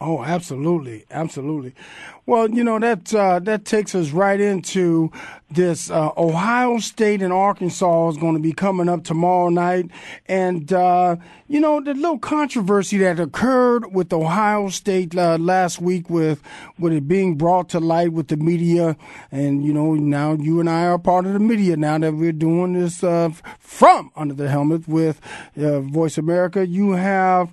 Oh, 0.00 0.22
absolutely, 0.22 1.04
absolutely. 1.10 1.74
Well, 2.24 2.48
you 2.48 2.62
know 2.62 2.78
that 2.78 3.12
uh, 3.12 3.40
that 3.40 3.64
takes 3.64 3.96
us 3.96 4.12
right 4.12 4.40
into 4.40 5.10
this. 5.50 5.90
Uh, 5.90 6.10
Ohio 6.16 6.78
State 6.78 7.20
and 7.20 7.32
Arkansas 7.32 8.10
is 8.10 8.16
going 8.16 8.34
to 8.34 8.40
be 8.40 8.52
coming 8.52 8.88
up 8.88 9.02
tomorrow 9.02 9.48
night, 9.48 9.90
and 10.26 10.72
uh, 10.72 11.16
you 11.48 11.58
know 11.58 11.80
the 11.80 11.94
little 11.94 12.18
controversy 12.20 12.98
that 12.98 13.18
occurred 13.18 13.92
with 13.92 14.12
Ohio 14.12 14.68
State 14.68 15.16
uh, 15.16 15.36
last 15.36 15.80
week 15.80 16.08
with 16.08 16.40
with 16.78 16.92
it 16.92 17.08
being 17.08 17.34
brought 17.34 17.68
to 17.70 17.80
light 17.80 18.12
with 18.12 18.28
the 18.28 18.36
media, 18.36 18.96
and 19.32 19.64
you 19.64 19.72
know 19.72 19.94
now 19.94 20.34
you 20.34 20.60
and 20.60 20.70
I 20.70 20.86
are 20.86 20.98
part 20.98 21.26
of 21.26 21.32
the 21.32 21.40
media 21.40 21.76
now 21.76 21.98
that 21.98 22.14
we're 22.14 22.30
doing 22.30 22.74
this 22.74 23.02
uh, 23.02 23.30
from 23.58 24.12
under 24.14 24.34
the 24.34 24.48
helmet 24.48 24.86
with 24.86 25.20
uh, 25.60 25.80
Voice 25.80 26.16
America. 26.18 26.64
You 26.64 26.92
have 26.92 27.50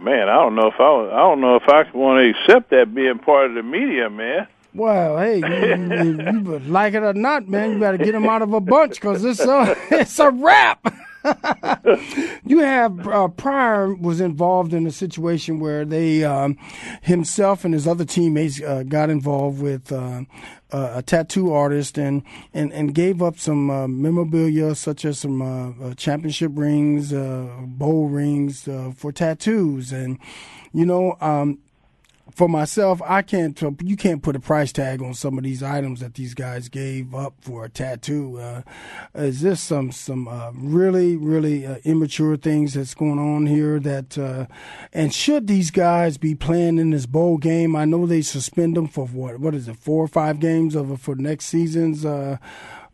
man, 0.00 0.28
I 0.28 0.34
don't 0.34 0.54
know 0.54 0.68
if 0.68 0.80
I, 0.80 0.84
I 0.84 1.18
don't 1.18 1.40
know 1.40 1.56
if 1.56 1.68
I 1.68 1.84
want 1.92 2.22
to 2.22 2.30
accept 2.30 2.70
that 2.70 2.94
being 2.94 3.18
part 3.18 3.46
of 3.46 3.54
the 3.54 3.62
media, 3.62 4.10
man. 4.10 4.46
Well, 4.74 5.18
hey, 5.18 5.38
you, 5.38 5.94
you, 5.96 6.22
you, 6.22 6.58
like 6.68 6.94
it 6.94 7.02
or 7.02 7.14
not, 7.14 7.48
man, 7.48 7.72
you 7.72 7.78
better 7.80 7.98
get 7.98 8.14
him 8.14 8.26
out 8.26 8.42
of 8.42 8.52
a 8.52 8.60
bunch 8.60 8.94
because 8.94 9.24
it's 9.24 9.40
a 9.40 9.76
it's 9.90 10.18
a 10.18 10.30
wrap. 10.30 10.94
you 12.44 12.58
have 12.58 13.06
uh, 13.08 13.28
Pryor 13.28 13.94
was 13.94 14.20
involved 14.20 14.72
in 14.72 14.86
a 14.86 14.90
situation 14.90 15.58
where 15.58 15.84
they 15.84 16.24
um, 16.24 16.56
himself 17.02 17.64
and 17.64 17.74
his 17.74 17.86
other 17.86 18.04
teammates 18.04 18.62
uh, 18.62 18.84
got 18.86 19.10
involved 19.10 19.60
with 19.60 19.90
uh, 19.90 20.22
uh 20.70 20.92
a 20.94 21.02
tattoo 21.02 21.52
artist 21.52 21.98
and 21.98 22.22
and, 22.54 22.72
and 22.72 22.94
gave 22.94 23.20
up 23.20 23.38
some 23.38 23.70
uh, 23.70 23.88
memorabilia 23.88 24.74
such 24.74 25.04
as 25.04 25.18
some 25.18 25.42
uh, 25.42 25.94
championship 25.94 26.52
rings, 26.54 27.12
bowl 27.12 28.08
rings 28.08 28.68
for 28.94 29.12
tattoos, 29.12 29.92
and 29.92 30.18
you 30.72 30.86
know. 30.86 31.16
Um, 31.20 31.58
for 32.38 32.48
myself, 32.48 33.02
I 33.04 33.22
can't. 33.22 33.60
You 33.82 33.96
can't 33.96 34.22
put 34.22 34.36
a 34.36 34.40
price 34.40 34.70
tag 34.70 35.02
on 35.02 35.12
some 35.14 35.38
of 35.38 35.44
these 35.44 35.60
items 35.60 35.98
that 35.98 36.14
these 36.14 36.34
guys 36.34 36.68
gave 36.68 37.12
up 37.12 37.34
for 37.40 37.64
a 37.64 37.68
tattoo. 37.68 38.38
Uh, 38.38 38.62
is 39.16 39.40
this 39.40 39.60
some 39.60 39.90
some 39.90 40.28
uh, 40.28 40.52
really 40.54 41.16
really 41.16 41.66
uh, 41.66 41.78
immature 41.82 42.36
things 42.36 42.74
that's 42.74 42.94
going 42.94 43.18
on 43.18 43.46
here? 43.46 43.80
That 43.80 44.16
uh, 44.16 44.46
and 44.92 45.12
should 45.12 45.48
these 45.48 45.72
guys 45.72 46.16
be 46.16 46.36
playing 46.36 46.78
in 46.78 46.90
this 46.90 47.06
bowl 47.06 47.38
game? 47.38 47.74
I 47.74 47.84
know 47.84 48.06
they 48.06 48.22
suspend 48.22 48.76
them 48.76 48.86
for 48.86 49.06
what? 49.06 49.40
What 49.40 49.56
is 49.56 49.66
it? 49.66 49.76
Four 49.76 50.04
or 50.04 50.08
five 50.08 50.38
games 50.38 50.76
over 50.76 50.96
for 50.96 51.16
next 51.16 51.46
season's 51.46 52.06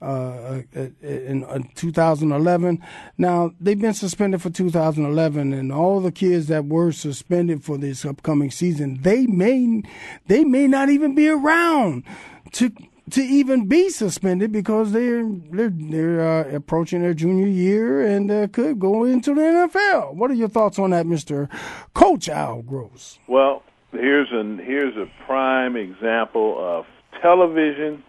uh, 0.05 0.63
uh, 0.77 0.81
uh, 0.81 0.89
in, 1.07 1.45
in 1.45 1.71
2011. 1.75 2.85
Now 3.17 3.53
they've 3.61 3.81
been 3.81 3.95
suspended 3.95 4.43
for 4.43 4.51
2011, 4.51 5.53
and 5.53 5.73
all 5.73 6.01
the 6.01 6.13
kids 6.13 6.49
that 6.49 6.67
were 6.67 6.93
suspended 6.93 7.65
for 7.65 7.79
this 7.79 8.05
upcoming 8.05 8.51
season, 8.51 9.01
they 9.03 9.27
may 9.27 9.83
they 10.27 10.45
may 10.45 10.69
not 10.69 10.91
even 10.91 11.15
be 11.15 11.29
around 11.29 12.05
to 12.53 12.71
to 13.11 13.23
even 13.23 13.67
be 13.67 13.89
suspended 13.89 14.53
because 14.53 14.93
they're 14.93 15.25
they're 15.51 15.73
they're 15.73 16.21
uh, 16.21 16.55
approaching 16.55 17.03
their 17.03 17.15
junior 17.15 17.47
year 17.47 18.05
and 18.05 18.31
uh, 18.31 18.47
could 18.49 18.79
go 18.79 19.05
into 19.05 19.35
the 19.35 19.41
NFL. 19.41 20.15
What 20.15 20.31
are 20.31 20.35
your 20.35 20.49
thoughts 20.49 20.79
on 20.79 20.91
that, 20.91 21.07
Mister 21.07 21.49
Coach 21.95 22.29
Al 22.29 22.63
Gross? 22.63 23.19
Well, 23.27 23.63
here's 23.93 24.29
an 24.33 24.59
here's 24.59 24.97
a 24.97 25.07
prime 25.27 25.77
example 25.77 26.57
of 26.59 26.87
television 27.23 28.03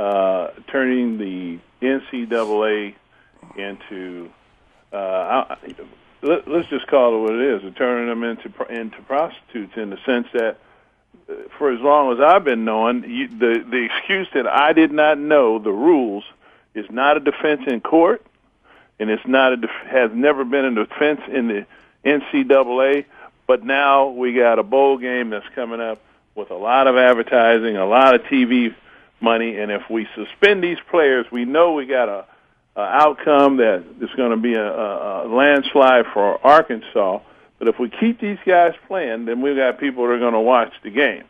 uh, 0.00 0.52
turning 0.68 1.18
the 1.18 1.58
NCAA 1.82 2.94
into 3.54 4.30
uh, 4.92 4.96
I, 4.96 5.56
let, 6.22 6.48
us 6.48 6.66
just 6.70 6.86
call 6.86 7.16
it 7.16 7.18
what 7.20 7.34
it 7.34 7.64
is, 7.64 7.74
turning 7.76 8.08
them 8.08 8.24
into 8.24 8.50
into 8.72 9.02
prostitutes 9.02 9.76
in 9.76 9.90
the 9.90 9.98
sense 10.06 10.26
that 10.32 10.56
uh, 11.28 11.34
for 11.58 11.70
as 11.70 11.80
long 11.80 12.14
as 12.14 12.20
I've 12.20 12.44
been 12.44 12.64
knowing, 12.64 13.04
you, 13.04 13.28
the 13.28 13.62
the 13.68 13.88
excuse 13.90 14.26
that 14.32 14.46
I 14.46 14.72
did 14.72 14.90
not 14.90 15.18
know 15.18 15.58
the 15.58 15.72
rules 15.72 16.24
is 16.74 16.86
not 16.88 17.18
a 17.18 17.20
defense 17.20 17.62
in 17.66 17.82
court, 17.82 18.24
and 18.98 19.10
it's 19.10 19.26
not 19.26 19.52
a 19.52 19.56
def- 19.58 19.86
has 19.86 20.10
never 20.14 20.44
been 20.46 20.64
a 20.64 20.86
defense 20.86 21.20
in 21.28 21.48
the 21.48 21.66
NCAA. 22.06 23.04
But 23.46 23.64
now 23.64 24.08
we 24.08 24.32
got 24.32 24.58
a 24.58 24.62
bowl 24.62 24.96
game 24.96 25.28
that's 25.28 25.48
coming 25.54 25.80
up 25.82 26.00
with 26.34 26.50
a 26.50 26.56
lot 26.56 26.86
of 26.86 26.96
advertising, 26.96 27.76
a 27.76 27.86
lot 27.86 28.14
of 28.14 28.22
TV 28.22 28.74
money, 29.20 29.58
and 29.58 29.70
if 29.70 29.82
we 29.90 30.06
suspend 30.14 30.62
these 30.62 30.78
players, 30.90 31.26
we 31.30 31.44
know 31.44 31.72
we 31.74 31.86
got 31.86 32.08
a, 32.08 32.24
a 32.76 32.80
outcome 32.80 33.58
that 33.58 33.84
is 34.00 34.10
going 34.16 34.30
to 34.30 34.36
be 34.36 34.54
a, 34.54 34.66
a, 34.66 35.26
a 35.26 35.28
landslide 35.28 36.06
for 36.12 36.44
Arkansas. 36.46 37.20
But 37.58 37.68
if 37.68 37.78
we 37.78 37.90
keep 37.90 38.20
these 38.20 38.38
guys 38.46 38.72
playing, 38.88 39.26
then 39.26 39.42
we've 39.42 39.56
got 39.56 39.78
people 39.78 40.06
that 40.06 40.12
are 40.12 40.18
going 40.18 40.32
to 40.32 40.40
watch 40.40 40.72
the 40.82 40.90
game. 40.90 41.24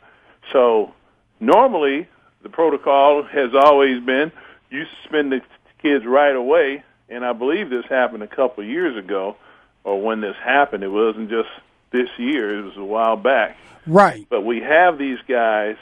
So 0.53 0.95
normally, 1.41 2.09
the 2.43 2.49
protocol 2.49 3.25
has 3.25 3.51
always 3.55 4.03
been 4.03 4.33
you 4.71 4.87
suspend 5.03 5.33
the 5.33 5.43
kids 5.83 6.05
right 6.07 6.35
away, 6.35 6.85
and 7.09 7.25
I 7.25 7.33
believe 7.33 7.71
this 7.71 7.85
happened 7.87 8.23
a 8.23 8.29
couple 8.29 8.63
of 8.63 8.71
years 8.71 8.97
ago, 8.97 9.37
or 9.85 10.01
when 10.01 10.21
this 10.21 10.37
happened. 10.43 10.85
It 10.85 10.89
wasn't 10.89 11.29
just 11.29 11.49
this 11.91 12.09
year; 12.19 12.59
it 12.59 12.63
was 12.63 12.77
a 12.77 12.85
while 12.85 13.17
back. 13.17 13.57
Right. 13.87 14.27
But 14.29 14.43
we 14.43 14.61
have 14.61 14.99
these 14.99 15.19
guys 15.27 15.77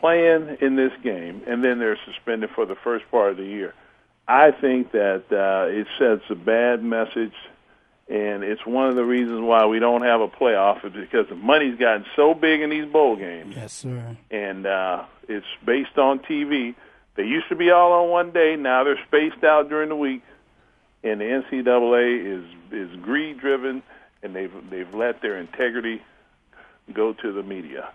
playing 0.00 0.58
in 0.60 0.76
this 0.76 0.92
game, 1.02 1.42
and 1.46 1.62
then 1.62 1.78
they're 1.78 1.98
suspended 2.04 2.50
for 2.54 2.66
the 2.66 2.76
first 2.76 3.04
part 3.10 3.32
of 3.32 3.36
the 3.36 3.44
year. 3.44 3.74
I 4.26 4.50
think 4.50 4.92
that 4.92 5.24
uh, 5.32 5.70
it 5.70 5.86
sends 5.98 6.22
a 6.30 6.34
bad 6.34 6.82
message, 6.82 7.32
and 8.08 8.44
it's 8.44 8.64
one 8.66 8.88
of 8.88 8.94
the 8.94 9.04
reasons 9.04 9.40
why 9.40 9.66
we 9.66 9.78
don't 9.78 10.02
have 10.02 10.20
a 10.20 10.28
playoff 10.28 10.84
is 10.84 10.92
because 10.92 11.28
the 11.28 11.34
money's 11.34 11.78
gotten 11.78 12.04
so 12.14 12.34
big 12.34 12.60
in 12.60 12.70
these 12.70 12.86
bowl 12.86 13.16
games. 13.16 13.56
Yes, 13.56 13.72
sir. 13.72 14.16
And 14.30 14.66
uh, 14.66 15.04
it's 15.28 15.46
based 15.64 15.96
on 15.96 16.18
TV. 16.20 16.74
They 17.14 17.24
used 17.24 17.48
to 17.48 17.56
be 17.56 17.70
all 17.70 17.92
on 17.92 18.10
one 18.10 18.30
day. 18.30 18.56
Now 18.56 18.84
they're 18.84 19.00
spaced 19.06 19.42
out 19.44 19.70
during 19.70 19.88
the 19.88 19.96
week, 19.96 20.22
and 21.02 21.20
the 21.20 21.24
NCAA 21.24 22.38
is 22.38 22.44
is 22.70 23.00
greed 23.00 23.40
driven, 23.40 23.82
and 24.22 24.36
they've 24.36 24.52
they've 24.70 24.94
let 24.94 25.22
their 25.22 25.38
integrity 25.38 26.02
go 26.92 27.14
to 27.14 27.32
the 27.32 27.42
media 27.42 27.88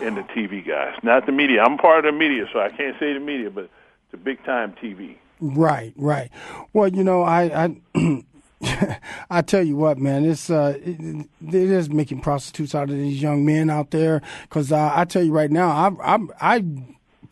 and 0.00 0.16
the 0.16 0.22
TV 0.22 0.66
guys, 0.66 0.94
not 1.02 1.26
the 1.26 1.32
media. 1.32 1.62
I'm 1.62 1.78
part 1.78 2.04
of 2.04 2.12
the 2.12 2.18
media, 2.18 2.46
so 2.52 2.60
I 2.60 2.70
can't 2.70 2.98
say 2.98 3.12
the 3.12 3.20
media, 3.20 3.50
but 3.50 3.68
the 4.10 4.16
big 4.16 4.44
time 4.44 4.74
TV. 4.82 5.16
Right, 5.40 5.92
right. 5.96 6.30
Well, 6.72 6.88
you 6.88 7.02
know, 7.02 7.22
I, 7.22 7.64
I 7.94 8.24
I 9.30 9.42
tell 9.42 9.62
you 9.62 9.76
what, 9.76 9.98
man, 9.98 10.24
it's 10.24 10.48
uh, 10.48 10.78
it, 10.80 11.26
it 11.48 11.54
is 11.54 11.90
making 11.90 12.20
prostitutes 12.20 12.74
out 12.74 12.90
of 12.90 12.96
these 12.96 13.20
young 13.20 13.44
men 13.44 13.68
out 13.68 13.90
there. 13.90 14.22
Because 14.42 14.70
uh, 14.70 14.92
I 14.94 15.04
tell 15.04 15.22
you 15.22 15.32
right 15.32 15.50
now, 15.50 15.68
I, 15.70 16.14
I, 16.14 16.18
I 16.40 16.64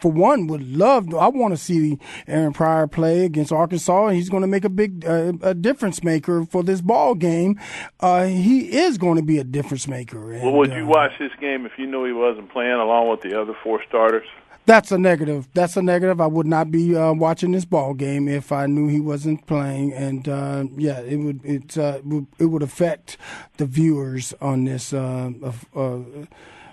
for 0.00 0.10
one, 0.10 0.46
would 0.46 0.66
love. 0.66 1.10
To. 1.10 1.18
I 1.18 1.28
want 1.28 1.52
to 1.52 1.58
see 1.58 1.98
Aaron 2.26 2.52
Pryor 2.52 2.86
play 2.86 3.24
against 3.24 3.52
Arkansas. 3.52 4.08
He's 4.08 4.30
going 4.30 4.40
to 4.40 4.46
make 4.46 4.64
a 4.64 4.70
big 4.70 5.04
uh, 5.04 5.32
a 5.42 5.54
difference 5.54 6.02
maker 6.02 6.44
for 6.44 6.62
this 6.62 6.80
ball 6.80 7.14
game. 7.14 7.60
Uh, 8.00 8.24
he 8.24 8.78
is 8.78 8.98
going 8.98 9.16
to 9.16 9.22
be 9.22 9.38
a 9.38 9.44
difference 9.44 9.86
maker. 9.86 10.32
And, 10.32 10.42
well, 10.42 10.52
would 10.54 10.72
you 10.72 10.84
uh, 10.84 10.88
watch 10.88 11.12
this 11.18 11.32
game 11.40 11.66
if 11.66 11.72
you 11.78 11.86
knew 11.86 12.04
he 12.04 12.12
wasn't 12.12 12.50
playing 12.50 12.72
along 12.72 13.10
with 13.10 13.20
the 13.20 13.40
other 13.40 13.54
four 13.62 13.82
starters? 13.86 14.26
That's 14.66 14.92
a 14.92 14.98
negative. 14.98 15.48
That's 15.52 15.76
a 15.76 15.82
negative. 15.82 16.20
I 16.20 16.26
would 16.26 16.46
not 16.46 16.70
be 16.70 16.94
uh, 16.96 17.12
watching 17.12 17.52
this 17.52 17.64
ball 17.64 17.94
game 17.94 18.28
if 18.28 18.52
I 18.52 18.66
knew 18.66 18.88
he 18.88 19.00
wasn't 19.00 19.46
playing, 19.46 19.92
and 19.92 20.28
uh, 20.28 20.64
yeah, 20.76 21.00
it 21.00 21.16
would 21.16 21.44
it 21.44 21.76
uh, 21.76 22.00
it 22.38 22.44
would 22.46 22.62
affect 22.62 23.16
the 23.56 23.66
viewers 23.66 24.32
on 24.40 24.64
this. 24.64 24.94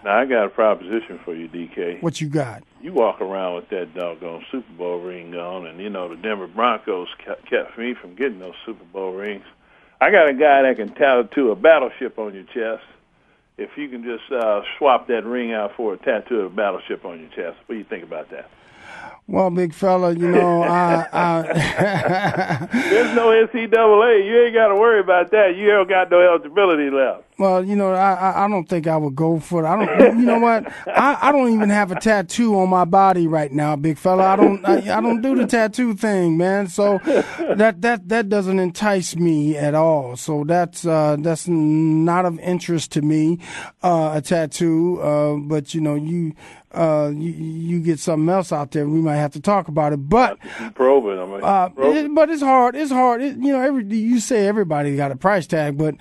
Now 0.08 0.20
I 0.20 0.26
got 0.26 0.46
a 0.46 0.50
proposition 0.50 1.20
for 1.26 1.36
you, 1.36 1.50
DK. 1.50 2.02
What 2.02 2.22
you 2.22 2.30
got? 2.30 2.64
You 2.82 2.94
walk 2.94 3.20
around 3.20 3.56
with 3.56 3.70
that 3.72 3.94
doggone 3.94 4.46
Super 4.50 4.72
Bowl 4.78 5.02
ring 5.02 5.36
on, 5.36 5.68
and 5.68 5.82
you 5.82 5.90
know 5.90 6.08
the 6.08 6.16
Denver 6.16 6.48
Broncos 6.48 7.10
kept 7.26 7.78
me 7.78 7.94
from 7.94 8.16
getting 8.16 8.40
those 8.40 8.54
Super 8.66 8.86
Bowl 8.86 9.12
rings. 9.12 9.44
I 10.00 10.10
got 10.10 10.30
a 10.30 10.34
guy 10.34 10.62
that 10.62 10.78
can 10.78 10.96
tattoo 10.96 11.52
a 11.52 11.58
battleship 11.58 12.18
on 12.18 12.34
your 12.34 12.46
chest. 12.46 12.88
If 13.58 13.72
you 13.76 13.90
can 13.90 14.06
just 14.06 14.32
uh, 14.32 14.62
swap 14.78 15.10
that 15.10 15.26
ring 15.26 15.52
out 15.52 15.76
for 15.76 15.96
a 15.96 15.98
tattoo 15.98 16.40
of 16.40 16.54
a 16.54 16.56
battleship 16.56 17.04
on 17.04 17.20
your 17.20 17.30
chest, 17.32 17.58
what 17.66 17.76
do 17.76 17.80
you 17.80 17.84
think 17.84 18.06
about 18.06 18.30
that? 18.30 18.50
Well, 19.30 19.50
big 19.50 19.74
fella, 19.74 20.14
you 20.14 20.30
know, 20.30 20.64
I, 20.64 21.06
I 21.12 21.42
there's 22.72 23.14
no 23.14 23.28
NCAA. 23.28 24.26
You 24.26 24.46
ain't 24.46 24.54
got 24.54 24.70
to 24.70 24.76
worry 24.76 25.02
about 25.02 25.32
that. 25.32 25.58
You 25.58 25.78
ain't 25.78 25.90
got 25.90 26.10
no 26.10 26.22
eligibility 26.22 26.90
left. 26.90 27.26
Well, 27.38 27.64
you 27.64 27.76
know, 27.76 27.92
I 27.92 28.46
I 28.46 28.48
don't 28.48 28.68
think 28.68 28.88
I 28.88 28.98
would 28.98 29.16
go 29.16 29.40
for 29.40 29.64
it. 29.64 29.68
I 29.68 29.86
don't. 29.86 30.20
You 30.20 30.26
know 30.26 30.40
what? 30.40 30.72
I, 30.88 31.18
I 31.22 31.32
don't 31.32 31.54
even 31.54 31.70
have 31.70 31.92
a 31.92 32.00
tattoo 32.00 32.58
on 32.58 32.70
my 32.70 32.84
body 32.84 33.28
right 33.28 33.52
now, 33.52 33.76
big 33.76 34.00
fella. 34.00 34.24
I 34.24 34.36
don't. 34.38 34.66
I, 34.66 34.98
I 34.98 35.02
don't 35.02 35.22
do 35.22 35.36
the 35.36 35.46
tattoo 35.46 35.94
thing, 35.94 36.38
man. 36.38 36.68
So 36.68 37.00
that 37.04 37.82
that 37.82 38.10
that 38.10 38.30
doesn't 38.30 38.58
entice 38.58 39.16
me 39.16 39.56
at 39.56 39.76
all. 39.76 40.16
So 40.16 40.46
that's 40.46 40.84
uh, 40.88 41.18
that's 41.20 41.48
not 41.48 42.26
of 42.26 42.40
interest 42.40 42.94
to 42.94 43.04
me. 43.04 43.40
Uh, 43.84 44.14
a 44.16 44.22
tattoo, 44.22 45.00
uh, 45.00 45.36
but 45.36 45.76
you 45.76 45.82
know, 45.82 45.94
you 45.94 46.34
uh, 46.78 47.10
you, 47.10 47.32
you, 47.32 47.80
get 47.80 48.00
something 48.00 48.30
else 48.30 48.52
out 48.52 48.72
there, 48.72 48.88
we 48.88 49.00
might 49.00 49.16
have 49.16 49.32
to 49.32 49.42
talk 49.42 49.68
about 49.68 49.94
it. 49.94 49.98
But 49.98 50.38
probing, 50.76 51.20
I 51.20 51.26
mean, 51.26 51.44
uh, 51.44 51.70
it, 51.78 52.14
but 52.14 52.30
it's 52.30 52.42
hard. 52.42 52.76
It's 52.76 52.92
hard. 52.92 53.22
It, 53.22 53.38
you 53.38 53.52
know, 53.52 53.62
every 53.62 53.84
you 53.86 54.20
say 54.20 54.46
everybody 54.48 54.96
got 54.96 55.12
a 55.12 55.16
price 55.16 55.48
tag, 55.48 55.78
but 55.78 55.96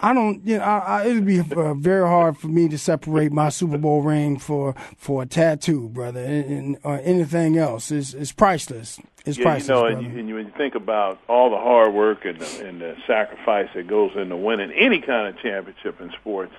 I 0.00 0.14
don't. 0.14 0.44
You 0.46 0.58
know, 0.58 0.64
I, 0.64 0.78
I, 0.78 1.06
it'd 1.06 1.26
be 1.26 1.40
uh, 1.40 1.74
very 1.74 2.08
hard 2.08 2.38
for 2.38 2.48
me 2.48 2.68
to 2.68 2.78
separate 2.78 3.30
my 3.30 3.50
Super 3.50 3.76
Bowl 3.76 4.00
ring 4.00 4.38
for 4.38 4.74
for 4.96 5.22
a 5.22 5.26
tattoo, 5.26 5.90
brother, 5.90 6.20
and, 6.20 6.78
and 6.82 7.00
anything 7.00 7.58
else. 7.58 7.90
It's, 7.90 8.14
it's 8.14 8.32
priceless. 8.32 8.98
It's 9.26 9.38
yeah, 9.38 9.44
priceless. 9.44 9.68
You 9.68 9.74
know, 9.74 9.86
and, 9.86 10.02
you, 10.02 10.18
and 10.18 10.34
when 10.34 10.46
you 10.46 10.52
think 10.56 10.74
about 10.74 11.20
all 11.28 11.50
the 11.50 11.58
hard 11.58 11.92
work 11.92 12.24
and 12.24 12.40
the, 12.40 12.66
and 12.66 12.80
the 12.80 12.96
sacrifice 13.06 13.68
that 13.74 13.86
goes 13.86 14.12
into 14.16 14.36
winning 14.36 14.72
any 14.72 15.00
kind 15.00 15.28
of 15.28 15.40
championship 15.40 16.00
in 16.00 16.10
sports, 16.12 16.54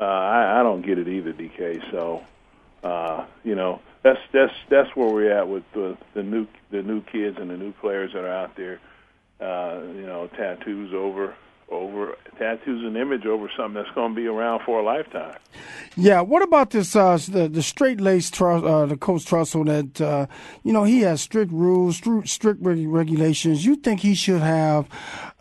uh, 0.00 0.04
I, 0.04 0.60
I 0.60 0.62
don't 0.62 0.82
get 0.82 0.98
it 0.98 1.08
either, 1.08 1.32
DK. 1.32 1.90
So 1.90 2.24
uh, 2.82 3.26
you 3.44 3.54
know, 3.54 3.80
that's 4.02 4.20
that's 4.32 4.52
that's 4.70 4.94
where 4.94 5.08
we're 5.08 5.32
at 5.32 5.48
with 5.48 5.64
the 5.74 5.96
the 6.14 6.22
new 6.22 6.46
the 6.70 6.82
new 6.82 7.02
kids 7.02 7.36
and 7.40 7.50
the 7.50 7.56
new 7.56 7.72
players 7.72 8.12
that 8.12 8.24
are 8.24 8.32
out 8.32 8.56
there. 8.56 8.80
Uh, 9.40 9.82
you 9.94 10.06
know, 10.06 10.28
tattoos 10.36 10.92
over 10.92 11.34
over 11.70 12.16
tattoos 12.38 12.84
an 12.84 12.96
image 12.96 13.26
over 13.26 13.50
something 13.56 13.74
that's 13.74 13.94
going 13.94 14.14
to 14.14 14.20
be 14.20 14.26
around 14.26 14.62
for 14.64 14.80
a 14.80 14.82
lifetime. 14.82 15.36
Yeah. 15.96 16.20
What 16.20 16.42
about 16.42 16.70
this? 16.70 16.94
Uh, 16.94 17.18
the 17.28 17.48
the 17.48 17.62
straight 17.62 18.00
laced 18.00 18.34
tr- 18.34 18.48
uh, 18.48 18.86
the 18.86 18.96
coach 18.96 19.24
Tressel 19.24 19.64
that 19.64 20.00
uh, 20.00 20.26
you 20.62 20.72
know 20.72 20.84
he 20.84 21.00
has 21.00 21.20
strict 21.20 21.52
rules, 21.52 21.96
strict, 21.96 22.28
strict 22.28 22.60
regulations. 22.62 23.66
You 23.66 23.76
think 23.76 24.00
he 24.00 24.14
should 24.14 24.40
have 24.40 24.88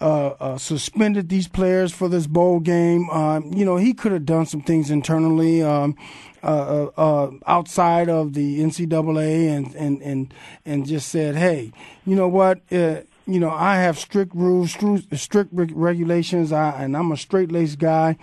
uh, 0.01 0.29
uh, 0.39 0.57
suspended 0.57 1.29
these 1.29 1.47
players 1.47 1.93
for 1.93 2.09
this 2.09 2.27
bowl 2.27 2.59
game? 2.59 3.09
Um, 3.09 3.53
you 3.53 3.65
know 3.65 3.77
he 3.77 3.93
could 3.93 4.11
have 4.11 4.25
done 4.25 4.45
some 4.45 4.61
things 4.61 4.89
internally. 4.89 5.61
Um, 5.61 5.95
uh, 6.43 6.89
uh, 6.95 7.31
outside 7.45 8.09
of 8.09 8.33
the 8.33 8.61
NCAA 8.61 9.49
and, 9.49 9.75
and, 9.75 10.01
and, 10.01 10.33
and 10.65 10.85
just 10.85 11.09
said, 11.09 11.35
hey, 11.35 11.73
you 12.05 12.15
know 12.15 12.27
what? 12.27 12.61
Uh, 12.71 13.01
you 13.27 13.39
know, 13.41 13.51
I 13.51 13.75
have 13.75 13.99
strict 13.99 14.33
rules, 14.33 14.75
strict 15.13 15.51
regulations, 15.51 16.51
I, 16.51 16.81
and 16.81 16.95
I'm 16.95 17.11
a 17.11 17.17
straight 17.17 17.51
laced 17.51 17.77
guy, 17.77 18.17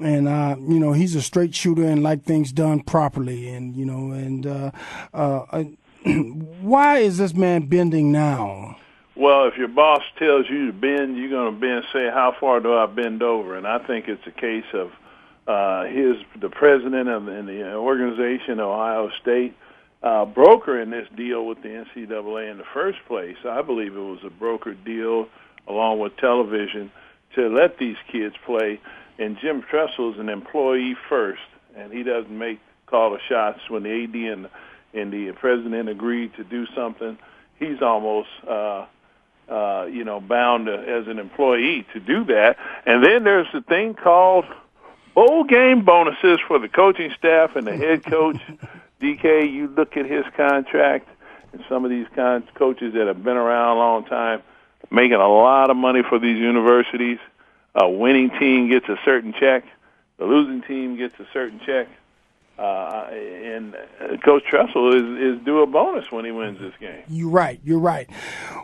and 0.00 0.26
uh, 0.26 0.56
you 0.58 0.80
know, 0.80 0.92
he's 0.92 1.14
a 1.14 1.22
straight 1.22 1.54
shooter 1.54 1.84
and 1.84 2.02
like 2.02 2.24
things 2.24 2.50
done 2.50 2.80
properly, 2.80 3.48
and 3.48 3.76
you 3.76 3.84
know, 3.84 4.10
and 4.10 4.46
uh, 4.46 4.70
uh, 5.14 5.64
why 6.60 6.98
is 6.98 7.18
this 7.18 7.34
man 7.34 7.66
bending 7.66 8.10
now? 8.10 8.76
Well, 9.14 9.46
if 9.46 9.56
your 9.56 9.68
boss 9.68 10.02
tells 10.18 10.46
you 10.50 10.66
to 10.66 10.72
bend, 10.72 11.16
you're 11.16 11.30
going 11.30 11.54
to 11.54 11.60
bend. 11.60 11.84
Say, 11.92 12.08
how 12.12 12.36
far 12.38 12.60
do 12.60 12.76
I 12.76 12.86
bend 12.86 13.22
over? 13.22 13.56
And 13.56 13.66
I 13.66 13.78
think 13.84 14.06
it's 14.08 14.26
a 14.26 14.30
case 14.30 14.66
of 14.72 14.90
uh, 15.46 15.84
his 15.84 16.16
the 16.40 16.48
president 16.48 17.08
of 17.08 17.24
the, 17.24 17.42
the 17.42 17.74
organization, 17.74 18.60
Ohio 18.60 19.10
State 19.20 19.56
uh, 20.02 20.24
broker 20.24 20.80
in 20.80 20.90
this 20.90 21.08
deal 21.16 21.46
with 21.46 21.62
the 21.62 21.68
NCAA 21.68 22.50
in 22.50 22.58
the 22.58 22.64
first 22.72 22.98
place. 23.06 23.36
I 23.44 23.62
believe 23.62 23.96
it 23.96 24.00
was 24.00 24.20
a 24.24 24.30
broker 24.30 24.74
deal 24.74 25.28
along 25.66 25.98
with 25.98 26.16
television 26.16 26.90
to 27.34 27.48
let 27.48 27.78
these 27.78 27.96
kids 28.10 28.34
play. 28.46 28.80
And 29.18 29.36
Jim 29.40 29.62
Tressel 29.62 30.14
is 30.14 30.20
an 30.20 30.28
employee 30.28 30.96
first, 31.08 31.42
and 31.76 31.92
he 31.92 32.02
doesn't 32.02 32.36
make 32.36 32.60
call 32.86 33.10
the 33.10 33.18
shots 33.28 33.60
when 33.68 33.82
the 33.82 34.04
AD 34.04 34.14
and, 34.14 34.48
and 34.94 35.12
the 35.12 35.32
president 35.32 35.88
agreed 35.88 36.34
to 36.36 36.44
do 36.44 36.66
something. 36.74 37.18
He's 37.58 37.82
almost, 37.82 38.28
uh, 38.48 38.86
uh, 39.48 39.86
you 39.90 40.04
know, 40.04 40.20
bound 40.20 40.66
to, 40.66 40.74
as 40.74 41.08
an 41.08 41.18
employee 41.18 41.86
to 41.92 42.00
do 42.00 42.24
that. 42.26 42.56
And 42.86 43.04
then 43.04 43.24
there's 43.24 43.48
the 43.52 43.60
thing 43.62 43.94
called 43.94 44.44
bowl 45.14 45.44
game 45.44 45.84
bonuses 45.84 46.38
for 46.46 46.60
the 46.60 46.68
coaching 46.68 47.12
staff 47.18 47.56
and 47.56 47.66
the 47.66 47.76
head 47.76 48.04
coach. 48.04 48.40
DK, 49.00 49.52
you 49.52 49.68
look 49.68 49.96
at 49.96 50.06
his 50.06 50.24
contract 50.36 51.08
and 51.52 51.62
some 51.68 51.84
of 51.84 51.90
these 51.90 52.06
con- 52.14 52.46
coaches 52.54 52.94
that 52.94 53.06
have 53.06 53.22
been 53.22 53.36
around 53.36 53.76
a 53.76 53.78
long 53.78 54.04
time, 54.04 54.42
making 54.90 55.16
a 55.16 55.28
lot 55.28 55.70
of 55.70 55.76
money 55.76 56.02
for 56.08 56.18
these 56.18 56.38
universities. 56.38 57.18
A 57.74 57.88
winning 57.88 58.30
team 58.38 58.68
gets 58.68 58.88
a 58.88 58.98
certain 59.04 59.32
check. 59.32 59.64
The 60.18 60.24
losing 60.24 60.62
team 60.62 60.96
gets 60.96 61.14
a 61.20 61.26
certain 61.32 61.60
check. 61.64 61.88
Uh, 62.58 63.08
and 63.12 63.76
Coach 64.24 64.42
Tressel 64.50 64.92
is, 64.92 65.36
is 65.36 65.44
due 65.44 65.62
a 65.62 65.66
bonus 65.66 66.10
when 66.10 66.24
he 66.24 66.32
wins 66.32 66.58
this 66.58 66.72
game. 66.80 67.04
You're 67.06 67.30
right. 67.30 67.60
You're 67.62 67.78
right. 67.78 68.10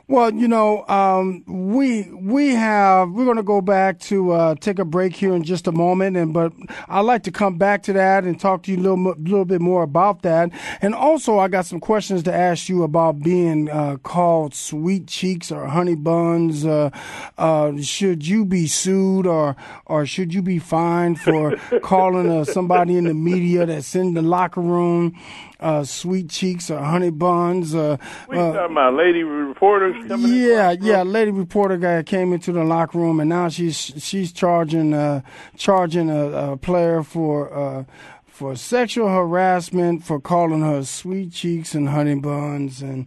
Well, 0.09 0.35
you 0.35 0.49
know, 0.49 0.85
um, 0.89 1.45
we 1.47 2.11
we 2.13 2.55
have 2.55 3.11
we're 3.13 3.25
going 3.25 3.37
to 3.37 3.45
go 3.45 3.61
back 3.61 4.01
to 4.01 4.33
uh, 4.33 4.55
take 4.57 4.81
a 4.81 4.85
break 4.85 5.15
here 5.15 5.33
in 5.33 5.45
just 5.45 5.69
a 5.69 5.73
moment, 5.73 6.17
and 6.17 6.35
but 6.35 6.53
I'd 6.89 7.03
like 7.03 7.23
to 7.23 7.31
come 7.31 7.57
back 7.57 7.85
to 7.85 7.93
that 7.93 8.25
and 8.25 8.39
talk 8.39 8.65
to 8.65 8.73
you 8.73 8.79
a 8.79 8.83
little 8.83 9.15
little 9.17 9.45
bit 9.45 9.61
more 9.61 9.85
about 9.85 10.23
that. 10.23 10.51
And 10.83 10.93
also, 10.93 11.39
I 11.39 11.47
got 11.47 11.65
some 11.65 11.79
questions 11.79 12.25
to 12.25 12.35
ask 12.35 12.69
you 12.69 12.83
about 12.83 13.21
being 13.21 13.71
uh, 13.71 13.99
called 13.99 14.55
sweet 14.55 15.07
cheeks 15.07 15.53
or 15.53 15.67
honey 15.67 15.95
buns. 15.95 16.67
Uh, 16.67 16.91
uh, 17.39 17.81
should 17.81 18.27
you 18.27 18.45
be 18.45 18.67
sued 18.67 19.25
or 19.25 19.55
or 19.87 20.05
should 20.05 20.35
you 20.35 20.43
be 20.43 20.59
fined 20.59 21.21
for 21.21 21.57
calling 21.83 22.45
somebody 22.45 22.97
in 22.97 23.05
the 23.05 23.15
media 23.15 23.65
that 23.65 23.84
that's 23.85 23.95
in 23.95 24.15
the 24.15 24.23
locker 24.23 24.61
room, 24.61 25.15
uh, 25.61 25.85
sweet 25.85 26.31
cheeks 26.31 26.71
or 26.71 26.79
honey 26.79 27.11
buns. 27.11 27.75
Uh, 27.75 27.99
we 28.29 28.39
uh, 28.39 28.53
talking 28.53 28.73
about 28.73 28.95
lady 28.95 29.23
reporters 29.23 29.95
coming 30.09 30.33
Yeah, 30.33 30.75
yeah, 30.81 31.03
lady 31.03 31.31
reporter 31.31 31.77
guy 31.77 32.03
came 32.03 32.33
into 32.33 32.53
the 32.53 32.65
locker 32.65 32.99
room 32.99 33.21
and 33.21 33.29
now 33.29 33.49
she's 33.49 33.93
she's 33.99 34.33
charging 34.33 34.95
uh, 34.95 35.21
charging 35.57 36.11
a, 36.11 36.53
a 36.53 36.57
player 36.57 37.03
for. 37.03 37.53
Uh, 37.53 37.85
for 38.27 38.57
sexual 38.57 39.07
harassment, 39.07 40.03
for 40.03 40.19
calling 40.19 40.61
her 40.61 40.83
sweet 40.83 41.31
cheeks 41.31 41.73
and 41.73 41.89
honey 41.89 42.17
buns, 42.17 42.83
and 42.83 43.07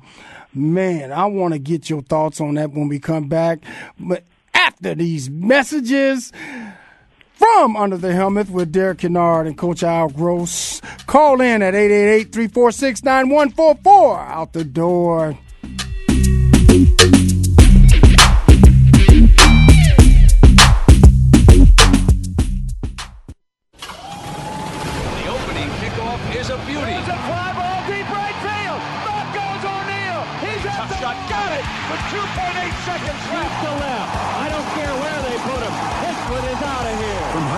man, 0.54 1.12
I 1.12 1.26
want 1.26 1.52
to 1.52 1.60
get 1.60 1.90
your 1.90 2.02
thoughts 2.02 2.40
on 2.40 2.54
that 2.54 2.72
when 2.72 2.88
we 2.88 2.98
come 2.98 3.28
back. 3.28 3.60
But 4.00 4.24
after 4.54 4.96
these 4.96 5.30
messages, 5.30 6.32
from 7.38 7.76
Under 7.76 7.98
the 7.98 8.14
Helmet 8.14 8.50
with 8.50 8.72
Derek 8.72 9.00
Kennard 9.00 9.48
and 9.48 9.58
Coach 9.58 9.84
Al 9.84 10.10
Gross. 10.10 10.82
Call 11.06 11.42
in 11.42 11.62
at 11.62 11.76
888 11.76 12.32
346 12.32 13.04
9144. 13.04 14.20
Out 14.20 14.54
the 14.54 14.64
door. 14.64 15.38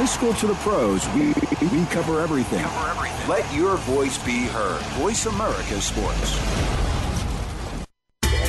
School 0.10 0.34
to 0.34 0.48
the 0.48 0.56
pros, 0.56 1.08
we, 1.10 1.34
we 1.68 1.86
cover 1.86 2.00
cover 2.10 2.20
everything. 2.20 2.66
Let 3.28 3.46
your 3.54 3.78
voice 3.78 4.18
be 4.18 4.46
heard. 4.48 4.82
Voice 4.98 5.28
America 5.28 5.80
Sports. 5.80 6.89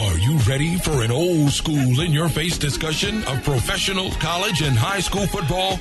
Are 0.00 0.18
you 0.18 0.36
ready 0.48 0.76
for 0.76 1.02
an 1.02 1.10
old 1.10 1.50
school 1.50 2.00
in 2.00 2.12
your 2.12 2.28
face 2.28 2.58
discussion 2.58 3.22
of 3.24 3.42
professional, 3.44 4.10
college, 4.12 4.62
and 4.62 4.76
high 4.76 5.00
school 5.00 5.26
football? 5.26 5.78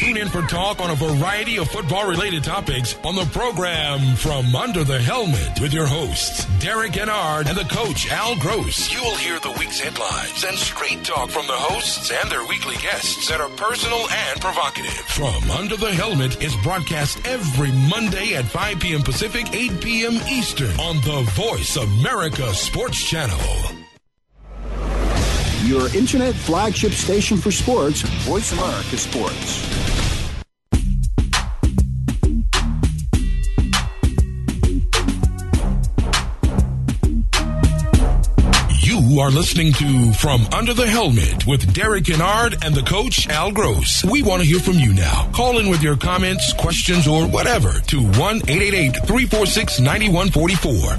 Tune 0.00 0.16
in 0.16 0.30
for 0.30 0.40
talk 0.40 0.80
on 0.80 0.88
a 0.88 0.94
variety 0.94 1.58
of 1.58 1.68
football 1.68 2.08
related 2.08 2.42
topics 2.42 2.96
on 3.04 3.14
the 3.14 3.26
program 3.26 4.16
From 4.16 4.56
Under 4.56 4.82
the 4.82 4.98
Helmet 4.98 5.60
with 5.60 5.74
your 5.74 5.86
hosts, 5.86 6.46
Derek 6.58 6.94
Kennard 6.94 7.46
and 7.46 7.54
the 7.54 7.64
coach, 7.64 8.10
Al 8.10 8.34
Gross. 8.36 8.90
You'll 8.90 9.16
hear 9.16 9.38
the 9.40 9.50
week's 9.58 9.78
headlines 9.78 10.42
and 10.42 10.56
straight 10.56 11.04
talk 11.04 11.28
from 11.28 11.46
the 11.46 11.52
hosts 11.52 12.10
and 12.10 12.30
their 12.30 12.46
weekly 12.46 12.76
guests 12.76 13.28
that 13.28 13.42
are 13.42 13.50
personal 13.50 14.08
and 14.10 14.40
provocative. 14.40 14.90
From 14.90 15.50
Under 15.50 15.76
the 15.76 15.92
Helmet 15.92 16.42
is 16.42 16.56
broadcast 16.62 17.20
every 17.26 17.70
Monday 17.70 18.36
at 18.36 18.46
5 18.46 18.80
p.m. 18.80 19.02
Pacific, 19.02 19.52
8 19.52 19.82
p.m. 19.82 20.14
Eastern 20.30 20.80
on 20.80 20.96
the 21.02 21.30
Voice 21.32 21.76
America 21.76 22.54
Sports 22.54 23.06
Channel. 23.06 23.38
Your 25.64 25.94
internet 25.94 26.34
flagship 26.34 26.92
station 26.92 27.36
for 27.36 27.52
sports, 27.52 28.00
Voice 28.24 28.50
America 28.52 28.96
Sports. 28.96 29.89
You 39.20 39.26
are 39.26 39.30
listening 39.30 39.74
to 39.74 40.12
From 40.14 40.46
Under 40.50 40.72
the 40.72 40.86
Helmet 40.86 41.46
with 41.46 41.74
Derek 41.74 42.06
Kennard 42.06 42.64
and 42.64 42.74
the 42.74 42.80
coach 42.80 43.28
Al 43.28 43.52
Gross. 43.52 44.02
We 44.02 44.22
want 44.22 44.40
to 44.40 44.48
hear 44.48 44.60
from 44.60 44.78
you 44.78 44.94
now. 44.94 45.30
Call 45.34 45.58
in 45.58 45.68
with 45.68 45.82
your 45.82 45.98
comments, 45.98 46.54
questions, 46.54 47.06
or 47.06 47.26
whatever 47.26 47.70
to 47.70 48.00
1 48.00 48.40
346 48.40 49.80
9144. 49.80 50.72
1 50.72 50.96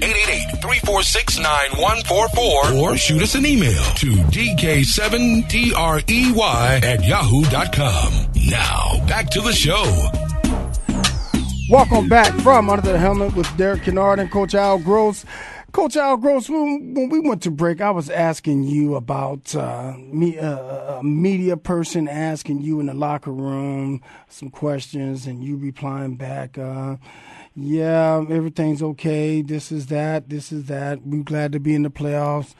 346 0.00 1.38
9144. 1.38 2.72
Or 2.74 2.96
shoot 2.96 3.22
us 3.22 3.36
an 3.36 3.46
email 3.46 3.84
to 3.94 4.08
dk7trey 4.34 6.82
at 6.82 7.04
yahoo.com. 7.04 8.32
Now, 8.50 9.06
back 9.06 9.30
to 9.30 9.40
the 9.42 9.52
show. 9.52 10.10
Welcome 11.70 12.08
back 12.08 12.34
from 12.40 12.68
Under 12.68 12.90
the 12.90 12.98
Helmet 12.98 13.36
with 13.36 13.46
Derek 13.56 13.84
Kennard 13.84 14.18
and 14.18 14.28
Coach 14.28 14.56
Al 14.56 14.80
Gross. 14.80 15.24
Coach 15.72 15.96
Al 15.96 16.16
Gross, 16.16 16.48
when, 16.48 17.10
we 17.10 17.20
went 17.20 17.42
to 17.42 17.50
break, 17.50 17.80
I 17.80 17.90
was 17.90 18.10
asking 18.10 18.64
you 18.64 18.96
about 18.96 19.54
uh, 19.54 19.94
me, 19.98 20.38
uh, 20.38 20.98
a 20.98 21.04
media 21.04 21.56
person 21.56 22.08
asking 22.08 22.62
you 22.62 22.80
in 22.80 22.86
the 22.86 22.94
locker 22.94 23.30
room 23.30 24.02
some 24.28 24.50
questions, 24.50 25.26
and 25.26 25.44
you 25.44 25.56
replying 25.56 26.16
back, 26.16 26.58
uh, 26.58 26.96
"Yeah, 27.54 28.24
everything's 28.28 28.82
okay. 28.82 29.42
This 29.42 29.70
is 29.70 29.86
that. 29.86 30.28
This 30.28 30.50
is 30.50 30.66
that. 30.66 31.06
We're 31.06 31.22
glad 31.22 31.52
to 31.52 31.60
be 31.60 31.74
in 31.74 31.82
the 31.82 31.90
playoffs, 31.90 32.54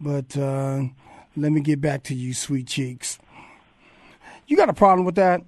but 0.00 0.36
uh, 0.36 0.82
let 1.36 1.52
me 1.52 1.60
get 1.60 1.80
back 1.80 2.02
to 2.04 2.14
you, 2.14 2.34
sweet 2.34 2.66
cheeks. 2.66 3.18
You 4.48 4.56
got 4.56 4.68
a 4.68 4.74
problem 4.74 5.04
with 5.04 5.14
that?" 5.14 5.42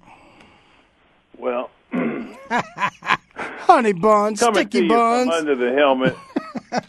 Well, 1.37 1.71
honey 1.91 3.93
buns, 3.93 4.39
coming 4.39 4.67
sticky 4.67 4.87
buns, 4.87 5.31
under 5.31 5.55
the 5.55 5.73
helmet. 5.73 6.15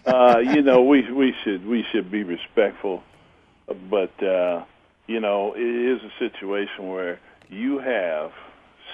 Uh, 0.06 0.38
you 0.38 0.62
know, 0.62 0.82
we 0.82 1.10
we 1.12 1.34
should 1.42 1.66
we 1.66 1.84
should 1.92 2.10
be 2.10 2.22
respectful, 2.22 3.02
but 3.90 4.22
uh, 4.22 4.64
you 5.06 5.20
know, 5.20 5.54
it 5.54 5.60
is 5.60 6.00
a 6.02 6.12
situation 6.18 6.88
where 6.88 7.20
you 7.48 7.78
have 7.78 8.32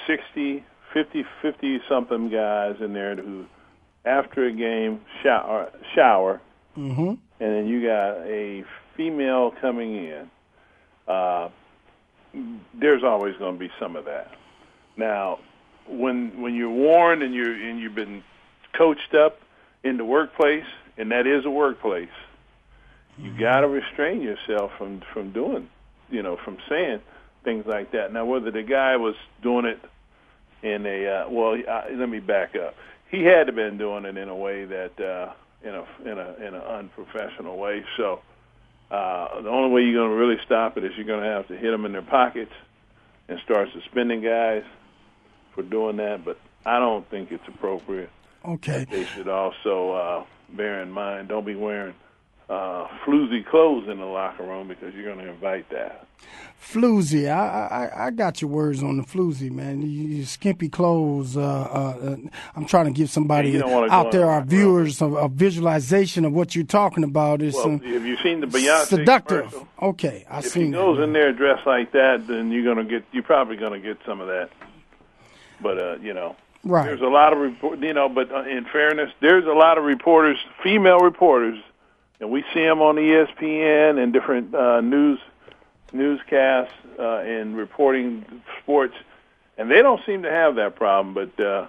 60, 0.07 0.64
50, 0.93 1.25
50 1.43 1.81
something 1.89 2.31
guys 2.31 2.77
in 2.81 2.93
there 2.93 3.14
who, 3.14 3.45
after 4.05 4.47
a 4.47 4.53
game, 4.53 5.01
shower, 5.23 5.71
shower, 5.95 6.41
mm-hmm. 6.77 7.09
and 7.09 7.19
then 7.39 7.66
you 7.69 7.87
got 7.87 8.19
a 8.27 8.64
female 8.97 9.53
coming 9.61 9.95
in. 9.95 10.31
Uh, 11.07 11.49
there's 12.75 13.05
always 13.05 13.37
going 13.37 13.55
to 13.55 13.59
be 13.59 13.71
some 13.81 13.97
of 13.97 14.05
that. 14.07 14.33
Now, 14.97 15.39
when 15.89 16.41
when 16.43 16.55
you're 16.55 16.71
warned 16.71 17.23
and 17.23 17.35
you're 17.35 17.55
and 17.55 17.81
you've 17.81 17.95
been 17.95 18.23
coached 18.77 19.14
up 19.14 19.39
in 19.85 19.97
the 19.97 20.05
workplace, 20.05 20.64
and 20.97 21.11
that 21.12 21.26
is 21.26 21.45
a 21.45 21.51
workplace, 21.51 22.09
you 23.22 23.31
Mm-hmm. 23.31 23.41
got 23.41 23.61
to 23.61 23.68
restrain 23.68 24.20
yourself 24.22 24.72
from 24.79 25.03
from 25.12 25.33
doing, 25.33 25.68
you 26.11 26.22
know, 26.22 26.37
from 26.45 26.59
saying 26.68 27.01
things 27.45 27.66
like 27.66 27.93
that. 27.93 28.12
Now, 28.12 28.24
whether 28.26 28.51
the 28.51 28.62
guy 28.62 28.97
was 28.97 29.14
doing 29.43 29.66
it 29.66 29.81
in 30.62 30.87
a 30.87 31.07
uh, 31.07 31.31
well, 31.31 31.57
uh, 31.68 31.83
let 31.95 32.09
me 32.09 32.20
back 32.20 32.55
up. 32.57 32.74
He 33.11 33.24
had 33.24 33.47
to 33.47 33.53
been 33.53 33.79
doing 33.79 34.05
it 34.05 34.16
in 34.16 34.29
a 34.29 34.37
way 34.37 34.64
that 34.66 35.01
uh, 35.01 35.33
in 35.62 35.74
a 35.74 35.85
in 36.11 36.18
a 36.18 36.35
in 36.49 36.55
an 36.55 36.62
unprofessional 36.62 37.59
way. 37.59 37.85
So 37.97 38.20
uh, 38.91 39.43
the 39.43 39.49
only 39.51 39.70
way 39.74 39.83
you're 39.83 40.01
going 40.03 40.11
to 40.11 40.16
really 40.16 40.41
stop 40.47 40.76
it 40.76 40.85
is 40.85 40.93
you're 40.97 41.07
going 41.07 41.22
to 41.22 41.31
have 41.31 41.49
to 41.49 41.57
hit 41.57 41.70
them 41.70 41.85
in 41.85 41.93
their 41.93 42.03
pockets 42.03 42.53
and 43.29 43.39
start 43.45 43.68
suspending 43.74 44.22
guys 44.22 44.64
for 45.55 45.62
doing 45.62 45.97
that. 45.99 46.24
But 46.24 46.39
I 46.66 46.79
don't 46.79 47.09
think 47.11 47.33
it's 47.33 47.47
appropriate. 47.49 48.11
Okay. 48.45 48.86
They 48.91 49.05
should 49.05 49.28
also 49.28 49.93
uh, 49.93 50.24
bear 50.57 50.82
in 50.82 50.91
mind 50.91 51.28
don't 51.28 51.45
be 51.47 51.55
wearing 51.55 51.95
uh, 52.49 52.86
floozy 53.05 53.45
clothes 53.45 53.89
in 53.89 53.99
the 53.99 54.07
locker 54.07 54.43
room 54.43 54.68
because 54.68 54.95
you're 54.95 55.05
going 55.05 55.24
to 55.24 55.30
invite 55.30 55.68
that. 55.70 56.07
Floozy, 56.61 57.30
I, 57.30 57.89
I 57.95 58.07
I 58.07 58.11
got 58.11 58.43
your 58.43 58.51
words 58.51 58.82
on 58.82 58.97
the 58.97 59.05
floozy, 59.05 59.49
man. 59.51 59.80
You, 59.80 59.89
you 59.89 60.24
skimpy 60.24 60.68
clothes. 60.68 61.36
Uh, 61.36 61.41
uh, 61.41 62.16
I'm 62.57 62.66
trying 62.66 62.86
to 62.86 62.91
give 62.91 63.11
somebody 63.11 63.51
Yeah, 63.51 63.55
you 63.55 63.61
don't 63.61 63.72
wanna 63.72 63.93
out 63.93 64.11
there, 64.11 64.28
our 64.28 64.43
viewers, 64.43 65.01
a, 65.01 65.07
a 65.07 65.28
visualization 65.28 66.24
of 66.24 66.32
what 66.32 66.57
you're 66.57 66.64
talking 66.64 67.05
about. 67.05 67.43
Is 67.43 67.55
Well, 67.55 67.66
um, 67.66 67.78
have 67.80 68.05
you 68.05 68.16
seen 68.24 68.41
the 68.41 68.49
Beyonce 68.49 68.86
seductive. 68.86 69.51
commercial? 69.51 69.68
Okay, 69.80 70.26
I 70.28 70.39
if 70.39 70.47
seen 70.47 70.66
he 70.66 70.70
that. 70.72 70.76
goes 70.78 70.99
in 70.99 71.12
there 71.12 71.32
dressed 71.32 71.64
like 71.66 71.93
that, 71.93 72.26
then 72.26 72.51
you're 72.51 72.64
going 72.64 72.84
to 72.84 72.91
get 72.91 73.05
you're 73.12 73.22
probably 73.22 73.57
going 73.57 73.80
to 73.80 73.86
get 73.86 73.99
some 74.05 74.20
of 74.20 74.26
that. 74.26 74.51
But 75.62 75.78
uh, 75.78 75.97
you 76.03 76.12
know, 76.12 76.34
Right. 76.65 76.87
there's 76.87 77.01
a 77.01 77.05
lot 77.05 77.33
of 77.33 77.39
report, 77.39 77.79
you 77.79 77.95
know. 77.95 78.09
But 78.09 78.33
uh, 78.33 78.43
in 78.43 78.67
fairness, 78.73 79.11
there's 79.21 79.45
a 79.45 79.53
lot 79.53 79.79
of 79.79 79.85
reporters, 79.85 80.39
female 80.63 80.99
reporters, 80.99 81.59
and 82.21 82.31
we 82.31 82.45
see 82.53 82.63
them 82.63 82.81
on 82.81 82.97
ESPN 82.97 84.03
and 84.03 84.13
different 84.13 84.55
uh, 84.55 84.81
news 84.81 85.21
newscasts 85.93 86.73
uh, 86.99 87.19
and 87.19 87.57
reporting 87.57 88.25
sports, 88.63 88.95
and 89.57 89.71
they 89.71 89.83
don't 89.83 90.05
seem 90.05 90.23
to 90.23 90.31
have 90.31 90.57
that 90.57 90.77
problem. 90.77 91.15
But 91.15 91.43
uh, 91.43 91.67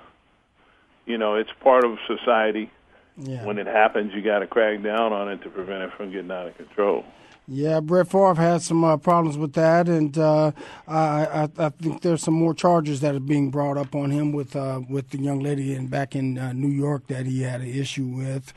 you 1.06 1.18
know, 1.18 1.36
it's 1.36 1.52
part 1.62 1.86
of 1.86 1.98
society. 2.08 2.72
Yeah. 3.18 3.44
When 3.44 3.58
it 3.58 3.68
happens, 3.68 4.14
you 4.14 4.22
got 4.22 4.40
to 4.40 4.48
crack 4.48 4.82
down 4.82 5.12
on 5.12 5.30
it 5.30 5.42
to 5.44 5.50
prevent 5.50 5.84
it 5.84 5.92
from 5.98 6.12
getting 6.12 6.32
out 6.32 6.48
of 6.48 6.56
control. 6.56 7.04
Yeah, 7.52 7.80
Brett 7.80 8.08
Favre 8.08 8.36
had 8.36 8.62
some 8.62 8.84
uh, 8.84 8.98
problems 8.98 9.36
with 9.36 9.54
that, 9.54 9.90
and 9.90 10.16
uh, 10.16 10.52
I, 10.88 11.50
I, 11.58 11.70
think 11.70 12.04
there's 12.04 12.22
some 12.22 12.36
more 12.36 12.54
charges 12.54 13.02
that 13.02 13.16
are 13.16 13.20
being 13.20 13.50
brought 13.50 13.76
up 13.76 13.96
on 13.96 14.12
him 14.12 14.34
with 14.34 14.56
uh, 14.56 14.82
with 14.88 15.10
the 15.10 15.18
young 15.18 15.40
lady 15.40 15.74
in 15.74 15.88
back 15.88 16.16
in 16.16 16.38
uh, 16.38 16.54
New 16.54 16.70
York 16.70 17.08
that 17.08 17.26
he 17.26 17.42
had 17.42 17.62
an 17.62 17.68
issue 17.68 18.06
with 18.06 18.54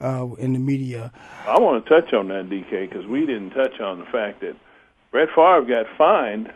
uh, 0.00 0.28
in 0.38 0.52
the 0.52 0.60
media. 0.60 1.10
I 1.48 1.58
want 1.58 1.84
to 1.84 1.90
touch 1.90 2.12
on 2.12 2.28
that, 2.28 2.48
DK, 2.48 2.88
because 2.88 3.06
we 3.06 3.26
didn't 3.26 3.50
touch 3.50 3.80
on 3.80 3.98
the 3.98 4.06
fact 4.06 4.40
that 4.42 4.54
Brett 5.10 5.30
Favre 5.34 5.64
got 5.64 5.86
fined 5.96 6.52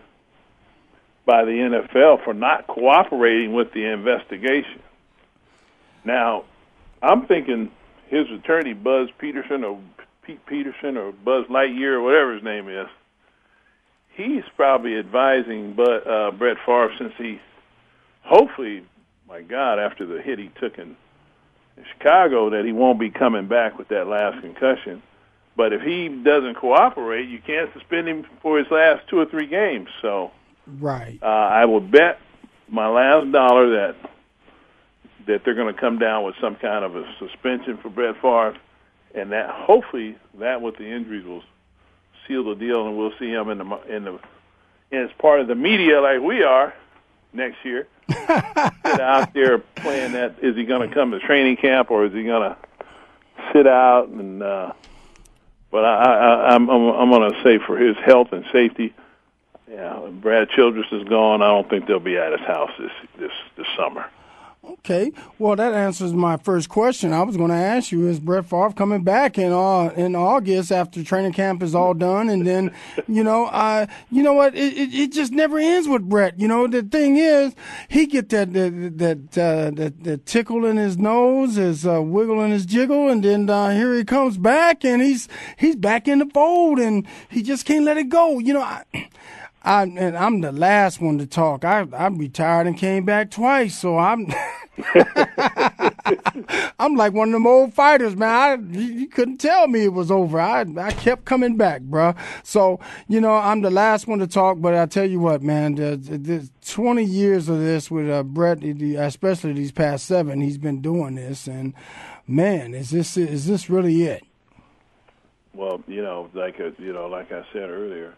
by 1.26 1.44
the 1.44 1.50
NFL 1.50 2.22
for 2.22 2.32
not 2.32 2.68
cooperating 2.68 3.54
with 3.54 3.72
the 3.72 3.86
investigation. 3.86 4.80
Now, 6.04 6.44
I'm 7.02 7.26
thinking 7.26 7.72
his 8.06 8.30
attorney, 8.30 8.72
Buzz 8.72 9.08
Peterson 9.18 9.64
or 9.64 9.80
Pete 10.22 10.44
Peterson 10.46 10.96
or 10.96 11.12
Buzz 11.12 11.46
Lightyear 11.46 11.94
or 11.94 12.02
whatever 12.02 12.34
his 12.34 12.42
name 12.42 12.68
is, 12.68 12.86
he's 14.14 14.44
probably 14.56 14.96
advising 14.96 15.74
but, 15.74 16.06
uh, 16.06 16.30
Brett 16.30 16.58
Favre 16.64 16.92
since 16.98 17.12
he, 17.18 17.40
hopefully, 18.22 18.84
my 19.28 19.42
God, 19.42 19.78
after 19.78 20.06
the 20.06 20.20
hit 20.22 20.38
he 20.38 20.50
took 20.60 20.78
in 20.78 20.96
in 21.76 21.84
Chicago 21.96 22.50
that 22.50 22.64
he 22.64 22.72
won't 22.72 23.00
be 23.00 23.10
coming 23.10 23.48
back 23.48 23.78
with 23.78 23.88
that 23.88 24.06
last 24.06 24.40
concussion. 24.42 25.02
But 25.56 25.72
if 25.72 25.82
he 25.82 26.08
doesn't 26.08 26.54
cooperate, 26.54 27.28
you 27.28 27.38
can't 27.38 27.72
suspend 27.72 28.08
him 28.08 28.26
for 28.40 28.58
his 28.58 28.70
last 28.70 29.06
two 29.08 29.18
or 29.18 29.26
three 29.26 29.46
games. 29.46 29.88
So 30.00 30.30
Right. 30.66 31.18
uh, 31.22 31.26
I 31.26 31.64
will 31.64 31.80
bet 31.80 32.20
my 32.68 32.88
last 32.88 33.30
dollar 33.32 33.70
that 33.70 33.96
that 35.26 35.44
they're 35.44 35.54
going 35.54 35.72
to 35.72 35.80
come 35.80 35.98
down 35.98 36.24
with 36.24 36.34
some 36.40 36.56
kind 36.56 36.84
of 36.84 36.96
a 36.96 37.04
suspension 37.20 37.76
for 37.76 37.88
Brett 37.88 38.16
Favre, 38.20 38.56
and 39.14 39.32
that 39.32 39.50
hopefully 39.50 40.16
that 40.38 40.62
with 40.62 40.76
the 40.76 40.86
injuries 40.86 41.24
will 41.24 41.42
seal 42.26 42.44
the 42.44 42.54
deal, 42.54 42.86
and 42.86 42.96
we'll 42.96 43.12
see 43.18 43.30
him 43.30 43.48
in 43.50 43.58
the 43.58 43.94
in 43.94 44.04
the 44.04 44.18
as 44.92 45.10
part 45.18 45.40
of 45.40 45.48
the 45.48 45.54
media 45.54 46.00
like 46.00 46.20
we 46.20 46.42
are 46.42 46.74
next 47.32 47.64
year. 47.64 47.86
sit 48.08 49.00
out 49.00 49.32
there 49.32 49.58
playing 49.58 50.12
that. 50.12 50.36
Is 50.42 50.56
he 50.56 50.64
going 50.64 50.88
to 50.88 50.94
come 50.94 51.12
to 51.12 51.20
training 51.20 51.56
camp 51.56 51.90
or 51.90 52.04
is 52.04 52.12
he 52.12 52.24
going 52.24 52.50
to 52.50 52.56
sit 53.52 53.66
out? 53.66 54.08
And 54.08 54.42
uh, 54.42 54.72
but 55.70 55.84
I, 55.84 55.94
I, 55.94 56.54
I'm 56.54 56.68
I'm, 56.68 56.88
I'm 56.88 57.10
going 57.10 57.32
to 57.32 57.42
say 57.42 57.58
for 57.58 57.76
his 57.78 57.96
health 57.96 58.32
and 58.32 58.44
safety. 58.52 58.94
Yeah, 59.70 60.06
Brad 60.10 60.50
Childress 60.50 60.88
is 60.92 61.04
gone. 61.04 61.40
I 61.40 61.46
don't 61.46 61.68
think 61.68 61.86
they'll 61.86 62.00
be 62.00 62.18
at 62.18 62.32
his 62.32 62.46
house 62.46 62.70
this 62.78 62.92
this 63.18 63.32
this 63.56 63.66
summer. 63.76 64.06
Okay, 64.64 65.10
well 65.40 65.56
that 65.56 65.74
answers 65.74 66.12
my 66.12 66.36
first 66.36 66.68
question. 66.68 67.12
I 67.12 67.22
was 67.22 67.36
going 67.36 67.50
to 67.50 67.56
ask 67.56 67.90
you: 67.90 68.06
Is 68.06 68.20
Brett 68.20 68.46
Favre 68.46 68.72
coming 68.72 69.02
back 69.02 69.36
in 69.36 69.52
uh, 69.52 69.92
in 69.96 70.14
August 70.14 70.70
after 70.70 71.02
training 71.02 71.32
camp 71.32 71.64
is 71.64 71.74
all 71.74 71.94
done? 71.94 72.28
And 72.28 72.46
then, 72.46 72.72
you 73.08 73.24
know, 73.24 73.46
uh, 73.46 73.86
you 74.12 74.22
know 74.22 74.34
what? 74.34 74.54
It, 74.54 74.72
it, 74.78 74.94
it 74.94 75.12
just 75.12 75.32
never 75.32 75.58
ends 75.58 75.88
with 75.88 76.08
Brett. 76.08 76.38
You 76.38 76.46
know, 76.46 76.68
the 76.68 76.84
thing 76.84 77.16
is, 77.16 77.56
he 77.88 78.06
get 78.06 78.28
that 78.28 78.52
that 78.52 78.98
that 78.98 79.38
uh, 79.38 79.70
that, 79.72 80.04
that 80.04 80.26
tickle 80.26 80.64
in 80.64 80.76
his 80.76 80.96
nose, 80.96 81.56
his 81.56 81.84
uh, 81.84 82.00
wiggle 82.00 82.40
in 82.42 82.52
his 82.52 82.64
jiggle, 82.64 83.08
and 83.08 83.24
then 83.24 83.50
uh, 83.50 83.70
here 83.70 83.92
he 83.96 84.04
comes 84.04 84.38
back, 84.38 84.84
and 84.84 85.02
he's 85.02 85.26
he's 85.58 85.74
back 85.74 86.06
in 86.06 86.20
the 86.20 86.26
fold, 86.26 86.78
and 86.78 87.04
he 87.28 87.42
just 87.42 87.66
can't 87.66 87.84
let 87.84 87.98
it 87.98 88.08
go. 88.08 88.38
You 88.38 88.54
know. 88.54 88.62
I, 88.62 88.84
I 89.64 89.82
and 89.82 90.16
I'm 90.16 90.40
the 90.40 90.52
last 90.52 91.00
one 91.00 91.18
to 91.18 91.26
talk. 91.26 91.64
I 91.64 91.86
I 91.92 92.08
retired 92.08 92.66
and 92.66 92.76
came 92.76 93.04
back 93.04 93.30
twice, 93.30 93.78
so 93.78 93.96
I'm 93.98 94.26
I'm 96.78 96.96
like 96.96 97.12
one 97.12 97.28
of 97.28 97.32
them 97.32 97.46
old 97.46 97.72
fighters, 97.74 98.16
man. 98.16 98.30
I, 98.30 98.54
you 98.78 99.06
couldn't 99.06 99.38
tell 99.38 99.68
me 99.68 99.84
it 99.84 99.92
was 99.92 100.10
over. 100.10 100.40
I 100.40 100.64
I 100.78 100.90
kept 100.92 101.24
coming 101.24 101.56
back, 101.56 101.82
bro. 101.82 102.14
So 102.42 102.80
you 103.06 103.20
know, 103.20 103.34
I'm 103.34 103.62
the 103.62 103.70
last 103.70 104.08
one 104.08 104.18
to 104.18 104.26
talk, 104.26 104.60
but 104.60 104.74
I 104.74 104.86
tell 104.86 105.08
you 105.08 105.20
what, 105.20 105.42
man. 105.42 105.76
The, 105.76 105.96
the 105.96 106.50
20 106.66 107.04
years 107.04 107.48
of 107.48 107.60
this 107.60 107.90
with 107.90 108.10
uh, 108.10 108.22
Brett, 108.24 108.64
especially 108.64 109.52
these 109.52 109.72
past 109.72 110.06
seven, 110.06 110.40
he's 110.40 110.58
been 110.58 110.80
doing 110.80 111.14
this, 111.14 111.46
and 111.46 111.74
man, 112.26 112.74
is 112.74 112.90
this 112.90 113.16
is 113.16 113.46
this 113.46 113.70
really 113.70 114.02
it? 114.02 114.24
Well, 115.54 115.82
you 115.86 116.02
know, 116.02 116.30
like 116.34 116.58
a, 116.60 116.68
uh, 116.68 116.70
you 116.78 116.92
know, 116.92 117.06
like 117.06 117.30
I 117.30 117.44
said 117.52 117.68
earlier, 117.68 118.14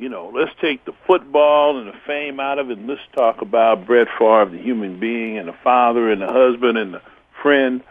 you 0.00 0.08
know, 0.08 0.32
let's 0.34 0.50
take 0.62 0.86
the 0.86 0.94
football 1.06 1.78
and 1.78 1.86
the 1.86 1.98
fame 2.06 2.40
out 2.40 2.58
of 2.58 2.70
it, 2.70 2.78
and 2.78 2.88
let's 2.88 3.02
talk 3.14 3.42
about 3.42 3.86
Brett 3.86 4.08
Favre, 4.18 4.46
the 4.50 4.58
human 4.58 4.98
being, 4.98 5.36
and 5.36 5.46
the 5.46 5.56
father, 5.62 6.10
and 6.10 6.22
the 6.22 6.26
husband, 6.26 6.78
and 6.78 6.94
the 6.94 7.02
friend. 7.42 7.82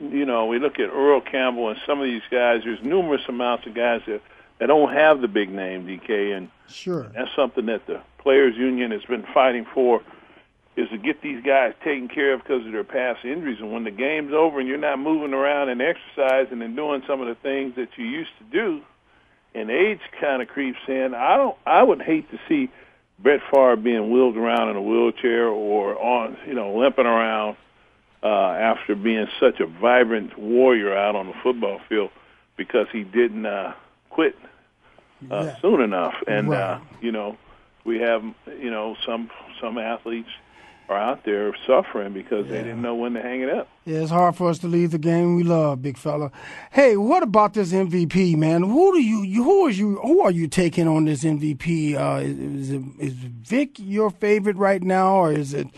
You 0.00 0.26
know, 0.26 0.46
we 0.46 0.58
look 0.58 0.78
at 0.78 0.90
Earl 0.90 1.22
Campbell 1.22 1.70
and 1.70 1.78
some 1.86 1.98
of 1.98 2.04
these 2.04 2.22
guys. 2.30 2.60
There's 2.64 2.82
numerous 2.82 3.22
amounts 3.26 3.66
of 3.66 3.74
guys 3.74 4.02
that 4.06 4.20
that 4.58 4.66
don't 4.66 4.92
have 4.92 5.22
the 5.22 5.28
big 5.28 5.50
name, 5.50 5.86
DK, 5.86 6.36
and 6.36 6.50
sure, 6.68 7.10
that's 7.14 7.34
something 7.34 7.64
that 7.66 7.86
the 7.86 8.02
players' 8.18 8.54
union 8.54 8.90
has 8.90 9.02
been 9.04 9.24
fighting 9.32 9.66
for 9.72 10.02
is 10.76 10.90
to 10.90 10.98
get 10.98 11.22
these 11.22 11.42
guys 11.42 11.72
taken 11.82 12.08
care 12.08 12.34
of 12.34 12.42
because 12.42 12.66
of 12.66 12.72
their 12.72 12.84
past 12.84 13.24
injuries. 13.24 13.58
And 13.60 13.72
when 13.72 13.84
the 13.84 13.90
game's 13.90 14.34
over 14.34 14.60
and 14.60 14.68
you're 14.68 14.78
not 14.78 14.98
moving 14.98 15.32
around 15.32 15.70
and 15.70 15.80
exercising 15.80 16.60
and 16.60 16.76
doing 16.76 17.02
some 17.06 17.22
of 17.22 17.28
the 17.28 17.34
things 17.34 17.74
that 17.76 17.88
you 17.96 18.04
used 18.04 18.30
to 18.38 18.44
do, 18.44 18.82
and 19.54 19.70
age 19.70 20.00
kind 20.20 20.42
of 20.42 20.48
creeps 20.48 20.78
in, 20.88 21.14
I 21.14 21.36
don't. 21.36 21.56
I 21.66 21.82
would 21.82 22.02
hate 22.02 22.30
to 22.30 22.38
see 22.48 22.70
Brett 23.18 23.40
Favre 23.50 23.76
being 23.76 24.10
wheeled 24.10 24.36
around 24.36 24.70
in 24.70 24.76
a 24.76 24.82
wheelchair 24.82 25.48
or 25.48 25.98
on, 26.00 26.36
you 26.46 26.54
know, 26.54 26.76
limping 26.78 27.06
around 27.06 27.56
uh, 28.22 28.26
after 28.28 28.94
being 28.94 29.26
such 29.38 29.60
a 29.60 29.66
vibrant 29.66 30.38
warrior 30.38 30.96
out 30.96 31.16
on 31.16 31.26
the 31.26 31.34
football 31.42 31.80
field 31.88 32.10
because 32.56 32.86
he 32.92 33.02
didn't 33.02 33.46
uh, 33.46 33.72
quit 34.10 34.36
uh, 35.30 35.44
yeah. 35.44 35.60
soon 35.60 35.80
enough. 35.80 36.14
And 36.26 36.50
right. 36.50 36.60
uh, 36.60 36.80
you 37.00 37.12
know, 37.12 37.36
we 37.84 38.00
have 38.00 38.22
you 38.58 38.70
know 38.70 38.96
some 39.06 39.30
some 39.60 39.78
athletes 39.78 40.30
are 40.90 40.98
out 40.98 41.24
there 41.24 41.54
suffering 41.66 42.12
because 42.12 42.46
yeah. 42.46 42.52
they 42.52 42.62
didn't 42.64 42.82
know 42.82 42.96
when 42.96 43.14
to 43.14 43.22
hang 43.22 43.42
it 43.42 43.48
up. 43.48 43.68
Yeah, 43.84 44.00
it's 44.00 44.10
hard 44.10 44.36
for 44.36 44.50
us 44.50 44.58
to 44.58 44.66
leave 44.66 44.90
the 44.90 44.98
game 44.98 45.36
we 45.36 45.42
love, 45.42 45.80
big 45.82 45.96
fella. 45.96 46.32
Hey, 46.72 46.96
what 46.96 47.22
about 47.22 47.54
this 47.54 47.72
MVP, 47.72 48.36
man? 48.36 48.62
Who 48.62 48.92
do 48.92 49.00
you, 49.00 49.22
you 49.22 49.44
who 49.44 49.68
is 49.68 49.78
you 49.78 49.96
who 49.96 50.20
are 50.20 50.30
you 50.30 50.48
taking 50.48 50.86
on 50.86 51.04
this 51.04 51.24
MVP? 51.24 51.94
Uh, 51.94 52.20
is, 52.22 52.70
it, 52.72 52.82
is 52.98 53.12
Vick 53.14 53.78
your 53.78 54.10
favorite 54.10 54.56
right 54.56 54.82
now, 54.82 55.14
or 55.14 55.32
is 55.32 55.54
it 55.54 55.68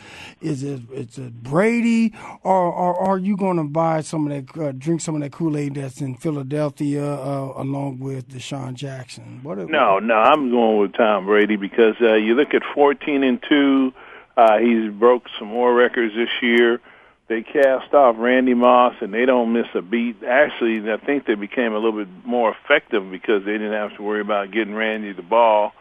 is 0.40 0.62
it 0.62 0.80
is 0.90 1.18
it 1.18 1.42
Brady, 1.42 2.12
or, 2.42 2.72
or, 2.72 3.00
are 3.00 3.18
you 3.18 3.36
going 3.36 3.58
to 3.58 3.64
buy 3.64 4.00
some 4.00 4.30
of 4.30 4.46
that 4.46 4.62
uh, 4.62 4.72
drink 4.72 5.00
some 5.00 5.14
of 5.14 5.20
that 5.20 5.32
Kool 5.32 5.56
Aid 5.56 5.74
that's 5.74 6.00
in 6.00 6.16
Philadelphia 6.16 7.04
uh, 7.04 7.52
along 7.56 8.00
with 8.00 8.28
DeSean 8.28 8.74
Jackson? 8.74 9.40
What? 9.42 9.58
no, 9.58 9.98
no, 9.98 10.14
I'm 10.14 10.50
going 10.50 10.78
with 10.78 10.94
Tom 10.94 11.26
Brady 11.26 11.56
because 11.56 11.94
uh, 12.00 12.14
you 12.14 12.34
look 12.34 12.54
at 12.54 12.62
14 12.74 13.22
and 13.22 13.42
two. 13.48 13.92
Uh, 14.36 14.58
he's 14.58 14.90
broke 14.90 15.24
some 15.38 15.48
more 15.48 15.74
records 15.74 16.14
this 16.14 16.30
year. 16.40 16.80
They 17.28 17.42
cast 17.42 17.94
off 17.94 18.16
Randy 18.18 18.54
Moss, 18.54 18.94
and 19.00 19.12
they 19.12 19.24
don't 19.24 19.52
miss 19.52 19.66
a 19.74 19.82
beat. 19.82 20.22
Actually, 20.22 20.90
I 20.90 20.96
think 20.98 21.26
they 21.26 21.34
became 21.34 21.72
a 21.72 21.78
little 21.78 22.04
bit 22.04 22.08
more 22.24 22.50
effective 22.50 23.10
because 23.10 23.44
they 23.44 23.52
didn't 23.52 23.72
have 23.72 23.96
to 23.96 24.02
worry 24.02 24.20
about 24.20 24.50
getting 24.50 24.74
Randy 24.74 25.12
the 25.12 25.22
ball. 25.22 25.72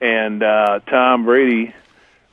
And 0.00 0.42
uh, 0.42 0.80
Tom 0.86 1.24
Brady, 1.24 1.74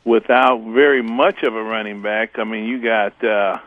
without 0.04 0.62
very 0.64 1.02
much 1.02 1.44
of 1.44 1.56
a 1.56 1.64
running 1.64 2.02
back, 2.02 2.40
I 2.40 2.44
mean, 2.44 2.66
you 2.66 2.82
got 2.82 3.24
uh, 3.24 3.60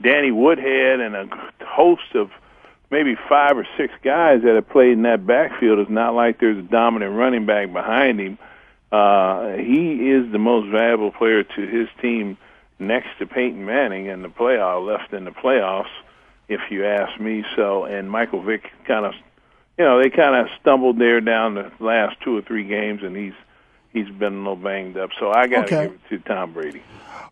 Danny 0.00 0.30
Woodhead 0.30 1.00
and 1.00 1.14
a 1.14 1.28
host 1.66 2.14
of 2.14 2.30
maybe 2.90 3.16
five 3.28 3.58
or 3.58 3.66
six 3.76 3.92
guys 4.02 4.42
that 4.42 4.54
have 4.54 4.68
played 4.68 4.92
in 4.92 5.02
that 5.02 5.26
backfield. 5.26 5.78
It's 5.78 5.90
not 5.90 6.14
like 6.14 6.40
there's 6.40 6.58
a 6.58 6.62
dominant 6.62 7.14
running 7.16 7.44
back 7.44 7.72
behind 7.72 8.20
him 8.20 8.38
uh, 8.90 9.52
he 9.56 10.10
is 10.10 10.30
the 10.32 10.38
most 10.38 10.70
valuable 10.70 11.10
player 11.10 11.42
to 11.42 11.66
his 11.66 11.88
team 12.00 12.38
next 12.78 13.08
to 13.18 13.26
Peyton 13.26 13.64
Manning 13.64 14.06
in 14.06 14.22
the 14.22 14.28
playoff, 14.28 14.86
left 14.86 15.12
in 15.12 15.24
the 15.24 15.30
playoffs, 15.30 15.90
if 16.48 16.60
you 16.70 16.86
ask 16.86 17.20
me. 17.20 17.44
So, 17.56 17.84
and 17.84 18.10
Michael 18.10 18.42
Vick 18.42 18.70
kind 18.86 19.04
of, 19.04 19.14
you 19.76 19.84
know, 19.84 20.02
they 20.02 20.10
kind 20.10 20.34
of 20.36 20.46
stumbled 20.60 20.98
there 20.98 21.20
down 21.20 21.54
the 21.54 21.70
last 21.80 22.16
two 22.22 22.36
or 22.36 22.42
three 22.42 22.64
games, 22.64 23.02
and 23.02 23.16
he's 23.16 23.34
he's 23.92 24.08
been 24.08 24.34
a 24.34 24.38
little 24.38 24.56
banged 24.56 24.96
up. 24.96 25.10
So 25.18 25.30
I 25.30 25.46
got 25.46 25.66
to 25.68 25.76
okay. 25.76 25.86
give 25.88 25.92
it 25.92 26.08
to 26.08 26.18
Tom 26.28 26.52
Brady. 26.52 26.82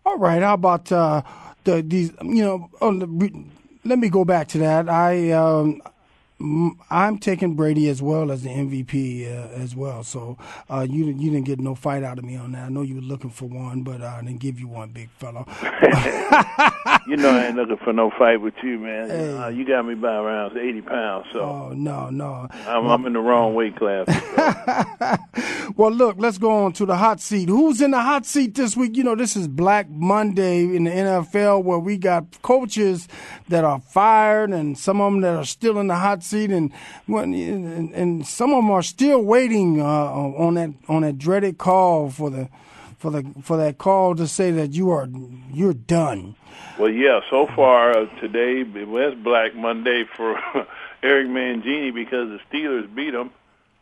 All 0.04 0.18
right. 0.18 0.42
How 0.42 0.54
about 0.54 0.92
uh, 0.92 1.22
the 1.64 1.82
these? 1.82 2.12
You 2.22 2.44
know, 2.44 2.70
on 2.80 2.98
the, 2.98 3.44
let 3.84 3.98
me 3.98 4.08
go 4.08 4.24
back 4.24 4.48
to 4.48 4.58
that. 4.58 4.88
I 4.88 5.30
um, 5.30 5.80
I'm 6.38 7.18
taking 7.18 7.54
Brady 7.54 7.88
as 7.88 8.02
well 8.02 8.30
as 8.30 8.42
the 8.42 8.50
MVP 8.50 9.26
uh, 9.26 9.48
as 9.54 9.74
well. 9.74 10.04
So 10.04 10.36
uh, 10.68 10.86
you 10.88 11.06
you 11.06 11.30
didn't 11.30 11.46
get 11.46 11.60
no 11.60 11.74
fight 11.74 12.02
out 12.02 12.18
of 12.18 12.24
me 12.24 12.36
on 12.36 12.52
that. 12.52 12.64
I 12.64 12.68
know 12.68 12.82
you 12.82 12.96
were 12.96 13.00
looking 13.00 13.30
for 13.30 13.46
one, 13.46 13.82
but 13.82 14.02
uh, 14.02 14.16
I 14.18 14.22
didn't 14.22 14.40
give 14.40 14.60
you 14.60 14.68
one, 14.68 14.90
big 14.90 15.08
fellow. 15.10 15.46
you 17.08 17.16
know 17.16 17.30
I 17.30 17.46
ain't 17.46 17.56
looking 17.56 17.76
for 17.78 17.92
no 17.92 18.10
fight 18.10 18.40
with 18.40 18.54
you, 18.62 18.78
man. 18.78 19.10
Hey. 19.10 19.36
Uh, 19.36 19.48
you 19.48 19.64
got 19.64 19.86
me 19.86 19.94
by 19.94 20.14
around 20.14 20.56
eighty 20.56 20.80
pounds. 20.80 21.26
So 21.32 21.40
oh 21.40 21.72
no 21.74 22.10
no, 22.10 22.48
I'm, 22.66 22.84
well, 22.84 22.92
I'm 22.92 23.06
in 23.06 23.12
the 23.12 23.20
wrong 23.20 23.54
weight 23.54 23.76
class. 23.76 24.06
well, 25.76 25.90
look, 25.90 26.16
let's 26.18 26.38
go 26.38 26.64
on 26.64 26.72
to 26.74 26.86
the 26.86 26.96
hot 26.96 27.20
seat. 27.20 27.48
Who's 27.48 27.80
in 27.80 27.92
the 27.92 28.00
hot 28.00 28.26
seat 28.26 28.54
this 28.54 28.76
week? 28.76 28.96
You 28.96 29.04
know, 29.04 29.14
this 29.14 29.36
is 29.36 29.48
Black 29.48 29.88
Monday 29.88 30.62
in 30.62 30.84
the 30.84 30.90
NFL, 30.90 31.64
where 31.64 31.78
we 31.78 31.96
got 31.96 32.42
coaches 32.42 33.08
that 33.48 33.64
are 33.64 33.80
fired 33.80 34.50
and 34.50 34.76
some 34.78 35.00
of 35.00 35.12
them 35.12 35.20
that 35.22 35.36
are 35.36 35.44
still 35.44 35.78
in 35.78 35.86
the 35.86 35.96
hot 35.96 36.22
seat, 36.22 36.50
and 36.50 36.72
and, 37.08 37.94
and 37.94 38.26
some 38.26 38.50
of 38.50 38.56
them 38.56 38.70
are 38.70 38.82
still 38.82 39.22
waiting 39.22 39.80
uh, 39.80 39.84
on 39.84 40.54
that 40.54 40.70
on 40.88 41.02
that 41.02 41.18
dreaded 41.18 41.58
call 41.58 42.10
for 42.10 42.30
the 42.30 42.48
for 42.98 43.10
the 43.10 43.24
for 43.42 43.56
that 43.56 43.78
call 43.78 44.14
to 44.14 44.26
say 44.26 44.50
that 44.50 44.72
you 44.72 44.90
are 44.90 45.08
you're 45.52 45.74
done. 45.74 46.34
Well, 46.78 46.90
yeah. 46.90 47.20
So 47.30 47.46
far 47.46 47.96
uh, 47.96 48.06
today 48.20 48.60
it 48.60 48.88
was 48.88 49.14
Black 49.14 49.54
Monday 49.54 50.04
for 50.16 50.38
Eric 51.02 51.28
Mangini 51.28 51.92
because 51.94 52.28
the 52.28 52.40
Steelers 52.50 52.92
beat 52.94 53.14
him, 53.14 53.30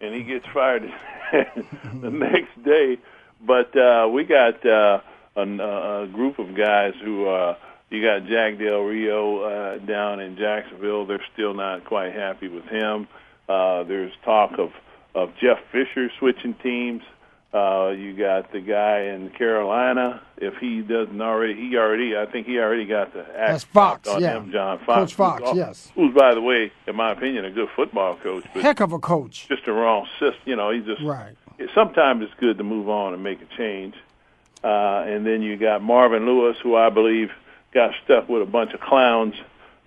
and 0.00 0.14
he 0.14 0.22
gets 0.22 0.46
fired 0.46 0.92
the 1.32 2.10
next 2.10 2.62
day. 2.64 2.98
But 3.40 3.76
uh, 3.76 4.08
we 4.12 4.24
got 4.24 4.64
uh, 4.64 5.00
a, 5.36 5.42
a 5.42 6.06
group 6.12 6.38
of 6.38 6.54
guys 6.54 6.94
who. 7.02 7.26
Uh, 7.28 7.56
you 7.90 8.02
got 8.02 8.26
Jack 8.26 8.58
Del 8.58 8.80
Rio 8.80 9.42
uh, 9.42 9.78
down 9.78 10.18
in 10.18 10.36
Jacksonville. 10.36 11.06
They're 11.06 11.24
still 11.32 11.54
not 11.54 11.84
quite 11.84 12.12
happy 12.12 12.48
with 12.48 12.64
him. 12.64 13.06
Uh, 13.48 13.84
there's 13.84 14.12
talk 14.24 14.58
of 14.58 14.72
of 15.14 15.30
Jeff 15.40 15.58
Fisher 15.70 16.10
switching 16.18 16.54
teams. 16.54 17.02
Uh, 17.54 17.90
you 17.96 18.14
got 18.14 18.50
the 18.50 18.60
guy 18.60 19.02
in 19.02 19.30
Carolina. 19.30 20.20
If 20.36 20.56
he 20.56 20.80
doesn't 20.80 21.20
already, 21.20 21.54
he 21.54 21.76
already, 21.76 22.16
I 22.16 22.26
think 22.26 22.48
he 22.48 22.58
already 22.58 22.84
got 22.84 23.12
the 23.12 23.20
act 23.20 23.34
That's 23.34 23.64
Fox, 23.64 24.08
on 24.08 24.20
yeah. 24.20 24.38
him, 24.38 24.50
John 24.50 24.78
Fox. 24.80 25.12
Coach 25.12 25.14
Fox, 25.14 25.42
who's, 25.44 25.56
yes. 25.56 25.92
Who's, 25.94 26.12
by 26.12 26.34
the 26.34 26.40
way, 26.40 26.72
in 26.88 26.96
my 26.96 27.12
opinion, 27.12 27.44
a 27.44 27.52
good 27.52 27.68
football 27.76 28.16
coach. 28.16 28.44
But 28.52 28.62
Heck 28.62 28.80
of 28.80 28.92
a 28.92 28.98
coach. 28.98 29.46
Just 29.48 29.68
a 29.68 29.72
wrong 29.72 30.08
system. 30.18 30.42
You 30.46 30.56
know, 30.56 30.70
he 30.70 30.80
just 30.80 31.02
right. 31.02 31.36
Sometimes 31.72 32.24
it's 32.24 32.34
good 32.40 32.58
to 32.58 32.64
move 32.64 32.88
on 32.88 33.14
and 33.14 33.22
make 33.22 33.40
a 33.40 33.56
change. 33.56 33.94
Uh, 34.64 35.04
and 35.06 35.24
then 35.24 35.40
you 35.40 35.56
got 35.56 35.80
Marvin 35.82 36.26
Lewis, 36.26 36.56
who 36.60 36.74
I 36.74 36.90
believe– 36.90 37.30
got 37.74 37.92
stuck 38.04 38.28
with 38.28 38.40
a 38.40 38.46
bunch 38.46 38.72
of 38.72 38.80
clowns 38.80 39.34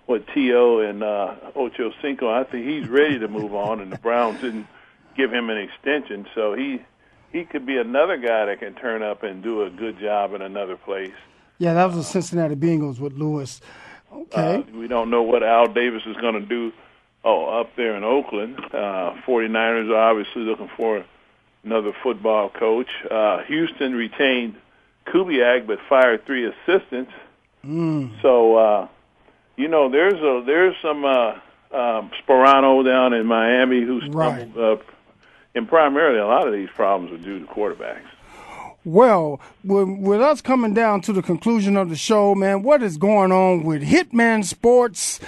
with 0.06 0.26
T.O. 0.32 0.80
and 0.80 1.02
uh, 1.02 1.34
Ocho 1.56 1.92
Cinco. 2.00 2.28
I 2.30 2.44
think 2.44 2.66
he's 2.66 2.86
ready 2.88 3.18
to 3.18 3.28
move 3.28 3.54
on, 3.54 3.80
and 3.80 3.90
the 3.90 3.98
Browns 3.98 4.40
didn't 4.40 4.68
give 5.16 5.32
him 5.32 5.50
an 5.50 5.56
extension, 5.56 6.26
so 6.34 6.54
he 6.54 6.82
he 7.32 7.44
could 7.44 7.66
be 7.66 7.76
another 7.76 8.16
guy 8.16 8.46
that 8.46 8.60
can 8.60 8.74
turn 8.74 9.02
up 9.02 9.22
and 9.22 9.42
do 9.42 9.62
a 9.62 9.70
good 9.70 9.98
job 9.98 10.34
in 10.34 10.42
another 10.42 10.76
place. 10.76 11.12
Yeah, 11.58 11.74
that 11.74 11.86
was 11.86 11.96
the 11.96 12.04
Cincinnati 12.04 12.54
Bengals 12.54 13.00
with 13.00 13.14
Lewis. 13.14 13.60
Okay. 14.12 14.56
Uh, 14.56 14.62
we 14.76 14.88
don't 14.88 15.10
know 15.10 15.22
what 15.22 15.42
Al 15.42 15.66
Davis 15.66 16.02
is 16.06 16.16
going 16.16 16.34
to 16.34 16.46
do 16.46 16.72
oh, 17.24 17.60
up 17.60 17.74
there 17.76 17.96
in 17.96 18.04
Oakland. 18.04 18.58
Uh, 18.72 19.14
49ers 19.26 19.90
are 19.90 20.10
obviously 20.10 20.42
looking 20.42 20.70
for 20.76 21.04
another 21.64 21.92
football 22.02 22.48
coach. 22.48 22.88
Uh, 23.10 23.42
Houston 23.44 23.94
retained 23.94 24.54
Kubiak 25.06 25.66
but 25.66 25.78
fired 25.88 26.24
three 26.26 26.46
assistants. 26.46 27.12
Mm. 27.64 28.22
So, 28.22 28.56
uh, 28.56 28.88
you 29.56 29.68
know, 29.68 29.90
there's 29.90 30.14
a 30.14 30.42
there's 30.46 30.76
some 30.80 31.04
uh, 31.04 31.32
um, 31.72 32.10
Sparano 32.22 32.84
down 32.84 33.12
in 33.12 33.26
Miami 33.26 33.82
who's 33.82 34.08
right. 34.08 34.56
up, 34.56 34.82
and 35.58 35.68
primarily 35.68 36.20
a 36.20 36.26
lot 36.26 36.46
of 36.46 36.54
these 36.54 36.70
problems 36.74 37.12
are 37.12 37.22
due 37.22 37.40
to 37.40 37.46
quarterbacks. 37.46 38.06
Well, 38.84 39.40
with, 39.64 39.88
with 39.88 40.20
us 40.22 40.40
coming 40.40 40.72
down 40.72 41.02
to 41.02 41.12
the 41.12 41.20
conclusion 41.20 41.76
of 41.76 41.90
the 41.90 41.96
show, 41.96 42.34
man, 42.34 42.62
what 42.62 42.82
is 42.82 42.96
going 42.96 43.32
on 43.32 43.64
with 43.64 43.82
Hitman 43.82 44.44
Sports? 44.44 45.20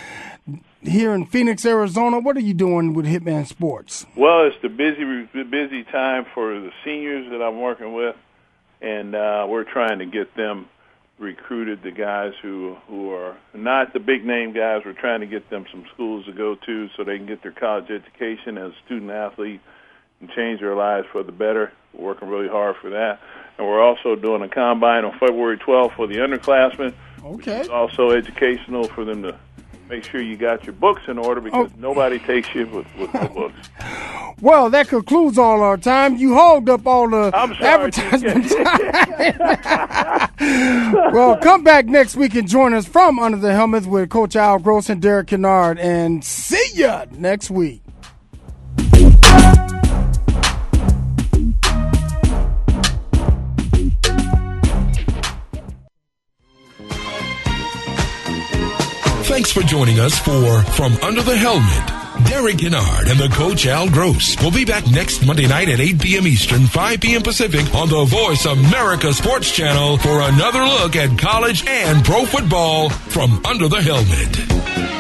here 0.83 1.13
in 1.13 1.27
Phoenix, 1.27 1.67
Arizona. 1.67 2.21
What 2.21 2.39
are 2.39 2.41
you 2.41 2.55
doing 2.55 2.95
with 2.95 3.05
Hitman 3.05 3.47
Sports? 3.47 4.07
Well, 4.17 4.47
it's 4.47 4.57
the 4.63 4.71
busy 4.71 5.05
busy 5.45 5.85
time 5.85 6.25
for 6.33 6.59
the 6.59 6.71
seniors 6.87 7.31
that 7.31 7.43
I'm 7.43 7.61
working 7.61 7.93
with, 7.93 8.17
and 8.81 9.15
uh, 9.15 9.45
we're 9.47 9.71
trying 9.71 9.99
to 9.99 10.07
get 10.07 10.35
them 10.37 10.71
recruited 11.19 11.83
the 11.83 11.91
guys 11.91 12.33
who 12.41 12.79
who 12.89 13.13
are 13.13 13.37
not 13.53 13.93
the 13.93 14.01
big 14.01 14.25
name 14.25 14.55
guys. 14.55 14.81
We're 14.87 14.95
trying 14.95 15.21
to 15.21 15.27
get 15.27 15.51
them 15.51 15.67
some 15.71 15.85
schools 15.93 16.25
to 16.25 16.33
go 16.33 16.55
to 16.55 16.89
so 16.97 17.05
they 17.05 17.19
can 17.19 17.27
get 17.27 17.43
their 17.43 17.53
college 17.53 17.91
education 17.91 18.57
as 18.57 18.73
student 18.87 19.11
athletes 19.11 19.63
and 20.21 20.31
change 20.31 20.61
their 20.61 20.75
lives 20.75 21.07
for 21.13 21.23
the 21.23 21.33
better. 21.33 21.73
We're 21.93 22.07
working 22.07 22.29
really 22.29 22.49
hard 22.49 22.77
for 22.81 22.91
that. 22.91 23.21
And 23.59 23.67
we're 23.67 23.83
also 23.83 24.17
doing 24.17 24.43
a 24.43 24.49
combine 24.49 25.05
on 25.05 25.19
February 25.19 25.59
12th 25.59 25.95
for 25.97 26.07
the 26.07 26.17
underclassmen. 26.17 26.95
Okay. 27.23 27.61
It's 27.61 27.69
also 27.69 28.11
educational 28.11 28.85
for 28.85 29.05
them 29.05 29.23
to 29.23 29.37
make 29.89 30.05
sure 30.05 30.21
you 30.23 30.37
got 30.37 30.65
your 30.65 30.73
books 30.73 31.03
in 31.09 31.19
order 31.19 31.41
because 31.41 31.69
Oh. 31.71 31.75
nobody 31.79 32.19
takes 32.21 32.55
you 32.55 32.67
with, 32.69 32.87
with 32.99 33.13
no 33.15 33.29
books. 33.29 33.69
Well, 34.41 34.71
that 34.71 34.89
concludes 34.89 35.37
all 35.37 35.61
our 35.61 35.77
time. 35.77 36.17
You 36.17 36.33
hogged 36.33 36.71
up 36.71 36.87
all 36.87 37.11
the 37.11 37.31
I'm 37.35 37.55
sorry, 37.57 37.91
advertisement 37.93 38.51
well, 41.13 41.37
come 41.37 41.63
back 41.63 41.85
next 41.85 42.17
week 42.17 42.35
and 42.35 42.49
join 42.49 42.73
us 42.73 42.87
from 42.87 43.19
Under 43.19 43.37
the 43.37 43.53
Helmets 43.53 43.87
with 43.87 44.09
Coach 44.09 44.37
Al 44.37 44.59
Gross 44.59 44.89
and 44.89 45.03
Derek 45.03 45.27
Kennard. 45.27 45.79
And 45.79 46.25
see 46.25 46.65
ya 46.73 47.05
next 47.13 47.51
week. 47.51 47.83
Thanks 59.41 59.53
for 59.53 59.63
joining 59.63 59.99
us 59.99 60.19
for 60.19 60.61
From 60.75 60.93
Under 61.03 61.23
the 61.23 61.35
Helmet. 61.35 62.29
Derek 62.29 62.59
Kennard 62.59 63.09
and 63.09 63.19
the 63.19 63.31
coach 63.33 63.65
Al 63.65 63.89
Gross 63.89 64.39
will 64.43 64.51
be 64.51 64.67
back 64.67 64.87
next 64.89 65.25
Monday 65.25 65.47
night 65.47 65.71
at 65.71 65.81
8 65.81 65.99
p.m. 65.99 66.27
Eastern, 66.27 66.67
5 66.67 67.01
p.m. 67.01 67.23
Pacific 67.23 67.75
on 67.75 67.89
the 67.89 68.05
Voice 68.05 68.45
America 68.45 69.15
Sports 69.15 69.51
Channel 69.51 69.97
for 69.97 70.21
another 70.21 70.63
look 70.63 70.95
at 70.95 71.19
college 71.19 71.67
and 71.67 72.05
pro 72.05 72.27
football 72.27 72.91
from 72.91 73.43
under 73.47 73.67
the 73.67 73.81
helmet. 73.81 75.00